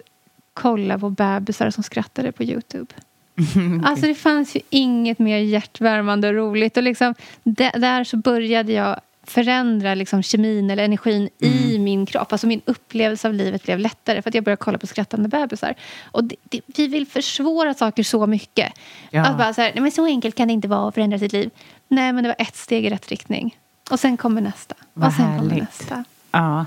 kolla 0.54 0.98
på 0.98 1.10
bebisar 1.10 1.70
som 1.70 1.82
skrattade 1.82 2.32
på 2.32 2.42
Youtube. 2.42 2.94
Alltså 3.84 4.06
det 4.06 4.14
fanns 4.14 4.56
ju 4.56 4.60
inget 4.70 5.18
mer 5.18 5.38
hjärtvärmande 5.38 6.28
och 6.28 6.34
roligt. 6.34 6.76
Och 6.76 6.82
liksom, 6.82 7.14
där 7.44 8.04
så 8.04 8.16
började 8.16 8.72
jag 8.72 9.00
förändra 9.22 9.94
liksom 9.94 10.22
kemin 10.22 10.70
eller 10.70 10.84
energin 10.84 11.28
mm. 11.40 11.54
i 11.54 11.77
min 11.88 12.06
kropp. 12.06 12.32
Alltså 12.32 12.46
min 12.46 12.60
upplevelse 12.64 13.28
av 13.28 13.34
livet 13.34 13.62
blev 13.62 13.78
lättare 13.78 14.22
för 14.22 14.30
att 14.30 14.34
jag 14.34 14.44
började 14.44 14.60
kolla 14.60 14.78
på 14.78 14.86
skrattande 14.86 15.28
bebisar. 15.28 15.74
Och 16.04 16.24
det, 16.24 16.36
det, 16.44 16.60
vi 16.66 16.86
vill 16.86 17.06
försvåra 17.06 17.74
saker 17.74 18.02
så 18.02 18.26
mycket. 18.26 18.72
Ja. 19.10 19.26
Att 19.26 19.38
bara 19.38 19.54
så, 19.54 19.60
här, 19.60 19.72
nej, 19.74 19.82
men 19.82 19.92
så 19.92 20.06
enkelt 20.06 20.34
kan 20.34 20.48
det 20.48 20.54
inte 20.54 20.68
vara 20.68 20.88
att 20.88 20.94
förändra 20.94 21.18
sitt 21.18 21.32
liv. 21.32 21.50
Nej, 21.88 22.12
men 22.12 22.24
det 22.24 22.28
var 22.28 22.36
ett 22.38 22.56
steg 22.56 22.86
i 22.86 22.90
rätt 22.90 23.08
riktning. 23.08 23.56
Och 23.90 24.00
sen 24.00 24.16
kommer 24.16 24.40
nästa. 24.40 24.74
Vad 24.92 25.08
och 25.08 25.14
sen 25.14 25.24
härligt. 25.24 25.40
kommer 25.40 25.60
nästa. 25.60 26.04
Ja. 26.30 26.66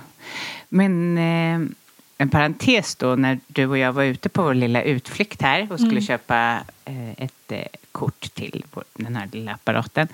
Men 0.69 1.17
eh, 1.17 1.69
en 2.17 2.29
parentes 2.29 2.95
då, 2.95 3.15
när 3.15 3.39
du 3.47 3.67
och 3.67 3.77
jag 3.77 3.93
var 3.93 4.03
ute 4.03 4.29
på 4.29 4.43
vår 4.43 4.53
lilla 4.53 4.81
utflykt 4.81 5.41
här 5.41 5.67
och 5.71 5.79
skulle 5.79 5.91
mm. 5.91 6.03
köpa 6.03 6.59
eh, 6.85 7.11
ett 7.11 7.51
eh, 7.51 7.61
kort 7.91 8.33
till 8.33 8.65
vår, 8.73 8.83
den 8.93 9.15
här 9.15 9.29
lilla 9.31 9.53
apparaten 9.53 10.07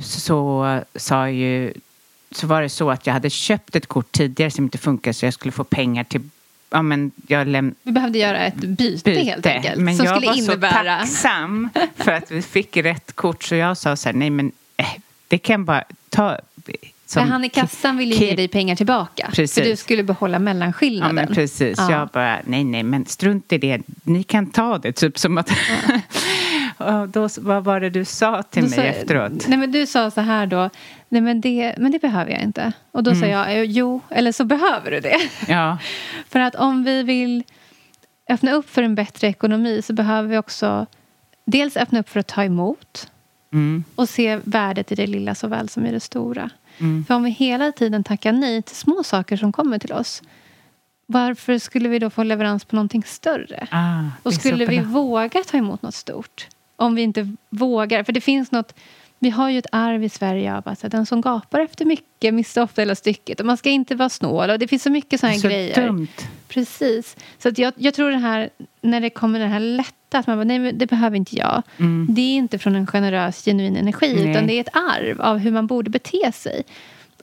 så 0.00 0.80
sa 0.94 1.28
ju 1.28 1.72
så 2.30 2.46
var 2.46 2.62
det 2.62 2.68
så 2.68 2.90
att 2.90 3.06
jag 3.06 3.14
hade 3.14 3.30
köpt 3.30 3.76
ett 3.76 3.86
kort 3.86 4.12
tidigare 4.12 4.50
som 4.50 4.64
inte 4.64 4.78
funkade 4.78 5.14
så 5.14 5.26
jag 5.26 5.34
skulle 5.34 5.52
få 5.52 5.64
pengar 5.64 6.04
till 6.04 6.20
Ja, 6.70 6.82
men 6.82 7.10
jag 7.26 7.46
läm- 7.46 7.74
vi 7.82 7.92
behövde 7.92 8.18
göra 8.18 8.38
ett 8.38 8.54
byte, 8.54 9.04
byte 9.04 9.20
helt 9.20 9.46
enkelt. 9.46 9.76
Men 9.80 9.96
som 9.96 10.06
jag 10.06 10.16
skulle 10.16 10.30
var 10.30 10.38
innebära... 10.38 11.06
så 11.06 11.12
tacksam 11.12 11.68
för 11.96 12.12
att 12.12 12.30
vi 12.30 12.42
fick 12.42 12.76
rätt 12.76 13.12
kort 13.12 13.42
så 13.42 13.54
jag 13.54 13.76
sa 13.76 13.96
så 13.96 14.08
här, 14.08 14.16
nej 14.16 14.30
men 14.30 14.52
eh, 14.76 14.86
det 15.28 15.38
kan 15.38 15.64
bara 15.64 15.84
ta 16.08 16.38
som 17.08 17.22
för 17.22 17.30
han 17.32 17.44
i 17.44 17.48
kassan 17.48 17.96
ville 17.96 18.14
ge 18.14 18.34
dig 18.34 18.48
pengar 18.48 18.76
tillbaka. 18.76 19.30
Precis. 19.32 19.54
För 19.54 19.70
du 19.70 19.76
skulle 19.76 20.02
behålla 20.02 20.38
mellanskillnaden. 20.38 21.16
Ja, 21.16 21.22
men 21.24 21.34
precis. 21.34 21.78
Ja. 21.78 21.92
Jag 21.92 22.08
bara, 22.08 22.38
nej, 22.44 22.64
nej, 22.64 22.82
men 22.82 23.06
strunt 23.06 23.52
i 23.52 23.58
det. 23.58 23.80
Ni 24.02 24.22
kan 24.22 24.46
ta 24.46 24.78
det. 24.78 24.92
Typ 24.92 25.18
som 25.18 25.38
att... 25.38 25.50
Ja. 25.88 26.00
Och 26.78 27.08
då, 27.08 27.28
vad 27.38 27.64
var 27.64 27.80
det 27.80 27.90
du 27.90 28.04
sa 28.04 28.42
till 28.42 28.62
då 28.62 28.68
mig 28.68 28.78
sa, 28.78 28.82
efteråt? 28.82 29.48
Nej, 29.48 29.58
men 29.58 29.72
du 29.72 29.86
sa 29.86 30.10
så 30.10 30.20
här 30.20 30.46
då. 30.46 30.70
Nej, 31.08 31.20
men 31.20 31.40
det, 31.40 31.74
men 31.78 31.92
det 31.92 31.98
behöver 31.98 32.30
jag 32.30 32.42
inte. 32.42 32.72
Och 32.92 33.02
då 33.02 33.10
mm. 33.10 33.20
sa 33.20 33.26
jag, 33.26 33.66
jo, 33.66 34.00
eller 34.10 34.32
så 34.32 34.44
behöver 34.44 34.90
du 34.90 35.00
det. 35.00 35.18
Ja. 35.48 35.78
för 36.28 36.40
att 36.40 36.54
om 36.54 36.84
vi 36.84 37.02
vill 37.02 37.44
öppna 38.28 38.52
upp 38.52 38.70
för 38.70 38.82
en 38.82 38.94
bättre 38.94 39.26
ekonomi 39.26 39.82
så 39.82 39.92
behöver 39.92 40.28
vi 40.28 40.38
också 40.38 40.86
dels 41.44 41.76
öppna 41.76 42.00
upp 42.00 42.08
för 42.08 42.20
att 42.20 42.26
ta 42.26 42.44
emot. 42.44 43.10
Mm. 43.52 43.84
Och 43.94 44.08
se 44.08 44.40
värdet 44.44 44.92
i 44.92 44.94
det 44.94 45.06
lilla 45.06 45.34
såväl 45.34 45.68
som 45.68 45.86
i 45.86 45.90
det 45.90 46.00
stora. 46.00 46.50
Mm. 46.78 47.04
För 47.04 47.14
om 47.14 47.22
vi 47.22 47.30
hela 47.30 47.72
tiden 47.72 48.04
tackar 48.04 48.32
nej 48.32 48.62
till 48.62 48.76
små 48.76 49.02
saker 49.02 49.36
som 49.36 49.52
kommer 49.52 49.78
till 49.78 49.92
oss 49.92 50.22
varför 51.10 51.58
skulle 51.58 51.88
vi 51.88 51.98
då 51.98 52.10
få 52.10 52.22
leverans 52.22 52.64
på 52.64 52.76
någonting 52.76 53.04
större? 53.06 53.68
Ah, 53.70 54.02
och 54.22 54.34
skulle 54.34 54.66
vi 54.66 54.80
våga 54.80 55.42
ta 55.46 55.56
emot 55.56 55.82
något 55.82 55.94
stort? 55.94 56.46
Om 56.78 56.94
vi 56.94 57.02
inte 57.02 57.34
vågar. 57.50 58.02
För 58.02 58.12
det 58.12 58.20
finns 58.20 58.52
något 58.52 58.74
vi 59.18 59.30
har 59.30 59.50
ju 59.50 59.58
ett 59.58 59.66
arv 59.72 60.04
i 60.04 60.08
Sverige 60.08 60.56
av 60.56 60.68
att 60.68 60.90
den 60.90 61.06
som 61.06 61.20
gapar 61.20 61.60
efter 61.60 61.84
mycket 61.84 62.34
mister 62.34 62.62
ofta 62.62 62.82
hela 62.82 62.94
stycket. 62.94 63.40
Och 63.40 63.46
man 63.46 63.56
ska 63.56 63.70
inte 63.70 63.94
vara 63.94 64.08
snål. 64.08 64.50
Och 64.50 64.58
det 64.58 64.68
finns 64.68 64.82
så 64.82 64.90
mycket 64.90 65.20
sådana 65.20 65.38
så 65.38 65.48
grejer. 65.48 65.86
Dumt. 65.86 66.08
Precis. 66.48 67.16
Så 67.38 67.48
att 67.48 67.58
jag, 67.58 67.72
jag 67.76 67.94
tror 67.94 68.10
det 68.10 68.18
här, 68.18 68.50
när 68.80 69.00
det 69.00 69.10
kommer 69.10 69.38
det 69.38 69.46
här 69.46 69.60
lätta, 69.60 70.18
att 70.18 70.26
man 70.26 70.38
bara, 70.38 70.44
nej 70.44 70.72
det 70.72 70.86
behöver 70.86 71.16
inte 71.16 71.36
jag. 71.36 71.62
Mm. 71.78 72.06
Det 72.10 72.20
är 72.20 72.36
inte 72.36 72.58
från 72.58 72.74
en 72.74 72.86
generös, 72.86 73.44
genuin 73.44 73.76
energi. 73.76 74.14
Nej. 74.14 74.30
Utan 74.30 74.46
det 74.46 74.52
är 74.52 74.60
ett 74.60 74.76
arv 74.76 75.20
av 75.20 75.38
hur 75.38 75.50
man 75.50 75.66
borde 75.66 75.90
bete 75.90 76.32
sig. 76.32 76.62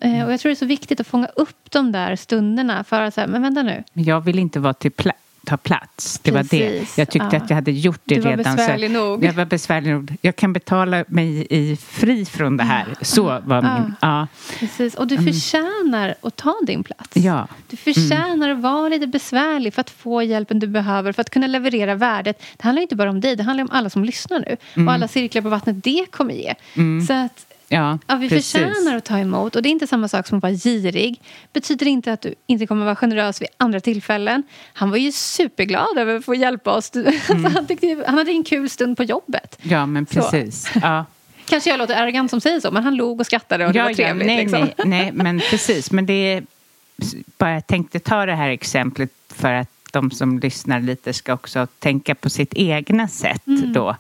Mm. 0.01 0.25
Och 0.25 0.33
jag 0.33 0.39
tror 0.39 0.49
det 0.49 0.53
är 0.53 0.55
så 0.55 0.65
viktigt 0.65 0.99
att 0.99 1.07
fånga 1.07 1.27
upp 1.35 1.71
de 1.71 1.91
där 1.91 2.15
stunderna. 2.15 2.83
För 2.83 3.01
att 3.01 3.13
säga, 3.13 3.27
men 3.27 3.41
vänta 3.41 3.63
nu. 3.63 3.83
Jag 3.93 4.21
vill 4.21 4.39
inte 4.39 4.59
vara 4.59 4.73
till 4.73 4.91
plats 4.91 5.19
ta 5.45 5.57
plats. 5.57 6.19
Det 6.23 6.31
Precis, 6.31 6.51
var 6.51 6.59
det. 6.59 6.97
Jag 6.97 7.09
tyckte 7.09 7.29
ja. 7.31 7.37
att 7.37 7.49
jag 7.49 7.55
hade 7.55 7.71
gjort 7.71 8.01
det 8.03 8.15
redan. 8.15 8.37
Du 8.37 8.43
var 8.43 8.55
besvärlig 8.55 8.89
så, 8.89 8.93
nog. 8.93 9.23
Jag 9.23 9.33
var 9.33 9.45
besvärlig 9.45 9.91
nog. 9.91 10.17
Jag 10.21 10.35
kan 10.35 10.53
betala 10.53 11.05
mig 11.07 11.47
i 11.49 11.75
fri 11.75 12.25
från 12.25 12.57
det 12.57 12.63
här. 12.63 12.85
Så 13.01 13.23
var 13.23 13.63
ja. 13.63 13.79
min... 13.79 13.93
Ja. 14.01 14.27
Precis. 14.59 14.95
Och 14.95 15.07
du 15.07 15.15
mm. 15.15 15.33
förtjänar 15.33 16.15
att 16.21 16.35
ta 16.35 16.55
din 16.67 16.83
plats. 16.83 17.17
Ja. 17.17 17.47
Du 17.67 17.77
förtjänar 17.77 18.49
mm. 18.49 18.57
att 18.57 18.63
vara 18.63 18.89
lite 18.89 19.07
besvärlig 19.07 19.73
för 19.73 19.81
att 19.81 19.89
få 19.89 20.23
hjälpen 20.23 20.59
du 20.59 20.67
behöver 20.67 21.11
för 21.11 21.21
att 21.21 21.29
kunna 21.29 21.47
leverera 21.47 21.95
värdet. 21.95 22.43
Det 22.57 22.63
handlar 22.63 22.81
inte 22.81 22.95
bara 22.95 23.09
om 23.09 23.21
dig, 23.21 23.35
det 23.35 23.43
handlar 23.43 23.63
om 23.63 23.69
alla 23.71 23.89
som 23.89 24.03
lyssnar 24.03 24.39
nu. 24.39 24.57
Mm. 24.73 24.87
Och 24.87 24.93
alla 24.93 25.07
cirklar 25.07 25.41
på 25.41 25.49
vattnet 25.49 25.83
det 25.83 26.05
kommer 26.11 26.33
ge. 26.33 26.53
Mm. 26.75 27.05
Så 27.05 27.13
att 27.13 27.45
Ja, 27.67 27.99
ja, 28.07 28.15
vi 28.15 28.29
precis. 28.29 28.51
förtjänar 28.51 28.97
att 28.97 29.05
ta 29.05 29.17
emot. 29.17 29.55
Och 29.55 29.61
det 29.61 29.69
är 29.69 29.71
inte 29.71 29.87
samma 29.87 30.07
sak 30.07 30.27
som 30.27 30.37
att 30.37 30.43
vara 30.43 30.53
girig. 30.53 31.21
betyder 31.53 31.85
inte 31.85 32.13
att 32.13 32.21
du 32.21 32.35
inte 32.45 32.67
kommer 32.67 32.81
att 32.81 32.85
vara 32.85 32.95
generös 32.95 33.41
vid 33.41 33.47
andra 33.57 33.79
tillfällen. 33.79 34.43
Han 34.73 34.89
var 34.89 34.97
ju 34.97 35.11
superglad 35.11 35.97
över 35.97 36.15
att 36.15 36.25
få 36.25 36.35
hjälpa 36.35 36.73
oss. 36.73 36.91
Mm. 37.29 37.55
han, 37.55 37.67
tyckte, 37.67 38.03
han 38.07 38.17
hade 38.17 38.31
en 38.31 38.43
kul 38.43 38.69
stund 38.69 38.97
på 38.97 39.03
jobbet. 39.03 39.59
Ja, 39.61 39.85
men 39.85 40.05
precis. 40.05 40.71
Ja. 40.81 41.05
Kanske 41.45 41.69
jag 41.69 41.77
låter 41.77 41.95
arrogant 41.95 42.29
som 42.29 42.41
säger 42.41 42.59
så, 42.59 42.71
men 42.71 42.83
han 42.83 42.95
log 42.95 43.19
och 43.19 43.25
skrattade 43.25 43.67
och 43.67 43.73
det 43.73 43.79
ja, 43.79 43.85
var 43.85 43.93
trevligt. 43.93 44.27
Ja, 44.27 44.33
nej, 44.33 44.43
liksom. 44.43 44.59
nej, 44.61 44.75
nej, 44.85 45.11
men 45.11 45.41
precis. 45.49 45.91
Men 45.91 46.05
det 46.05 46.13
är, 46.13 46.43
bara 47.37 47.53
jag 47.53 47.67
tänkte 47.67 47.99
ta 47.99 48.25
det 48.25 48.35
här 48.35 48.49
exemplet 48.49 49.11
för 49.29 49.53
att 49.53 49.69
de 49.91 50.11
som 50.11 50.39
lyssnar 50.39 50.79
lite 50.79 51.13
ska 51.13 51.33
också 51.33 51.67
tänka 51.79 52.15
på 52.15 52.29
sitt 52.29 52.53
egna 52.53 53.07
sätt 53.07 53.47
mm. 53.47 53.73
då 53.73 53.95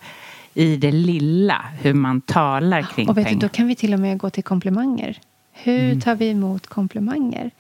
i 0.55 0.75
det 0.75 0.91
lilla, 0.91 1.65
hur 1.81 1.93
man 1.93 2.21
talar 2.21 2.81
kring 2.81 3.09
och 3.09 3.17
vet 3.17 3.25
pengar. 3.25 3.39
Du, 3.39 3.47
då 3.47 3.53
kan 3.53 3.67
vi 3.67 3.75
till 3.75 3.93
och 3.93 3.99
med 3.99 4.17
gå 4.17 4.29
till 4.29 4.43
komplimanger. 4.43 5.19
Hur 5.51 5.83
mm. 5.83 6.01
tar 6.01 6.15
vi 6.15 6.29
emot 6.29 6.67
komplimanger? 6.67 7.51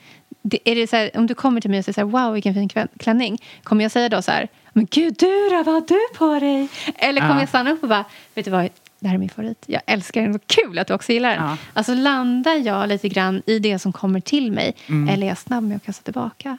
Det, 0.41 0.59
är 0.65 0.75
det 0.75 0.87
så 0.87 0.95
här, 0.95 1.11
om 1.13 1.27
du 1.27 1.33
kommer 1.33 1.61
till 1.61 1.69
mig 1.69 1.79
och 1.79 1.85
säger 1.85 1.93
så 1.93 2.01
här, 2.01 2.25
wow 2.25 2.33
vilken 2.33 2.53
fin 2.53 2.69
klänning. 2.97 3.37
Kommer 3.63 3.83
jag 3.83 3.91
säga 3.91 4.09
då 4.09 4.21
så 4.21 4.31
här, 4.31 4.47
men 4.73 4.87
gud 4.91 5.15
du 5.19 5.49
då, 5.49 5.63
vad 5.63 5.73
har 5.73 5.81
du 5.87 6.17
på 6.17 6.39
dig? 6.39 6.67
Eller 6.95 7.21
kommer 7.21 7.33
ja. 7.33 7.39
jag 7.39 7.49
stanna 7.49 7.71
upp 7.71 7.83
och 7.83 7.89
bara, 7.89 8.05
vet 8.33 8.45
du 8.45 8.51
vad, 8.51 8.69
det 8.99 9.07
här 9.07 9.15
är 9.15 9.19
min 9.19 9.29
favorit. 9.29 9.63
Jag 9.67 9.81
älskar 9.85 10.21
den, 10.21 10.31
vad 10.31 10.47
kul 10.47 10.79
att 10.79 10.87
du 10.87 10.93
också 10.93 11.11
gillar 11.11 11.29
den. 11.29 11.43
Ja. 11.43 11.57
Alltså 11.73 11.93
landar 11.93 12.55
jag 12.55 12.89
lite 12.89 13.09
grann 13.09 13.41
i 13.45 13.59
det 13.59 13.79
som 13.79 13.93
kommer 13.93 14.19
till 14.19 14.51
mig 14.51 14.75
mm. 14.87 15.09
eller 15.09 15.23
är 15.23 15.29
jag 15.29 15.37
snabb 15.37 15.63
med 15.63 15.75
att 15.77 15.85
kasta 15.85 16.03
tillbaka? 16.03 16.57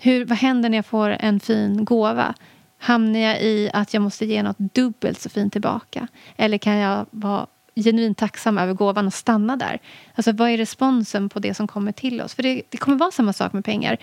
Hur, 0.00 0.24
vad 0.24 0.38
händer 0.38 0.68
när 0.68 0.78
jag 0.78 0.86
får 0.86 1.16
en 1.20 1.40
fin 1.40 1.84
gåva? 1.84 2.34
Hamnar 2.82 3.20
jag 3.20 3.42
i 3.42 3.70
att 3.72 3.94
jag 3.94 4.02
måste 4.02 4.26
ge 4.26 4.42
något 4.42 4.58
dubbelt 4.58 5.20
så 5.20 5.28
fint 5.28 5.52
tillbaka? 5.52 6.08
Eller 6.36 6.58
kan 6.58 6.76
jag 6.76 7.06
vara 7.10 7.46
genuint 7.74 8.18
tacksam 8.18 8.58
över 8.58 8.74
gåvan 8.74 9.06
och 9.06 9.14
stanna 9.14 9.56
där? 9.56 9.78
Alltså 10.14 10.32
vad 10.32 10.50
är 10.50 10.56
responsen 10.56 11.28
på 11.28 11.38
det 11.38 11.54
som 11.54 11.66
kommer 11.66 11.92
till 11.92 12.20
oss? 12.20 12.34
För 12.34 12.42
det, 12.42 12.62
det 12.68 12.76
kommer 12.76 12.98
vara 12.98 13.10
samma 13.10 13.32
sak 13.32 13.52
med 13.52 13.64
pengar. 13.64 13.96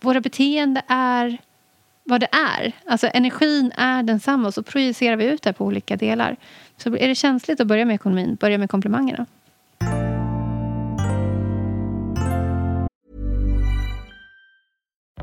Våra 0.00 0.20
beteende 0.20 0.82
är 0.88 1.38
vad 2.04 2.20
det 2.20 2.28
är. 2.32 2.72
Alltså 2.86 3.10
energin 3.14 3.72
är 3.76 4.02
densamma 4.02 4.48
och 4.48 4.54
så 4.54 4.62
projicerar 4.62 5.16
vi 5.16 5.24
ut 5.24 5.42
det 5.42 5.52
på 5.52 5.64
olika 5.64 5.96
delar. 5.96 6.36
Så 6.76 6.96
är 6.96 7.08
det 7.08 7.14
känsligt 7.14 7.60
att 7.60 7.66
börja 7.66 7.84
med 7.84 7.94
ekonomin, 7.94 8.36
börja 8.40 8.58
med 8.58 8.70
komplimangerna. 8.70 9.26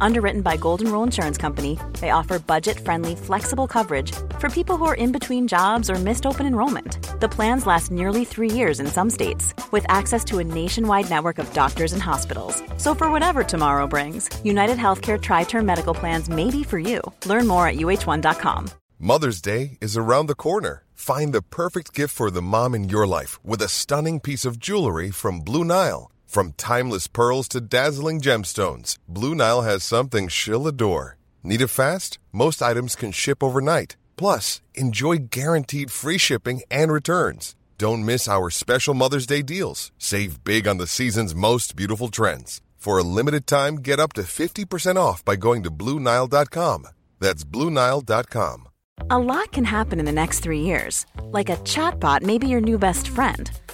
Underwritten 0.00 0.42
by 0.42 0.56
Golden 0.56 0.90
Rule 0.90 1.02
Insurance 1.02 1.38
Company, 1.38 1.78
they 2.00 2.10
offer 2.10 2.38
budget 2.38 2.80
friendly, 2.80 3.14
flexible 3.16 3.66
coverage 3.66 4.12
for 4.38 4.48
people 4.48 4.76
who 4.76 4.84
are 4.84 4.94
in 4.94 5.12
between 5.12 5.48
jobs 5.48 5.90
or 5.90 5.94
missed 5.94 6.26
open 6.26 6.46
enrollment. 6.46 7.20
The 7.20 7.28
plans 7.28 7.66
last 7.66 7.90
nearly 7.90 8.24
three 8.24 8.50
years 8.50 8.80
in 8.80 8.86
some 8.86 9.10
states, 9.10 9.54
with 9.72 9.86
access 9.88 10.24
to 10.26 10.38
a 10.38 10.44
nationwide 10.44 11.10
network 11.10 11.38
of 11.38 11.52
doctors 11.52 11.92
and 11.92 12.02
hospitals. 12.02 12.62
So, 12.76 12.94
for 12.94 13.10
whatever 13.10 13.44
tomorrow 13.44 13.86
brings, 13.86 14.28
United 14.44 14.78
Healthcare 14.78 15.20
Tri 15.20 15.44
Term 15.44 15.66
Medical 15.66 15.94
Plans 15.94 16.28
may 16.28 16.50
be 16.50 16.62
for 16.62 16.78
you. 16.78 17.00
Learn 17.26 17.46
more 17.46 17.66
at 17.68 17.76
uh1.com. 17.76 18.70
Mother's 18.98 19.42
Day 19.42 19.78
is 19.82 19.96
around 19.96 20.26
the 20.26 20.34
corner. 20.34 20.82
Find 20.94 21.34
the 21.34 21.42
perfect 21.42 21.92
gift 21.92 22.14
for 22.14 22.30
the 22.30 22.42
mom 22.42 22.74
in 22.74 22.88
your 22.88 23.06
life 23.06 23.38
with 23.44 23.60
a 23.60 23.68
stunning 23.68 24.20
piece 24.20 24.46
of 24.46 24.58
jewelry 24.58 25.10
from 25.10 25.40
Blue 25.40 25.64
Nile. 25.64 26.10
From 26.26 26.52
timeless 26.52 27.06
pearls 27.06 27.48
to 27.48 27.60
dazzling 27.60 28.20
gemstones, 28.20 28.98
Blue 29.08 29.34
Nile 29.34 29.62
has 29.62 29.82
something 29.82 30.28
she'll 30.28 30.66
adore. 30.66 31.16
Need 31.42 31.62
it 31.62 31.68
fast? 31.68 32.18
Most 32.32 32.60
items 32.60 32.94
can 32.96 33.12
ship 33.12 33.42
overnight. 33.42 33.96
Plus, 34.16 34.60
enjoy 34.74 35.16
guaranteed 35.30 35.90
free 35.90 36.18
shipping 36.18 36.62
and 36.70 36.92
returns. 36.92 37.54
Don't 37.78 38.04
miss 38.04 38.28
our 38.28 38.50
special 38.50 38.94
Mother's 38.94 39.26
Day 39.26 39.42
deals. 39.42 39.92
Save 39.98 40.42
big 40.44 40.66
on 40.66 40.78
the 40.78 40.86
season's 40.86 41.34
most 41.34 41.76
beautiful 41.76 42.08
trends. 42.08 42.60
For 42.76 42.98
a 42.98 43.02
limited 43.02 43.46
time, 43.46 43.76
get 43.76 44.00
up 44.00 44.12
to 44.14 44.22
50% 44.22 44.96
off 44.96 45.24
by 45.24 45.36
going 45.36 45.62
to 45.62 45.70
BlueNile.com. 45.70 46.88
That's 47.20 47.44
BlueNile.com. 47.44 48.68
A 49.10 49.18
lot 49.18 49.52
can 49.52 49.64
happen 49.64 50.00
in 50.00 50.06
the 50.06 50.12
next 50.12 50.40
three 50.40 50.60
years. 50.60 51.04
Like 51.24 51.50
a 51.50 51.56
chatbot 51.58 52.22
may 52.22 52.38
be 52.38 52.48
your 52.48 52.62
new 52.62 52.78
best 52.78 53.08
friend. 53.08 53.50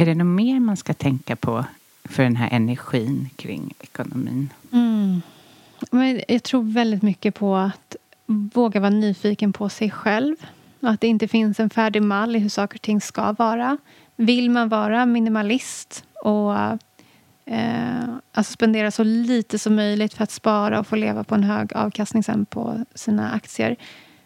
Är 0.00 0.06
det 0.06 0.14
något 0.14 0.26
mer 0.26 0.60
man 0.60 0.76
ska 0.76 0.94
tänka 0.94 1.36
på 1.36 1.64
för 2.04 2.22
den 2.22 2.36
här 2.36 2.48
energin 2.52 3.28
kring 3.36 3.74
ekonomin? 3.80 4.52
Mm. 4.72 5.22
Men 5.90 6.22
jag 6.28 6.42
tror 6.42 6.62
väldigt 6.62 7.02
mycket 7.02 7.34
på 7.34 7.56
att 7.56 7.96
våga 8.26 8.80
vara 8.80 8.90
nyfiken 8.90 9.52
på 9.52 9.68
sig 9.68 9.90
själv. 9.90 10.36
Och 10.80 10.90
att 10.90 11.00
det 11.00 11.06
inte 11.08 11.28
finns 11.28 11.60
en 11.60 11.70
färdig 11.70 12.02
mall 12.02 12.36
i 12.36 12.38
hur 12.38 12.48
saker 12.48 12.76
och 12.76 12.82
ting 12.82 13.00
ska 13.00 13.32
vara. 13.32 13.78
Vill 14.16 14.50
man 14.50 14.68
vara 14.68 15.06
minimalist 15.06 16.04
och 16.24 16.54
eh, 17.44 18.14
alltså 18.32 18.52
spendera 18.52 18.90
så 18.90 19.04
lite 19.04 19.58
som 19.58 19.74
möjligt 19.74 20.14
för 20.14 20.24
att 20.24 20.30
spara 20.30 20.80
och 20.80 20.86
få 20.86 20.96
leva 20.96 21.24
på 21.24 21.34
en 21.34 21.44
hög 21.44 21.72
avkastning 21.72 22.22
sen 22.22 22.44
på 22.44 22.84
sina 22.94 23.32
aktier. 23.32 23.76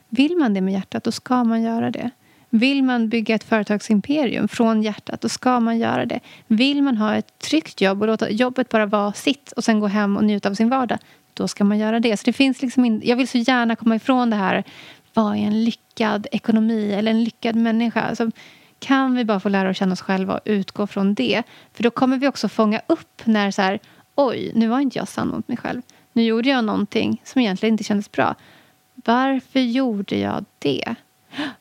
Vill 0.08 0.36
man 0.36 0.54
det 0.54 0.60
med 0.60 0.74
hjärtat, 0.74 1.04
då 1.04 1.12
ska 1.12 1.44
man 1.44 1.62
göra 1.62 1.90
det. 1.90 2.10
Vill 2.54 2.82
man 2.82 3.08
bygga 3.08 3.34
ett 3.34 3.44
företagsimperium 3.44 4.48
från 4.48 4.82
hjärtat, 4.82 5.20
då 5.20 5.28
ska 5.28 5.60
man 5.60 5.78
göra 5.78 6.06
det. 6.06 6.20
Vill 6.46 6.82
man 6.82 6.96
ha 6.96 7.14
ett 7.14 7.38
tryggt 7.38 7.80
jobb 7.80 8.02
och 8.02 8.06
låta 8.06 8.30
jobbet 8.30 8.68
bara 8.68 8.86
vara 8.86 9.12
sitt 9.12 9.52
och 9.52 9.64
sen 9.64 9.80
gå 9.80 9.86
hem 9.86 10.16
och 10.16 10.24
njuta 10.24 10.48
av 10.48 10.54
sin 10.54 10.68
vardag, 10.68 10.98
då 11.34 11.48
ska 11.48 11.64
man 11.64 11.78
göra 11.78 12.00
det. 12.00 12.16
Så 12.16 12.24
det 12.24 12.32
finns 12.32 12.62
liksom 12.62 12.84
in, 12.84 13.02
jag 13.04 13.16
vill 13.16 13.28
så 13.28 13.38
gärna 13.38 13.76
komma 13.76 13.96
ifrån 13.96 14.30
det 14.30 14.36
här, 14.36 14.64
vad 15.14 15.36
är 15.36 15.40
en 15.40 15.64
lyckad 15.64 16.26
ekonomi 16.32 16.92
eller 16.92 17.10
en 17.10 17.24
lyckad 17.24 17.56
människa? 17.56 18.00
Alltså, 18.00 18.30
kan 18.78 19.14
vi 19.14 19.24
bara 19.24 19.40
få 19.40 19.48
lära 19.48 19.70
oss 19.70 19.76
känna 19.76 19.92
oss 19.92 20.00
själva 20.00 20.34
och 20.34 20.40
utgå 20.44 20.86
från 20.86 21.14
det? 21.14 21.42
För 21.72 21.82
då 21.82 21.90
kommer 21.90 22.18
vi 22.18 22.28
också 22.28 22.48
fånga 22.48 22.80
upp 22.86 23.22
när 23.24 23.50
så 23.50 23.62
här, 23.62 23.78
oj, 24.14 24.52
nu 24.54 24.68
var 24.68 24.80
inte 24.80 24.98
jag 24.98 25.08
sann 25.08 25.28
mot 25.28 25.48
mig 25.48 25.56
själv. 25.56 25.82
Nu 26.12 26.22
gjorde 26.22 26.48
jag 26.48 26.64
någonting 26.64 27.22
som 27.24 27.40
egentligen 27.40 27.74
inte 27.74 27.84
kändes 27.84 28.12
bra. 28.12 28.34
Varför 28.94 29.60
gjorde 29.60 30.18
jag 30.18 30.44
det? 30.58 30.94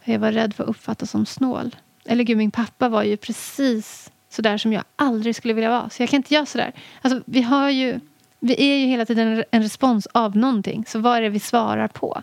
Jag 0.04 0.20
var 0.20 0.32
rädd 0.32 0.54
för 0.54 0.64
att 0.64 0.70
uppfattas 0.70 1.12
som 1.12 1.26
snål. 1.26 1.76
Eller 2.06 2.24
gud, 2.24 2.38
min 2.38 2.52
pappa 2.52 2.90
var 2.90 3.04
ju 3.04 3.18
precis 3.18 4.12
så 4.30 4.42
där 4.42 4.58
som 4.58 4.74
jag 4.74 4.84
aldrig 4.96 5.36
skulle 5.36 5.54
vilja 5.54 5.70
vara. 5.70 5.90
Så 5.90 6.02
jag 6.02 6.10
kan 6.10 6.18
inte 6.18 6.34
göra 6.34 6.46
så 6.46 6.58
där. 6.58 6.72
Alltså, 7.02 7.22
vi, 7.26 7.42
har 7.42 7.70
ju, 7.70 8.00
vi 8.40 8.72
är 8.72 8.78
ju 8.78 8.86
hela 8.86 9.06
tiden 9.06 9.44
en 9.52 9.64
respons 9.64 10.08
av 10.12 10.38
någonting. 10.38 10.86
Så 10.88 11.00
vad 11.00 11.18
är 11.18 11.22
det 11.22 11.30
vi 11.30 11.40
svarar 11.40 11.88
på? 11.88 12.22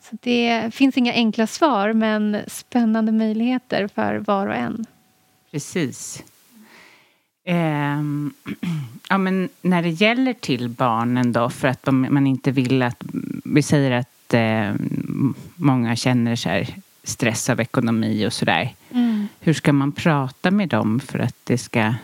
Så 0.00 0.16
det 0.20 0.74
finns 0.74 0.96
inga 0.96 1.12
enkla 1.12 1.46
svar, 1.46 1.92
men 1.92 2.36
spännande 2.46 3.12
möjligheter 3.12 3.88
för 3.88 4.16
var 4.18 4.46
och 4.46 4.54
en. 4.54 4.86
Precis. 5.50 6.22
Eh, 7.44 7.56
ja, 9.08 9.18
men 9.18 9.48
när 9.62 9.82
det 9.82 9.90
gäller 9.90 10.32
till 10.32 10.68
barnen 10.68 11.32
då, 11.32 11.50
för 11.50 11.68
att 11.68 11.86
man 11.86 12.26
inte 12.26 12.50
vill 12.50 12.82
att... 12.82 13.04
Vi 13.44 13.62
säger 13.62 13.90
att 13.90 14.19
eh, 14.34 14.74
många 15.56 15.96
känner 15.96 16.36
så 16.36 16.48
här 16.48 16.74
stress 17.04 17.50
av 17.50 17.60
ekonomi 17.60 18.26
och 18.26 18.32
sådär. 18.32 18.74
Mm. 18.90 19.28
Hur 19.40 19.54
ska 19.54 19.72
man 19.72 19.92
prata 19.92 20.50
med 20.50 20.68
dem 20.68 21.00
för 21.00 21.18
att 21.18 21.36
det 21.44 21.58
ska... 21.58 21.94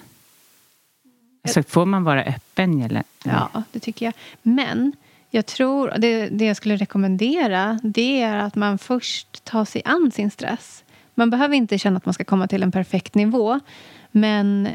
Alltså, 1.44 1.62
får 1.62 1.86
man 1.86 2.04
vara 2.04 2.24
öppen? 2.24 2.82
Eller? 2.82 3.02
Ja, 3.24 3.62
det 3.72 3.80
tycker 3.80 4.06
jag. 4.06 4.14
Men 4.42 4.92
jag 5.30 5.46
tror, 5.46 5.92
det, 5.98 6.28
det 6.28 6.44
jag 6.44 6.56
skulle 6.56 6.76
rekommendera 6.76 7.80
det 7.82 8.22
är 8.22 8.36
att 8.36 8.54
man 8.54 8.78
först 8.78 9.44
tar 9.44 9.64
sig 9.64 9.82
an 9.84 10.10
sin 10.14 10.30
stress. 10.30 10.84
Man 11.14 11.30
behöver 11.30 11.54
inte 11.54 11.78
känna 11.78 11.96
att 11.96 12.04
man 12.04 12.14
ska 12.14 12.24
komma 12.24 12.48
till 12.48 12.62
en 12.62 12.72
perfekt 12.72 13.14
nivå. 13.14 13.60
Men 14.10 14.68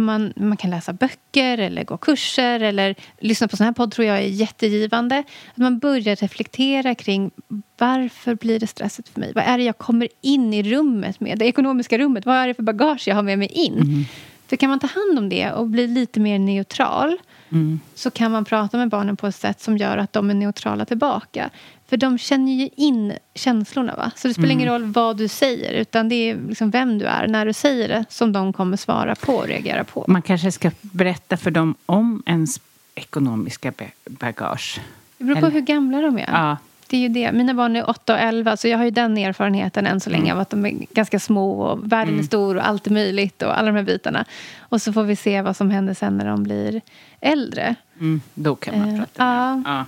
man, 0.00 0.32
man 0.36 0.56
kan 0.56 0.70
läsa 0.70 0.92
böcker 0.92 1.58
eller 1.58 1.84
gå 1.84 1.96
kurser 1.96 2.60
eller 2.60 2.94
lyssna 3.18 3.48
på 3.48 3.56
sån 3.56 3.64
här 3.64 3.72
podd 3.72 3.92
tror 3.92 4.06
jag 4.06 4.18
är 4.18 4.28
jättegivande. 4.28 5.18
Att 5.50 5.56
man 5.56 5.78
börjar 5.78 6.16
reflektera 6.16 6.94
kring 6.94 7.30
varför 7.78 8.34
blir 8.34 8.60
det 8.60 8.66
stressigt 8.66 9.08
för 9.08 9.20
mig? 9.20 9.32
Vad 9.34 9.44
är 9.44 9.58
det 9.58 9.64
jag 9.64 9.78
kommer 9.78 10.08
in 10.20 10.54
i 10.54 10.62
rummet 10.62 11.20
med? 11.20 11.38
Det 11.38 11.44
ekonomiska 11.44 11.98
rummet. 11.98 12.26
Vad 12.26 12.36
är 12.36 12.48
det 12.48 12.54
för 12.54 12.62
bagage 12.62 13.08
jag 13.08 13.14
har 13.14 13.22
med 13.22 13.38
mig 13.38 13.48
in? 13.48 13.74
Mm. 13.74 14.04
För 14.46 14.56
kan 14.56 14.70
man 14.70 14.78
ta 14.78 14.86
hand 14.86 15.18
om 15.18 15.28
det 15.28 15.52
och 15.52 15.66
bli 15.66 15.86
lite 15.86 16.20
mer 16.20 16.38
neutral 16.38 17.18
mm. 17.52 17.80
så 17.94 18.10
kan 18.10 18.30
man 18.32 18.44
prata 18.44 18.76
med 18.76 18.88
barnen 18.88 19.16
på 19.16 19.26
ett 19.26 19.34
sätt 19.34 19.60
som 19.60 19.76
gör 19.78 19.96
att 19.96 20.12
de 20.12 20.30
är 20.30 20.34
neutrala 20.34 20.84
tillbaka. 20.84 21.50
För 21.88 21.96
de 21.96 22.18
känner 22.18 22.52
ju 22.52 22.68
in 22.76 23.12
känslorna. 23.34 23.94
Va? 23.96 24.10
Så 24.16 24.28
det 24.28 24.34
spelar 24.34 24.48
mm. 24.48 24.60
ingen 24.60 24.72
roll 24.72 24.84
vad 24.84 25.16
du 25.16 25.28
säger 25.28 25.72
utan 25.72 26.08
det 26.08 26.14
är 26.14 26.36
liksom 26.48 26.70
vem 26.70 26.98
du 26.98 27.04
är 27.04 27.26
när 27.26 27.46
du 27.46 27.52
säger 27.52 27.88
det 27.88 28.04
som 28.08 28.32
de 28.32 28.52
kommer 28.52 28.76
svara 28.76 29.14
på 29.14 29.32
och 29.32 29.46
reagera 29.46 29.84
på. 29.84 30.04
Man 30.08 30.22
kanske 30.22 30.52
ska 30.52 30.70
berätta 30.80 31.36
för 31.36 31.50
dem 31.50 31.74
om 31.86 32.22
ens 32.26 32.60
ekonomiska 32.94 33.72
bagage. 34.04 34.80
Det 35.18 35.24
beror 35.24 35.34
på 35.34 35.46
Eller? 35.46 35.50
hur 35.50 35.60
gamla 35.60 36.00
de 36.00 36.18
är. 36.18 36.28
Ja. 36.32 36.56
Det 36.86 36.96
är 36.96 37.00
ju 37.00 37.08
det. 37.08 37.32
Mina 37.32 37.54
barn 37.54 37.76
är 37.76 37.90
8 37.90 38.12
och 38.14 38.20
11 38.20 38.56
så 38.56 38.68
jag 38.68 38.78
har 38.78 38.84
ju 38.84 38.90
den 38.90 39.18
erfarenheten 39.18 39.86
än 39.86 40.00
så 40.00 40.10
länge 40.10 40.24
mm. 40.24 40.36
av 40.36 40.40
att 40.40 40.50
de 40.50 40.66
är 40.66 40.70
ganska 40.70 41.20
små 41.20 41.60
och 41.60 41.92
världen 41.92 42.08
mm. 42.08 42.20
är 42.20 42.24
stor 42.24 42.56
och 42.56 42.68
allt 42.68 42.86
är 42.86 42.90
möjligt 42.90 43.42
och 43.42 43.58
alla 43.58 43.66
de 43.66 43.76
här 43.76 43.84
bitarna. 43.84 44.24
Och 44.58 44.82
så 44.82 44.92
får 44.92 45.02
vi 45.02 45.16
se 45.16 45.42
vad 45.42 45.56
som 45.56 45.70
händer 45.70 45.94
sen 45.94 46.16
när 46.18 46.26
de 46.26 46.42
blir 46.42 46.80
äldre. 47.20 47.74
Mm. 48.00 48.20
Då 48.34 48.54
kan 48.54 48.78
man 48.78 48.98
prata 48.98 49.24
uh, 49.24 49.56
med 49.56 49.62
ja. 49.66 49.84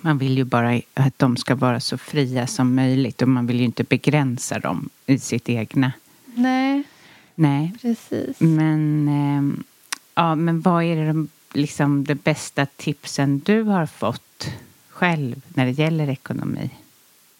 Man 0.00 0.18
vill 0.18 0.36
ju 0.36 0.44
bara 0.44 0.80
att 0.94 1.18
de 1.18 1.36
ska 1.36 1.54
vara 1.54 1.80
så 1.80 1.98
fria 1.98 2.46
som 2.46 2.74
möjligt 2.74 3.22
och 3.22 3.28
man 3.28 3.46
vill 3.46 3.58
ju 3.58 3.64
inte 3.64 3.84
begränsa 3.84 4.58
dem 4.58 4.88
i 5.06 5.18
sitt 5.18 5.48
egna. 5.48 5.92
Nej, 6.24 6.82
Nej. 7.34 7.72
precis. 7.82 8.40
Men, 8.40 9.08
eh, 9.08 9.64
ja, 10.14 10.34
men 10.34 10.60
vad 10.60 10.84
är 10.84 10.96
det, 10.96 11.26
liksom, 11.52 12.04
det 12.04 12.14
bästa 12.14 12.66
tipsen 12.66 13.38
du 13.38 13.62
har 13.62 13.86
fått 13.86 14.50
själv 14.88 15.42
när 15.48 15.66
det 15.66 15.72
gäller 15.72 16.08
ekonomi? 16.08 16.70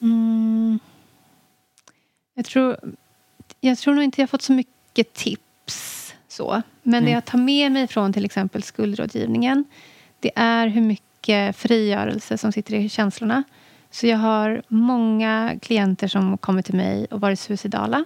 Mm. 0.01 0.79
Jag, 2.35 2.45
tror, 2.45 2.77
jag 3.61 3.79
tror 3.79 3.95
nog 3.95 4.05
inte 4.05 4.21
jag 4.21 4.27
har 4.27 4.29
fått 4.31 4.43
så 4.43 4.53
mycket 4.53 5.15
tips. 5.15 6.15
Så. 6.29 6.63
Men 6.83 6.95
mm. 6.95 7.05
det 7.05 7.11
jag 7.11 7.25
tar 7.25 7.39
med 7.39 7.73
mig 7.73 7.87
från 7.87 8.13
till 8.13 8.25
exempel 8.25 8.63
skuldrådgivningen 8.63 9.65
det 10.21 10.31
är 10.35 10.67
hur 10.69 10.81
mycket 10.81 11.10
mycket 11.21 11.57
frigörelse 11.57 12.39
som 12.39 12.53
sitter 12.53 12.75
i 12.75 12.89
känslorna. 12.89 13.45
Så 13.91 14.07
jag 14.07 14.19
har 14.19 14.63
många 14.69 15.59
klienter 15.63 16.09
som 16.09 16.39
kommer 16.39 16.63
till 16.63 16.75
mig 16.75 17.07
och 17.11 17.21
varit 17.21 17.41
suicidala. 17.41 18.05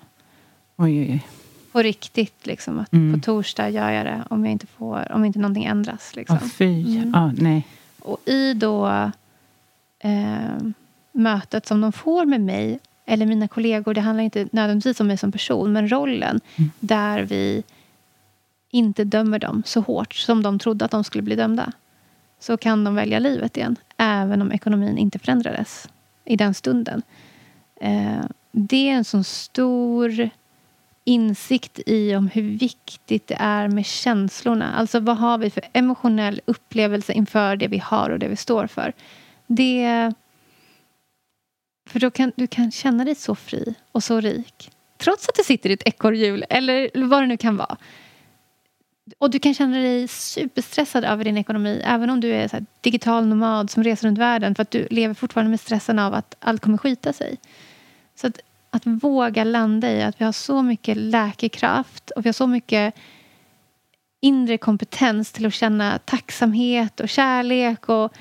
Oj, 0.76 1.00
oj, 1.00 1.10
oj. 1.12 1.26
På 1.72 1.82
riktigt. 1.82 2.46
Liksom, 2.46 2.78
att 2.78 2.92
mm. 2.92 3.20
På 3.20 3.24
torsdag 3.24 3.70
gör 3.70 3.90
jag 3.90 4.06
det 4.06 4.24
om, 4.30 4.44
jag 4.44 4.52
inte 4.52 4.66
får, 4.66 5.12
om 5.12 5.24
inte 5.24 5.38
någonting 5.38 5.64
ändras. 5.64 6.16
Liksom. 6.16 6.36
Oh, 6.36 6.48
fy. 6.48 6.96
Mm. 6.96 7.14
Oh, 7.14 7.32
nej. 7.38 7.66
Och 7.98 8.28
i 8.28 8.54
då 8.54 9.10
eh, 9.98 10.58
mötet 11.12 11.66
som 11.66 11.80
de 11.80 11.92
får 11.92 12.24
med 12.24 12.40
mig 12.40 12.78
eller 13.06 13.26
mina 13.26 13.48
kollegor, 13.48 13.94
det 13.94 14.00
handlar 14.00 14.24
inte 14.24 14.48
nödvändigtvis 14.52 15.00
om 15.00 15.06
mig 15.06 15.16
som 15.16 15.32
person, 15.32 15.72
men 15.72 15.88
rollen 15.88 16.40
mm. 16.56 16.70
där 16.80 17.22
vi 17.22 17.62
inte 18.70 19.04
dömer 19.04 19.38
dem 19.38 19.62
så 19.66 19.80
hårt 19.80 20.14
som 20.14 20.42
de 20.42 20.58
trodde 20.58 20.84
att 20.84 20.90
de 20.90 21.04
skulle 21.04 21.22
bli 21.22 21.36
dömda 21.36 21.72
så 22.44 22.56
kan 22.56 22.84
de 22.84 22.94
välja 22.94 23.18
livet 23.18 23.56
igen. 23.56 23.76
Även 23.96 24.42
om 24.42 24.52
ekonomin 24.52 24.98
inte 24.98 25.18
förändrades 25.18 25.88
i 26.24 26.36
den 26.36 26.54
stunden. 26.54 27.02
Eh, 27.80 28.24
det 28.52 28.88
är 28.88 28.92
en 28.92 29.04
sån 29.04 29.24
stor 29.24 30.30
insikt 31.04 31.80
i 31.86 32.16
om 32.16 32.28
hur 32.28 32.42
viktigt 32.42 33.26
det 33.26 33.36
är 33.40 33.68
med 33.68 33.86
känslorna. 33.86 34.74
Alltså 34.74 35.00
vad 35.00 35.16
har 35.16 35.38
vi 35.38 35.50
för 35.50 35.62
emotionell 35.72 36.40
upplevelse 36.44 37.12
inför 37.12 37.56
det 37.56 37.68
vi 37.68 37.78
har 37.78 38.10
och 38.10 38.18
det 38.18 38.28
vi 38.28 38.36
står 38.36 38.66
för. 38.66 38.92
Det... 39.46 40.12
För 41.90 42.00
då 42.00 42.10
kan 42.10 42.32
du 42.36 42.46
kan 42.46 42.70
känna 42.70 43.04
dig 43.04 43.14
så 43.14 43.34
fri 43.34 43.74
och 43.92 44.04
så 44.04 44.20
rik. 44.20 44.70
Trots 44.96 45.28
att 45.28 45.34
du 45.34 45.42
sitter 45.42 45.70
i 45.70 45.72
ett 45.72 45.88
ekorrhjul 45.88 46.44
eller 46.50 46.90
vad 47.08 47.22
det 47.22 47.26
nu 47.26 47.36
kan 47.36 47.56
vara. 47.56 47.76
Och 49.18 49.30
du 49.30 49.38
kan 49.38 49.54
känna 49.54 49.76
dig 49.76 50.08
superstressad 50.08 51.04
över 51.04 51.24
din 51.24 51.38
ekonomi 51.38 51.80
även 51.84 52.10
om 52.10 52.20
du 52.20 52.32
är 52.32 52.48
så 52.48 52.56
digital 52.80 53.26
nomad 53.26 53.70
som 53.70 53.84
reser 53.84 54.08
runt 54.08 54.18
världen 54.18 54.54
för 54.54 54.62
att 54.62 54.70
du 54.70 54.86
lever 54.90 55.14
fortfarande 55.14 55.50
med 55.50 55.60
stressen 55.60 55.98
av 55.98 56.14
att 56.14 56.36
allt 56.38 56.62
kommer 56.62 56.78
skita 56.78 57.12
sig. 57.12 57.38
Så 58.14 58.26
att, 58.26 58.40
att 58.70 58.86
våga 58.86 59.44
landa 59.44 59.92
i 59.92 60.02
att 60.02 60.20
vi 60.20 60.24
har 60.24 60.32
så 60.32 60.62
mycket 60.62 60.96
läkekraft 60.96 62.10
och 62.10 62.24
vi 62.24 62.28
har 62.28 62.32
så 62.32 62.46
mycket 62.46 62.94
inre 64.20 64.58
kompetens 64.58 65.32
till 65.32 65.46
att 65.46 65.54
känna 65.54 65.98
tacksamhet 65.98 67.00
och 67.00 67.08
kärlek 67.08 67.88
och 67.88 68.12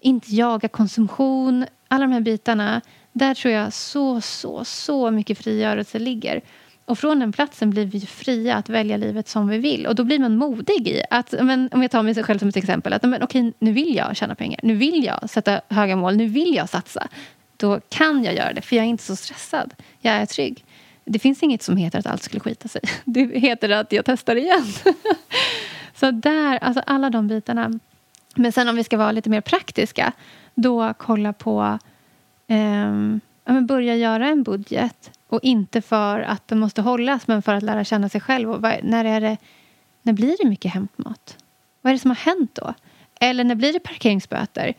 inte 0.00 0.34
jaga 0.34 0.68
konsumtion. 0.68 1.66
Alla 1.88 2.04
de 2.04 2.12
här 2.12 2.20
bitarna. 2.20 2.80
Där 3.12 3.34
tror 3.34 3.54
jag 3.54 3.72
så, 3.72 4.20
så, 4.20 4.64
så 4.64 5.10
mycket 5.10 5.38
frigörelse 5.38 5.98
ligger. 5.98 6.40
Och 6.86 6.98
från 6.98 7.18
den 7.18 7.32
platsen 7.32 7.70
blir 7.70 7.86
vi 7.86 8.00
fria 8.00 8.56
att 8.56 8.68
välja 8.68 8.96
livet 8.96 9.28
som 9.28 9.48
vi 9.48 9.58
vill. 9.58 9.86
Och 9.86 9.94
då 9.94 10.04
blir 10.04 10.18
man 10.18 10.36
modig 10.36 10.88
i 10.88 11.02
att, 11.10 11.34
men, 11.42 11.68
om 11.72 11.82
jag 11.82 11.90
tar 11.90 12.02
mig 12.02 12.24
själv 12.24 12.38
som 12.38 12.48
ett 12.48 12.56
exempel, 12.56 12.92
att 12.92 13.02
men, 13.02 13.22
okej, 13.22 13.52
nu 13.58 13.72
vill 13.72 13.96
jag 13.96 14.16
tjäna 14.16 14.34
pengar. 14.34 14.60
Nu 14.62 14.74
vill 14.74 15.04
jag 15.04 15.30
sätta 15.30 15.60
höga 15.68 15.96
mål. 15.96 16.16
Nu 16.16 16.26
vill 16.26 16.54
jag 16.54 16.68
satsa. 16.68 17.08
Då 17.56 17.80
kan 17.88 18.24
jag 18.24 18.34
göra 18.34 18.52
det, 18.52 18.62
för 18.62 18.76
jag 18.76 18.84
är 18.84 18.88
inte 18.88 19.04
så 19.04 19.16
stressad. 19.16 19.74
Jag 20.00 20.14
är 20.14 20.26
trygg. 20.26 20.64
Det 21.04 21.18
finns 21.18 21.42
inget 21.42 21.62
som 21.62 21.76
heter 21.76 21.98
att 21.98 22.06
allt 22.06 22.22
skulle 22.22 22.40
skita 22.40 22.68
sig. 22.68 22.80
Det 23.04 23.38
heter 23.38 23.70
att 23.70 23.92
jag 23.92 24.04
testar 24.04 24.36
igen. 24.36 24.66
så 25.94 26.10
där, 26.10 26.58
alltså 26.58 26.82
alla 26.86 27.10
de 27.10 27.28
bitarna. 27.28 27.78
Men 28.34 28.52
sen 28.52 28.68
om 28.68 28.76
vi 28.76 28.84
ska 28.84 28.96
vara 28.96 29.12
lite 29.12 29.30
mer 29.30 29.40
praktiska, 29.40 30.12
då 30.54 30.94
kolla 30.98 31.32
på 31.32 31.78
eh, 32.46 33.60
börja 33.60 33.96
göra 33.96 34.28
en 34.28 34.42
budget 34.42 35.10
och 35.28 35.40
inte 35.42 35.82
för 35.82 36.20
att 36.20 36.48
den 36.48 36.58
måste 36.58 36.82
hållas, 36.82 37.28
men 37.28 37.42
för 37.42 37.54
att 37.54 37.62
lära 37.62 37.84
känna 37.84 38.08
sig 38.08 38.20
själv. 38.20 38.50
Och 38.50 38.62
när, 38.82 39.04
är 39.04 39.20
det, 39.20 39.36
när 40.02 40.12
blir 40.12 40.36
det 40.42 40.48
mycket 40.48 40.72
hämtmat? 40.74 41.36
Vad 41.82 41.90
är 41.90 41.94
det 41.94 42.00
som 42.00 42.10
har 42.10 42.16
hänt 42.16 42.50
då? 42.54 42.74
Eller 43.20 43.44
när 43.44 43.54
blir 43.54 43.72
det 43.72 43.80
parkeringsböter? 43.80 44.74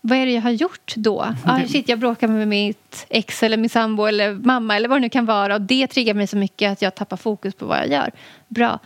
Vad 0.00 0.18
är 0.18 0.26
det 0.26 0.32
jag 0.32 0.42
har 0.42 0.50
gjort 0.50 0.94
då? 0.96 1.34
Ah, 1.44 1.60
shit, 1.66 1.88
jag 1.88 1.98
bråkar 1.98 2.28
med 2.28 2.48
mitt 2.48 3.06
ex 3.08 3.42
eller 3.42 3.56
min 3.56 3.70
sambo 3.70 4.04
eller 4.04 4.34
mamma 4.34 4.76
eller 4.76 4.88
vad 4.88 4.96
det 4.96 5.00
nu 5.00 5.08
kan 5.08 5.26
vara. 5.26 5.54
Och 5.54 5.60
det 5.60 5.86
triggar 5.86 6.14
mig 6.14 6.26
så 6.26 6.36
mycket 6.36 6.72
att 6.72 6.82
jag 6.82 6.94
tappar 6.94 7.16
fokus 7.16 7.54
på 7.54 7.66
vad 7.66 7.78
jag 7.78 7.88
gör. 7.88 8.10
Bra. 8.48 8.78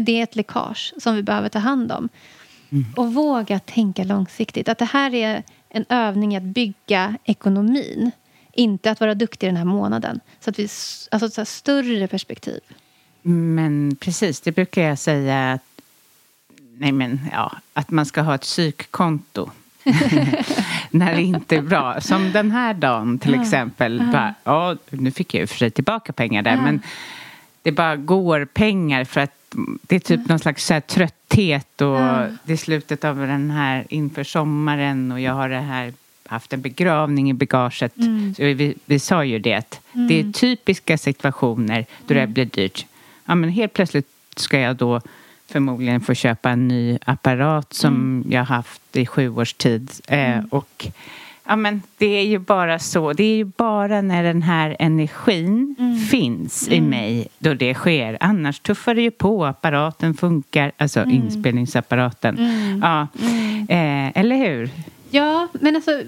Det 0.00 0.18
är 0.18 0.22
ett 0.22 0.36
läckage 0.36 0.94
som 0.98 1.14
vi 1.14 1.22
behöver 1.22 1.48
ta 1.48 1.58
hand 1.58 1.92
om. 1.92 2.08
Mm. 2.70 2.84
Och 2.96 3.14
våga 3.14 3.58
tänka 3.58 4.04
långsiktigt. 4.04 4.68
Att 4.68 4.78
det 4.78 4.84
här 4.84 5.14
är 5.14 5.42
en 5.68 5.84
övning 5.88 6.36
att 6.36 6.42
bygga 6.42 7.16
ekonomin. 7.24 8.10
Inte 8.56 8.90
att 8.90 9.00
vara 9.00 9.14
duktig 9.14 9.48
den 9.48 9.56
här 9.56 9.64
månaden. 9.64 10.20
Så 10.40 10.50
att 10.50 10.58
vi, 10.58 10.68
alltså 11.10 11.42
ett 11.42 11.48
större 11.48 12.08
perspektiv. 12.08 12.60
Men 13.22 13.96
precis, 14.00 14.40
det 14.40 14.52
brukar 14.52 14.82
jag 14.82 14.98
säga 14.98 15.52
att, 15.52 15.62
nej 16.78 16.92
men, 16.92 17.20
ja, 17.32 17.56
att 17.72 17.90
man 17.90 18.06
ska 18.06 18.22
ha 18.22 18.34
ett 18.34 18.42
psykkonto. 18.42 19.50
när 20.90 21.14
det 21.14 21.22
inte 21.22 21.56
är 21.56 21.62
bra. 21.62 22.00
Som 22.00 22.32
den 22.32 22.50
här 22.50 22.74
dagen 22.74 23.18
till 23.18 23.34
exempel. 23.34 24.00
Uh. 24.00 24.12
Bara, 24.12 24.34
ja, 24.44 24.76
nu 24.90 25.10
fick 25.10 25.34
jag 25.34 25.40
ju 25.40 25.46
för 25.46 25.56
sig 25.56 25.70
tillbaka 25.70 26.12
pengar 26.12 26.42
där. 26.42 26.56
Uh. 26.56 26.62
Men 26.62 26.82
det 27.62 27.72
bara 27.72 27.96
går 27.96 28.44
pengar 28.44 29.04
för 29.04 29.20
att 29.20 29.54
det 29.82 29.96
är 29.96 30.00
typ 30.00 30.20
uh. 30.20 30.26
någon 30.28 30.38
slags 30.38 30.66
så 30.66 30.80
trötthet 30.80 31.80
och 31.80 31.98
det 32.44 32.52
är 32.52 32.56
slutet 32.56 33.04
av 33.04 33.16
den 33.16 33.50
här 33.50 33.84
inför 33.88 34.24
sommaren 34.24 35.12
och 35.12 35.20
jag 35.20 35.32
har 35.32 35.48
det 35.48 35.60
här 35.60 35.92
haft 36.26 36.52
en 36.52 36.60
begravning 36.60 37.30
i 37.30 37.34
bagaget. 37.34 37.96
Mm. 37.96 38.34
Så 38.34 38.42
vi, 38.42 38.74
vi 38.84 38.98
sa 38.98 39.24
ju 39.24 39.38
det 39.38 39.54
att 39.54 39.80
mm. 39.92 40.08
det 40.08 40.20
är 40.20 40.32
typiska 40.32 40.98
situationer 40.98 41.86
då 42.06 42.14
det 42.14 42.20
mm. 42.20 42.32
blir 42.32 42.44
dyrt. 42.44 42.86
ja, 43.24 43.34
men 43.34 43.50
helt 43.50 43.72
plötsligt 43.72 44.08
ska 44.36 44.58
jag 44.58 44.76
då 44.76 45.00
förmodligen 45.48 46.00
få 46.00 46.14
köpa 46.14 46.50
en 46.50 46.68
ny 46.68 46.98
apparat 47.04 47.72
som 47.74 47.94
Mm. 47.94 48.32
jag 48.32 48.44
haft 48.44 48.96
i 48.96 49.06
sju 49.06 49.28
års 49.28 49.52
tid. 49.54 49.90
Eh, 50.08 50.38
och 50.50 50.86
ja, 51.46 51.56
men 51.56 51.82
det 51.98 52.06
är 52.06 52.26
ju 52.26 52.38
bara 52.38 52.78
så. 52.78 53.12
Det 53.12 53.24
är 53.24 53.36
ju 53.36 53.44
bara 53.44 54.00
när 54.00 54.22
den 54.22 54.42
här 54.42 54.76
energin 54.78 55.76
Mm. 55.78 55.98
finns 55.98 56.68
i 56.68 56.80
mig 56.80 57.28
då 57.38 57.54
det 57.54 57.74
sker. 57.74 58.18
Annars 58.20 58.60
tuffar 58.60 58.94
det 58.94 59.02
ju 59.02 59.10
på. 59.10 59.44
Apparaten 59.44 60.14
funkar, 60.14 60.72
alltså 60.76 61.00
Mm. 61.00 61.14
inspelningsapparaten. 61.14 62.38
Ja. 62.82 63.08
Eh, 63.68 64.18
eller 64.18 64.36
hur? 64.36 64.70
Ja, 65.14 65.48
men 65.52 65.76
alltså 65.76 66.02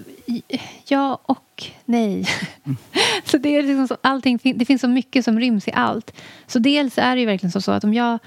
ja 0.87 1.19
och 1.23 1.63
nej. 1.85 2.25
så 3.23 3.37
det, 3.37 3.49
är 3.49 3.63
liksom 3.63 3.87
så, 3.87 3.97
allting, 4.01 4.39
det 4.55 4.65
finns 4.65 4.81
så 4.81 4.87
mycket 4.87 5.25
som 5.25 5.39
ryms 5.39 5.67
i 5.67 5.71
allt. 5.71 6.13
Så 6.47 6.59
dels 6.59 6.97
är 6.97 7.15
det 7.15 7.19
ju 7.19 7.25
verkligen 7.25 7.51
så, 7.51 7.61
så 7.61 7.71
att 7.71 7.83
om 7.83 7.93
jag 7.93 8.19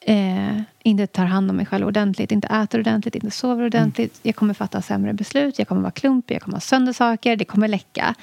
eh, 0.00 0.60
inte 0.82 1.06
tar 1.06 1.24
hand 1.24 1.50
om 1.50 1.56
mig 1.56 1.66
själv 1.66 1.86
ordentligt, 1.86 2.32
inte 2.32 2.48
äter 2.48 2.80
ordentligt, 2.80 3.14
inte 3.14 3.30
sover 3.30 3.64
ordentligt. 3.64 4.20
Jag 4.22 4.36
kommer 4.36 4.54
fatta 4.54 4.82
sämre 4.82 5.12
beslut, 5.12 5.58
jag 5.58 5.68
kommer 5.68 5.80
vara 5.82 5.92
klumpig, 5.92 6.34
jag 6.34 6.42
kommer 6.42 6.56
ha 6.56 6.60
sönder 6.60 6.92
saker, 6.92 7.36
det 7.36 7.44
kommer 7.44 7.68
läcka. 7.68 8.14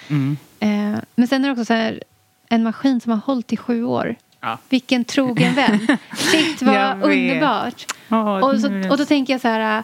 Eh, 0.60 0.96
men 1.16 1.28
sen 1.28 1.44
är 1.44 1.48
det 1.48 1.52
också 1.52 1.66
så 1.66 1.74
här, 1.74 2.04
en 2.50 2.64
maskin 2.64 3.02
som 3.02 3.12
har 3.12 3.20
hållit 3.20 3.54
i 3.54 3.58
sju 3.58 3.84
år. 3.84 4.16
Ja. 4.42 4.58
Vilken 4.70 5.06
trogen 5.06 5.56
vän. 5.56 5.80
Shit, 6.18 6.62
vad 6.62 7.04
underbart. 7.04 7.86
Åh, 8.12 8.38
och, 8.38 8.60
så, 8.60 8.90
och 8.90 8.98
då 8.98 9.06
tänker 9.06 9.34
jag 9.34 9.42
så 9.42 9.48
här... 9.48 9.84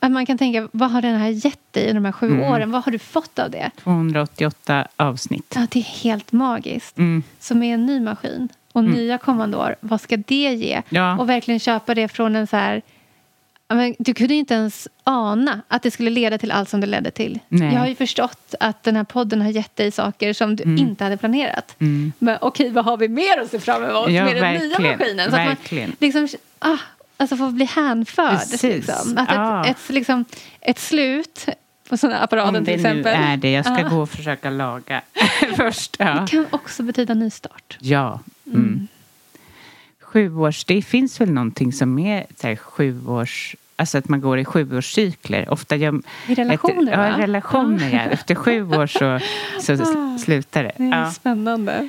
Att 0.00 0.12
man 0.12 0.26
kan 0.26 0.38
tänka, 0.38 0.68
vad 0.72 0.90
har 0.90 1.02
den 1.02 1.16
här 1.16 1.28
gett 1.28 1.72
dig 1.72 1.82
under 1.82 1.94
de 1.94 2.04
här 2.04 2.12
sju 2.12 2.26
Mm. 2.26 2.42
åren? 2.42 2.70
Vad 2.70 2.84
har 2.84 2.92
du 2.92 2.98
fått 2.98 3.38
av 3.38 3.50
det? 3.50 3.70
288 3.82 4.86
avsnitt. 4.96 5.52
Ja, 5.56 5.66
det 5.70 5.78
är 5.78 5.82
helt 6.04 6.32
magiskt. 6.32 6.98
Mm. 6.98 7.22
Så 7.40 7.54
med 7.54 7.74
en 7.74 7.86
ny 7.86 8.00
maskin 8.00 8.48
och 8.72 8.84
nya 8.84 9.18
kommande 9.18 9.56
år, 9.56 9.76
vad 9.80 10.00
ska 10.00 10.16
det 10.16 10.54
ge? 10.54 10.82
Ja. 10.88 11.18
Och 11.18 11.28
verkligen 11.28 11.60
köpa 11.60 11.94
det 11.94 12.08
från 12.08 12.36
en 12.36 12.46
så 12.46 12.56
här... 12.56 12.82
Men 13.68 13.94
du 13.98 14.14
kunde 14.14 14.34
inte 14.34 14.54
ens 14.54 14.88
ana 15.04 15.60
att 15.68 15.82
det 15.82 15.90
skulle 15.90 16.10
leda 16.10 16.38
till 16.38 16.50
allt 16.50 16.68
som 16.68 16.80
det 16.80 16.86
ledde 16.86 17.10
till. 17.10 17.38
Nej. 17.48 17.72
Jag 17.72 17.80
har 17.80 17.86
ju 17.86 17.94
förstått 17.94 18.54
att 18.60 18.82
den 18.82 18.96
här 18.96 19.04
podden 19.04 19.42
har 19.42 19.48
gett 19.50 19.76
dig 19.76 19.90
saker 19.90 20.32
som 20.32 20.56
du 20.56 20.62
Mm. 20.64 20.78
inte 20.78 21.04
hade 21.04 21.16
planerat. 21.16 21.74
Men 22.18 22.38
okej, 22.40 22.70
vad 22.70 22.84
har 22.84 22.96
vi 22.96 23.08
mer 23.08 23.38
att 23.40 23.50
se 23.50 23.60
fram 23.60 23.84
emot 23.84 24.10
Ja, 24.10 24.24
med 24.24 24.36
den 24.36 24.54
nya 24.68 24.78
maskinen? 24.78 25.30
Så 25.30 25.36
att 25.36 25.48
Verkligen. 25.48 25.88
man 25.88 25.96
liksom, 26.00 26.28
ah, 26.58 26.76
alltså 27.16 27.36
få 27.36 27.50
bli 27.50 27.64
hänförd. 27.64 28.38
Liksom. 28.62 29.18
Att 29.18 29.28
Ja. 29.34 29.64
ett, 29.66 29.76
ett, 29.76 29.94
liksom, 29.94 30.24
ett 30.60 30.78
slut 30.78 31.46
på 31.88 31.96
sådana 31.96 32.18
apparater 32.18 32.48
Om 32.58 32.64
till 32.64 32.82
det 32.82 32.92
nu 32.92 33.00
exempel. 33.00 33.14
är 33.24 33.36
det. 33.36 33.50
Jag 33.52 33.64
ska 33.64 33.78
Ja. 33.80 33.88
gå 33.88 33.96
och 33.96 34.10
försöka 34.10 34.50
laga 34.50 35.02
först. 35.56 35.96
Ja. 35.98 36.26
kan 36.30 36.46
också 36.50 36.82
betyda 36.82 37.14
nystart. 37.14 37.78
ja. 37.80 38.20
Mm. 38.46 38.88
Sjuårs... 40.00 40.64
Det 40.64 40.82
finns 40.82 41.20
väl 41.20 41.30
någonting 41.30 41.72
som 41.72 41.98
är 41.98 42.26
så 42.40 42.46
här, 42.46 42.56
sjuårs... 42.56 43.56
Alltså 43.78 43.98
att 43.98 44.08
man 44.08 44.20
går 44.20 44.38
i 44.38 44.44
sjuårscykler. 44.44 45.48
Ofta 45.52 45.76
gör, 45.76 46.00
I 46.26 46.34
relationer, 46.34 46.82
efter, 46.82 46.96
va? 46.96 47.08
Ja, 47.08 47.18
relationer. 47.22 47.90
Ja. 47.94 48.00
Efter 48.00 48.34
sju 48.34 48.62
år 48.76 48.86
så, 48.86 49.18
så 49.60 49.72
Ah. 50.14 50.18
slutar 50.18 50.62
det. 50.64 50.72
Det 50.76 50.84
är 50.96 51.10
spännande. 51.10 51.88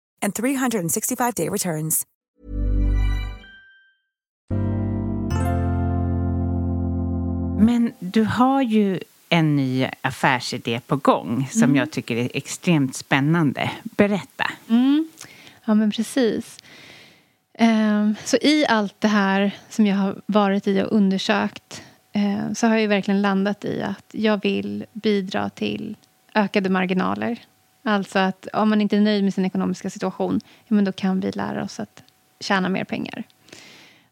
and 0.21 0.33
365-day 0.33 1.49
returns. 1.49 2.05
Men 7.59 7.93
du 7.99 8.23
har 8.23 8.61
ju 8.61 8.99
en 9.29 9.55
ny 9.55 9.87
affärsidé 10.01 10.79
på 10.87 10.95
gång 10.95 11.47
som 11.51 11.63
Mm. 11.63 11.75
jag 11.75 11.91
tycker 11.91 12.15
är 12.15 12.29
extremt 12.33 12.95
spännande. 12.95 13.71
Berätta. 13.83 14.51
Ja, 15.65 15.73
men 15.73 15.91
precis. 15.91 16.57
Ehm, 17.53 18.15
Så 18.25 18.37
i 18.37 18.65
allt 18.69 18.95
det 19.01 19.07
här 19.07 19.51
som 19.69 19.85
jag 19.87 19.95
har 19.97 20.21
varit 20.25 20.67
i 20.67 20.81
och 20.81 20.91
undersökt 20.91 21.81
eh, 22.13 22.53
så 22.53 22.67
har 22.67 22.73
jag 22.73 22.81
ju 22.81 22.87
verkligen 22.87 23.21
landat 23.21 23.65
i 23.65 23.81
att 23.81 24.05
jag 24.11 24.41
vill 24.43 24.85
bidra 24.93 25.49
till 25.49 25.97
ökade 26.35 26.69
marginaler. 26.69 27.39
Alltså 27.83 28.19
att 28.19 28.47
om 28.53 28.69
man 28.69 28.81
inte 28.81 28.97
är 28.97 29.01
nöjd 29.01 29.23
med 29.23 29.33
sin 29.33 29.45
ekonomiska 29.45 29.89
situation, 29.89 30.39
ja, 30.67 30.75
men 30.75 30.85
då 30.85 30.91
kan 30.91 31.19
vi 31.19 31.31
lära 31.31 31.63
oss 31.63 31.79
att 31.79 32.03
tjäna 32.39 32.69
mer 32.69 32.83
pengar. 32.83 33.23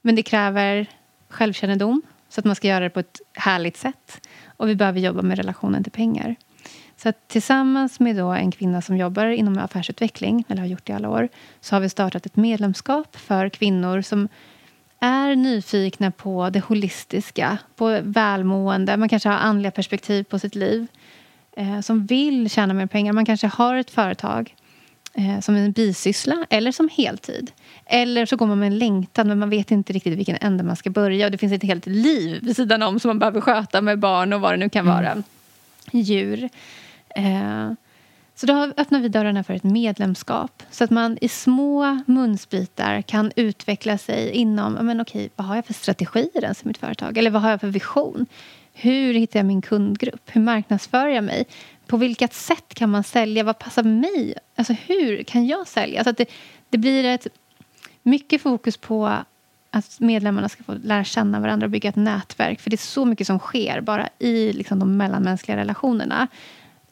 Men 0.01 0.15
det 0.15 0.23
kräver 0.23 0.87
självkännedom, 1.29 2.01
så 2.29 2.41
att 2.41 2.45
man 2.45 2.55
ska 2.55 2.67
göra 2.67 2.83
det 2.83 2.89
på 2.89 2.99
ett 2.99 3.21
härligt 3.33 3.77
sätt. 3.77 4.27
Och 4.57 4.69
vi 4.69 4.75
behöver 4.75 4.99
jobba 4.99 5.21
med 5.21 5.37
relationen 5.37 5.83
till 5.83 5.91
pengar. 5.91 6.35
Så 6.97 7.09
att 7.09 7.27
tillsammans 7.27 7.99
med 7.99 8.15
då 8.15 8.27
en 8.27 8.51
kvinna 8.51 8.81
som 8.81 8.97
jobbar 8.97 9.25
inom 9.25 9.57
affärsutveckling, 9.57 10.43
eller 10.47 10.61
har 10.61 10.67
gjort 10.67 10.85
det 10.85 10.93
i 10.93 10.95
alla 10.95 11.09
år, 11.09 11.29
så 11.61 11.75
har 11.75 11.79
vi 11.79 11.89
startat 11.89 12.25
ett 12.25 12.35
medlemskap 12.35 13.15
för 13.15 13.49
kvinnor 13.49 14.01
som 14.01 14.27
är 14.99 15.35
nyfikna 15.35 16.11
på 16.11 16.49
det 16.49 16.59
holistiska, 16.59 17.57
på 17.75 17.99
välmående. 18.03 18.97
Man 18.97 19.09
kanske 19.09 19.29
har 19.29 19.37
andliga 19.37 19.71
perspektiv 19.71 20.23
på 20.23 20.39
sitt 20.39 20.55
liv. 20.55 20.87
Eh, 21.59 21.79
som 21.81 22.05
vill 22.05 22.49
tjäna 22.49 22.73
mer 22.73 22.85
pengar. 22.85 23.13
Man 23.13 23.25
kanske 23.25 23.47
har 23.47 23.75
ett 23.75 23.91
företag 23.91 24.55
eh, 25.13 25.39
som 25.39 25.55
en 25.55 25.71
bisyssla 25.71 26.45
eller 26.49 26.71
som 26.71 26.89
heltid. 26.97 27.51
Eller 27.85 28.25
så 28.25 28.35
går 28.35 28.47
man 28.47 28.59
med 28.59 28.67
en 28.67 28.77
längtan 28.77 29.27
men 29.27 29.39
man 29.39 29.49
vet 29.49 29.71
inte 29.71 29.93
riktigt 29.93 30.17
vilken 30.17 30.37
ände 30.41 30.63
man 30.63 30.75
ska 30.75 30.89
börja. 30.89 31.25
Och 31.25 31.31
det 31.31 31.37
finns 31.37 31.53
ett 31.53 31.63
helt 31.63 31.85
liv 31.85 32.39
vid 32.43 32.55
sidan 32.55 32.83
om 32.83 32.99
som 32.99 33.09
man 33.09 33.19
behöver 33.19 33.41
sköta 33.41 33.81
med 33.81 33.99
barn 33.99 34.33
och 34.33 34.41
vad 34.41 34.53
det 34.53 34.57
nu 34.57 34.69
kan 34.69 34.85
vara. 34.85 35.23
Djur. 35.91 36.49
Eh, 37.15 37.71
så 38.35 38.45
då 38.45 38.71
öppnar 38.77 38.99
vi 38.99 39.09
dörrarna 39.09 39.43
för 39.43 39.53
ett 39.53 39.63
medlemskap. 39.63 40.63
Så 40.71 40.83
att 40.83 40.89
man 40.89 41.17
i 41.21 41.29
små 41.29 42.01
munsbitar 42.05 43.01
kan 43.01 43.31
utveckla 43.35 43.97
sig 43.97 44.29
inom, 44.31 44.73
men 44.73 45.01
okej, 45.01 45.29
vad 45.35 45.47
har 45.47 45.55
jag 45.55 45.65
för 45.65 45.73
strategier 45.73 46.43
ens 46.43 46.63
i 46.63 46.67
mitt 46.67 46.77
företag? 46.77 47.17
Eller 47.17 47.31
vad 47.31 47.41
har 47.41 47.49
jag 47.49 47.61
för 47.61 47.67
vision? 47.67 48.25
Hur 48.81 49.13
hittar 49.13 49.39
jag 49.39 49.45
min 49.45 49.61
kundgrupp? 49.61 50.29
Hur 50.31 50.41
marknadsför 50.41 51.07
jag 51.07 51.23
mig? 51.23 51.45
På 51.87 51.97
vilket 51.97 52.33
sätt 52.33 52.73
kan 52.73 52.89
man 52.89 53.03
sälja? 53.03 53.43
Vad 53.43 53.59
passar 53.59 53.83
mig? 53.83 54.33
Alltså 54.55 54.73
hur 54.73 55.23
kan 55.23 55.47
jag 55.47 55.67
sälja? 55.67 56.03
Så 56.03 56.09
att 56.09 56.17
det, 56.17 56.29
det 56.69 56.77
blir 56.77 57.05
ett 57.05 57.27
mycket 58.03 58.41
fokus 58.41 58.77
på 58.77 59.17
att 59.71 59.99
medlemmarna 59.99 60.49
ska 60.49 60.63
få 60.63 60.73
lära 60.83 61.03
känna 61.03 61.39
varandra 61.39 61.65
och 61.65 61.71
bygga 61.71 61.89
ett 61.89 61.95
nätverk. 61.95 62.59
För 62.59 62.69
det 62.69 62.75
är 62.75 62.77
så 62.77 63.05
mycket 63.05 63.27
som 63.27 63.39
sker 63.39 63.81
bara 63.81 64.09
i 64.19 64.53
liksom, 64.53 64.79
de 64.79 64.97
mellanmänskliga 64.97 65.57
relationerna. 65.57 66.27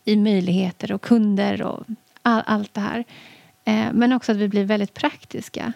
I 0.06 0.16
möjligheter 0.16 0.92
och 0.92 1.02
kunder 1.02 1.62
och 1.62 1.86
all, 2.22 2.44
allt 2.46 2.74
det 2.74 2.82
här. 2.82 3.04
Eh, 3.66 3.86
men 3.94 4.14
också 4.14 4.32
att 4.32 4.38
vi 4.38 4.48
blir 4.48 4.64
väldigt 4.64 4.94
praktiska. 4.94 5.74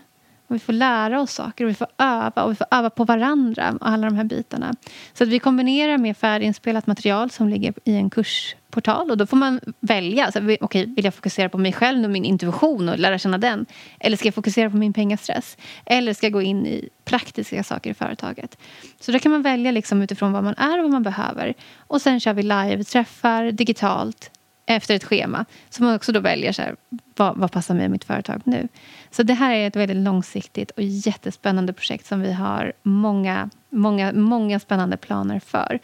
Och 0.51 0.55
vi 0.55 0.59
får 0.59 0.73
lära 0.73 1.21
oss 1.21 1.31
saker 1.33 1.63
och 1.63 1.69
vi 1.69 1.73
får 1.73 1.87
öva 1.97 2.43
och 2.43 2.51
vi 2.51 2.55
får 2.55 2.67
öva 2.71 2.89
på 2.89 3.03
varandra. 3.03 3.77
och 3.79 3.89
alla 3.89 4.09
de 4.09 4.15
här 4.15 4.23
bitarna. 4.23 4.73
Så 5.13 5.23
att 5.23 5.29
vi 5.29 5.39
kombinerar 5.39 5.97
med 5.97 6.17
färdiginspelat 6.17 6.87
material 6.87 7.29
som 7.29 7.49
ligger 7.49 7.73
i 7.83 7.95
en 7.95 8.09
kursportal. 8.09 9.11
Och 9.11 9.17
då 9.17 9.25
får 9.25 9.37
man 9.37 9.59
välja. 9.79 10.31
Så, 10.31 10.57
okay, 10.61 10.85
vill 10.85 11.05
jag 11.05 11.13
fokusera 11.13 11.49
på 11.49 11.57
mig 11.57 11.73
själv 11.73 12.03
och 12.03 12.09
min 12.09 12.25
intuition 12.25 12.89
och 12.89 12.99
lära 12.99 13.17
känna 13.17 13.37
den? 13.37 13.65
Eller 13.99 14.17
ska 14.17 14.27
jag 14.27 14.35
fokusera 14.35 14.69
på 14.69 14.77
min 14.77 14.93
pengastress? 14.93 15.57
Eller 15.85 16.13
ska 16.13 16.25
jag 16.25 16.33
gå 16.33 16.41
in 16.41 16.65
i 16.65 16.89
praktiska 17.05 17.63
saker 17.63 17.89
i 17.89 17.93
företaget? 17.93 18.57
Så 18.99 19.11
då 19.11 19.19
kan 19.19 19.31
man 19.31 19.41
välja 19.41 19.71
liksom 19.71 20.01
utifrån 20.01 20.31
vad 20.31 20.43
man 20.43 20.55
är 20.57 20.77
och 20.77 20.83
vad 20.83 20.91
man 20.91 21.03
behöver. 21.03 21.53
Och 21.77 22.01
sen 22.01 22.19
kör 22.19 22.33
vi 22.33 22.43
live-träffar 22.43 23.51
digitalt 23.51 24.31
efter 24.65 24.95
ett 24.95 25.03
schema. 25.03 25.45
Så 25.69 25.83
man 25.83 25.95
också 25.95 26.11
då 26.11 26.19
väljer 26.19 26.51
så 26.51 26.61
här, 26.61 26.75
vad, 27.15 27.37
vad 27.37 27.51
passar 27.51 27.75
mig 27.75 27.85
och 27.85 27.91
mitt 27.91 28.03
företag 28.03 28.41
nu. 28.43 28.67
Så 29.11 29.23
det 29.23 29.33
här 29.33 29.55
är 29.55 29.67
ett 29.67 29.75
väldigt 29.75 29.97
långsiktigt 29.97 30.71
och 30.71 30.83
jättespännande 30.83 31.73
projekt 31.73 32.05
som 32.05 32.21
vi 32.21 32.33
har 32.33 32.73
många, 32.83 33.49
många, 33.69 34.13
många 34.13 34.59
spännande 34.59 34.97
planer 34.97 35.39
för. 35.39 35.79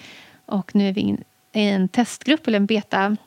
Och 0.45 0.75
nu 0.75 0.89
är 0.89 0.93
vi 0.93 1.01
i 1.01 1.17
en 1.53 1.87
testgrupp, 1.87 2.47
eller 2.47 2.57
en 2.57 2.65
beta 2.65 3.17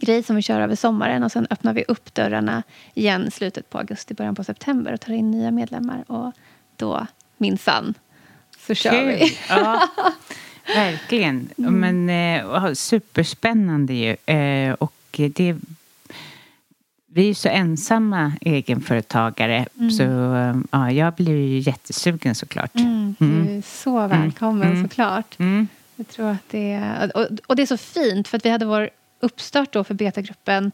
grej 0.00 0.22
som 0.22 0.36
vi 0.36 0.42
kör 0.42 0.60
över 0.60 0.74
sommaren 0.74 1.22
och 1.22 1.32
sen 1.32 1.46
öppnar 1.50 1.72
vi 1.72 1.84
upp 1.88 2.14
dörrarna 2.14 2.62
igen 2.94 3.26
i 3.26 3.30
slutet 3.30 3.70
på 3.70 3.78
augusti, 3.78 4.14
början 4.14 4.34
på 4.34 4.44
september 4.44 4.92
och 4.92 5.00
tar 5.00 5.12
in 5.12 5.30
nya 5.30 5.50
medlemmar. 5.50 6.04
Och 6.06 6.32
då, 6.76 7.06
minsann, 7.36 7.94
så 8.66 8.74
kör 8.74 8.90
Kul. 8.90 9.06
vi. 9.06 9.38
Ja, 9.48 9.88
verkligen. 10.74 11.48
Mm. 11.58 12.06
Men 12.06 12.10
eh, 12.10 12.72
superspännande 12.72 13.94
ju. 13.94 14.34
Eh, 14.34 14.72
och 14.72 14.94
det 15.10 15.56
vi 17.12 17.30
är 17.30 17.34
så 17.34 17.48
ensamma 17.48 18.32
egenföretagare 18.40 19.66
mm. 19.78 19.90
så 19.90 20.02
ja, 20.70 20.90
jag 20.90 21.14
blir 21.14 21.36
ju 21.36 21.58
jättesugen 21.58 22.34
såklart. 22.34 22.74
Mm, 22.74 23.14
du 23.18 23.24
mm. 23.24 23.58
är 23.58 23.62
så 23.62 24.06
välkommen 24.06 24.70
mm. 24.70 24.82
såklart. 24.82 25.38
Mm. 25.38 25.68
Jag 25.96 26.08
tror 26.08 26.30
att 26.30 26.48
det 26.50 26.72
är, 26.72 27.16
och, 27.16 27.26
och, 27.46 27.56
det 27.56 27.62
är 27.62 27.66
så 27.66 27.76
fint 27.76 28.28
för 28.28 28.36
att 28.36 28.44
vi 28.44 28.50
hade 28.50 28.64
vår 28.64 28.90
uppstart 29.20 29.72
då 29.72 29.84
för 29.84 29.94
betagruppen 29.94 30.72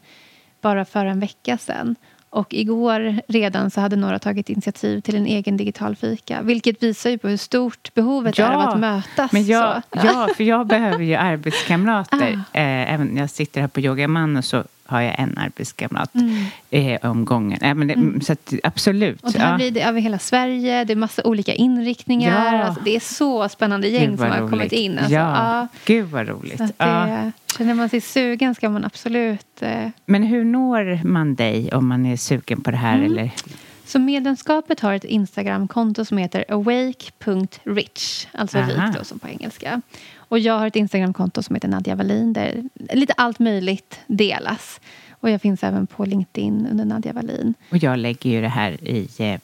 bara 0.61 0.85
för 0.85 1.05
en 1.05 1.19
vecka 1.19 1.57
sedan. 1.57 1.95
Och 2.29 2.53
igår 2.53 3.21
redan 3.27 3.71
så 3.71 3.81
hade 3.81 3.95
några 3.95 4.19
tagit 4.19 4.49
initiativ 4.49 5.01
till 5.01 5.15
en 5.15 5.25
egen 5.25 5.57
digital 5.57 5.95
fika. 5.95 6.41
Vilket 6.41 6.83
visar 6.83 7.09
ju 7.09 7.17
på 7.17 7.27
hur 7.27 7.37
stort 7.37 7.93
behovet 7.93 8.37
ja, 8.37 8.45
är 8.45 8.53
av 8.53 8.61
att 8.61 8.79
mötas. 8.79 9.31
Men 9.31 9.45
jag, 9.45 9.81
ja, 9.91 10.29
för 10.37 10.43
jag 10.43 10.67
behöver 10.67 11.03
ju 11.03 11.15
arbetskamrater. 11.15 12.17
Ah. 12.53 12.59
Eh, 12.59 12.93
även 12.93 13.17
jag 13.17 13.29
sitter 13.29 13.61
här 13.61 13.67
på 13.67 13.79
Yogaman 13.79 14.37
och 14.37 14.45
så 14.45 14.63
har 14.87 15.01
jag 15.01 15.19
en 15.19 15.37
arbetskamrat 15.37 16.15
mm. 16.15 16.45
eh, 16.69 17.11
om 17.11 17.25
gången. 17.25 17.61
Äh, 17.61 17.75
men 17.75 17.87
det, 17.87 17.93
mm. 17.93 18.21
så 18.21 18.33
att, 18.33 18.53
absolut. 18.63 19.23
Och 19.23 19.31
det 19.31 19.39
här 19.39 19.51
ja. 19.51 19.55
blir 19.55 19.71
det 19.71 19.81
över 19.81 20.01
hela 20.01 20.19
Sverige. 20.19 20.83
Det 20.83 20.93
är 20.93 20.97
massa 20.97 21.21
olika 21.23 21.53
inriktningar. 21.53 22.55
Ja. 22.55 22.63
Alltså, 22.63 22.83
det 22.83 22.95
är 22.95 22.99
så 22.99 23.49
spännande 23.49 23.87
gäng 23.87 24.17
som 24.17 24.31
har 24.31 24.37
roligt. 24.37 24.51
kommit 24.51 24.71
in. 24.71 24.97
Alltså, 24.97 25.13
ja. 25.13 25.59
ja. 25.59 25.67
Gud 25.85 26.05
vad 26.05 26.27
roligt. 26.27 26.57
det, 26.57 26.73
ja. 26.77 27.31
Känner 27.57 27.73
man 27.73 27.89
sig 27.89 28.01
sugen 28.01 28.55
ska 28.55 28.69
man 28.69 28.85
absolut... 28.85 29.61
Eh... 29.61 29.89
Men 30.05 30.23
hur 30.23 30.43
når 30.43 31.03
man 31.03 31.35
dig 31.35 31.69
om 31.73 31.87
man 31.87 32.05
är 32.05 32.17
sugen 32.17 32.61
på 32.61 32.71
det 32.71 32.77
här? 32.77 32.97
Mm. 32.97 33.11
Eller? 33.11 33.31
Så 33.87 33.99
medlemskapet 33.99 34.79
har 34.79 34.93
ett 34.93 35.03
Instagramkonto 35.03 36.05
som 36.05 36.17
heter 36.17 36.45
awake.rich. 36.49 38.27
Alltså 38.31 38.57
Aha. 38.57 38.67
rik 38.69 38.97
då, 38.97 39.03
som 39.03 39.19
på 39.19 39.27
engelska. 39.27 39.81
Och 40.17 40.39
jag 40.39 40.59
har 40.59 40.67
ett 40.67 40.75
Instagramkonto 40.75 41.43
som 41.43 41.55
heter 41.55 41.67
Nadja 41.67 41.95
Wallin 41.95 42.33
där 42.33 42.63
lite 42.93 43.13
allt 43.13 43.39
möjligt 43.39 43.99
delas. 44.07 44.79
Och 45.19 45.29
jag 45.29 45.41
finns 45.41 45.63
även 45.63 45.87
på 45.87 46.05
LinkedIn 46.05 46.67
under 46.71 46.85
Nadja 46.85 47.13
Wallin. 47.13 47.53
Och 47.71 47.77
jag 47.77 47.99
lägger 47.99 48.29
ju 48.29 48.41
det 48.41 48.47
här 48.47 48.83
i 48.83 49.09
eh, 49.17 49.39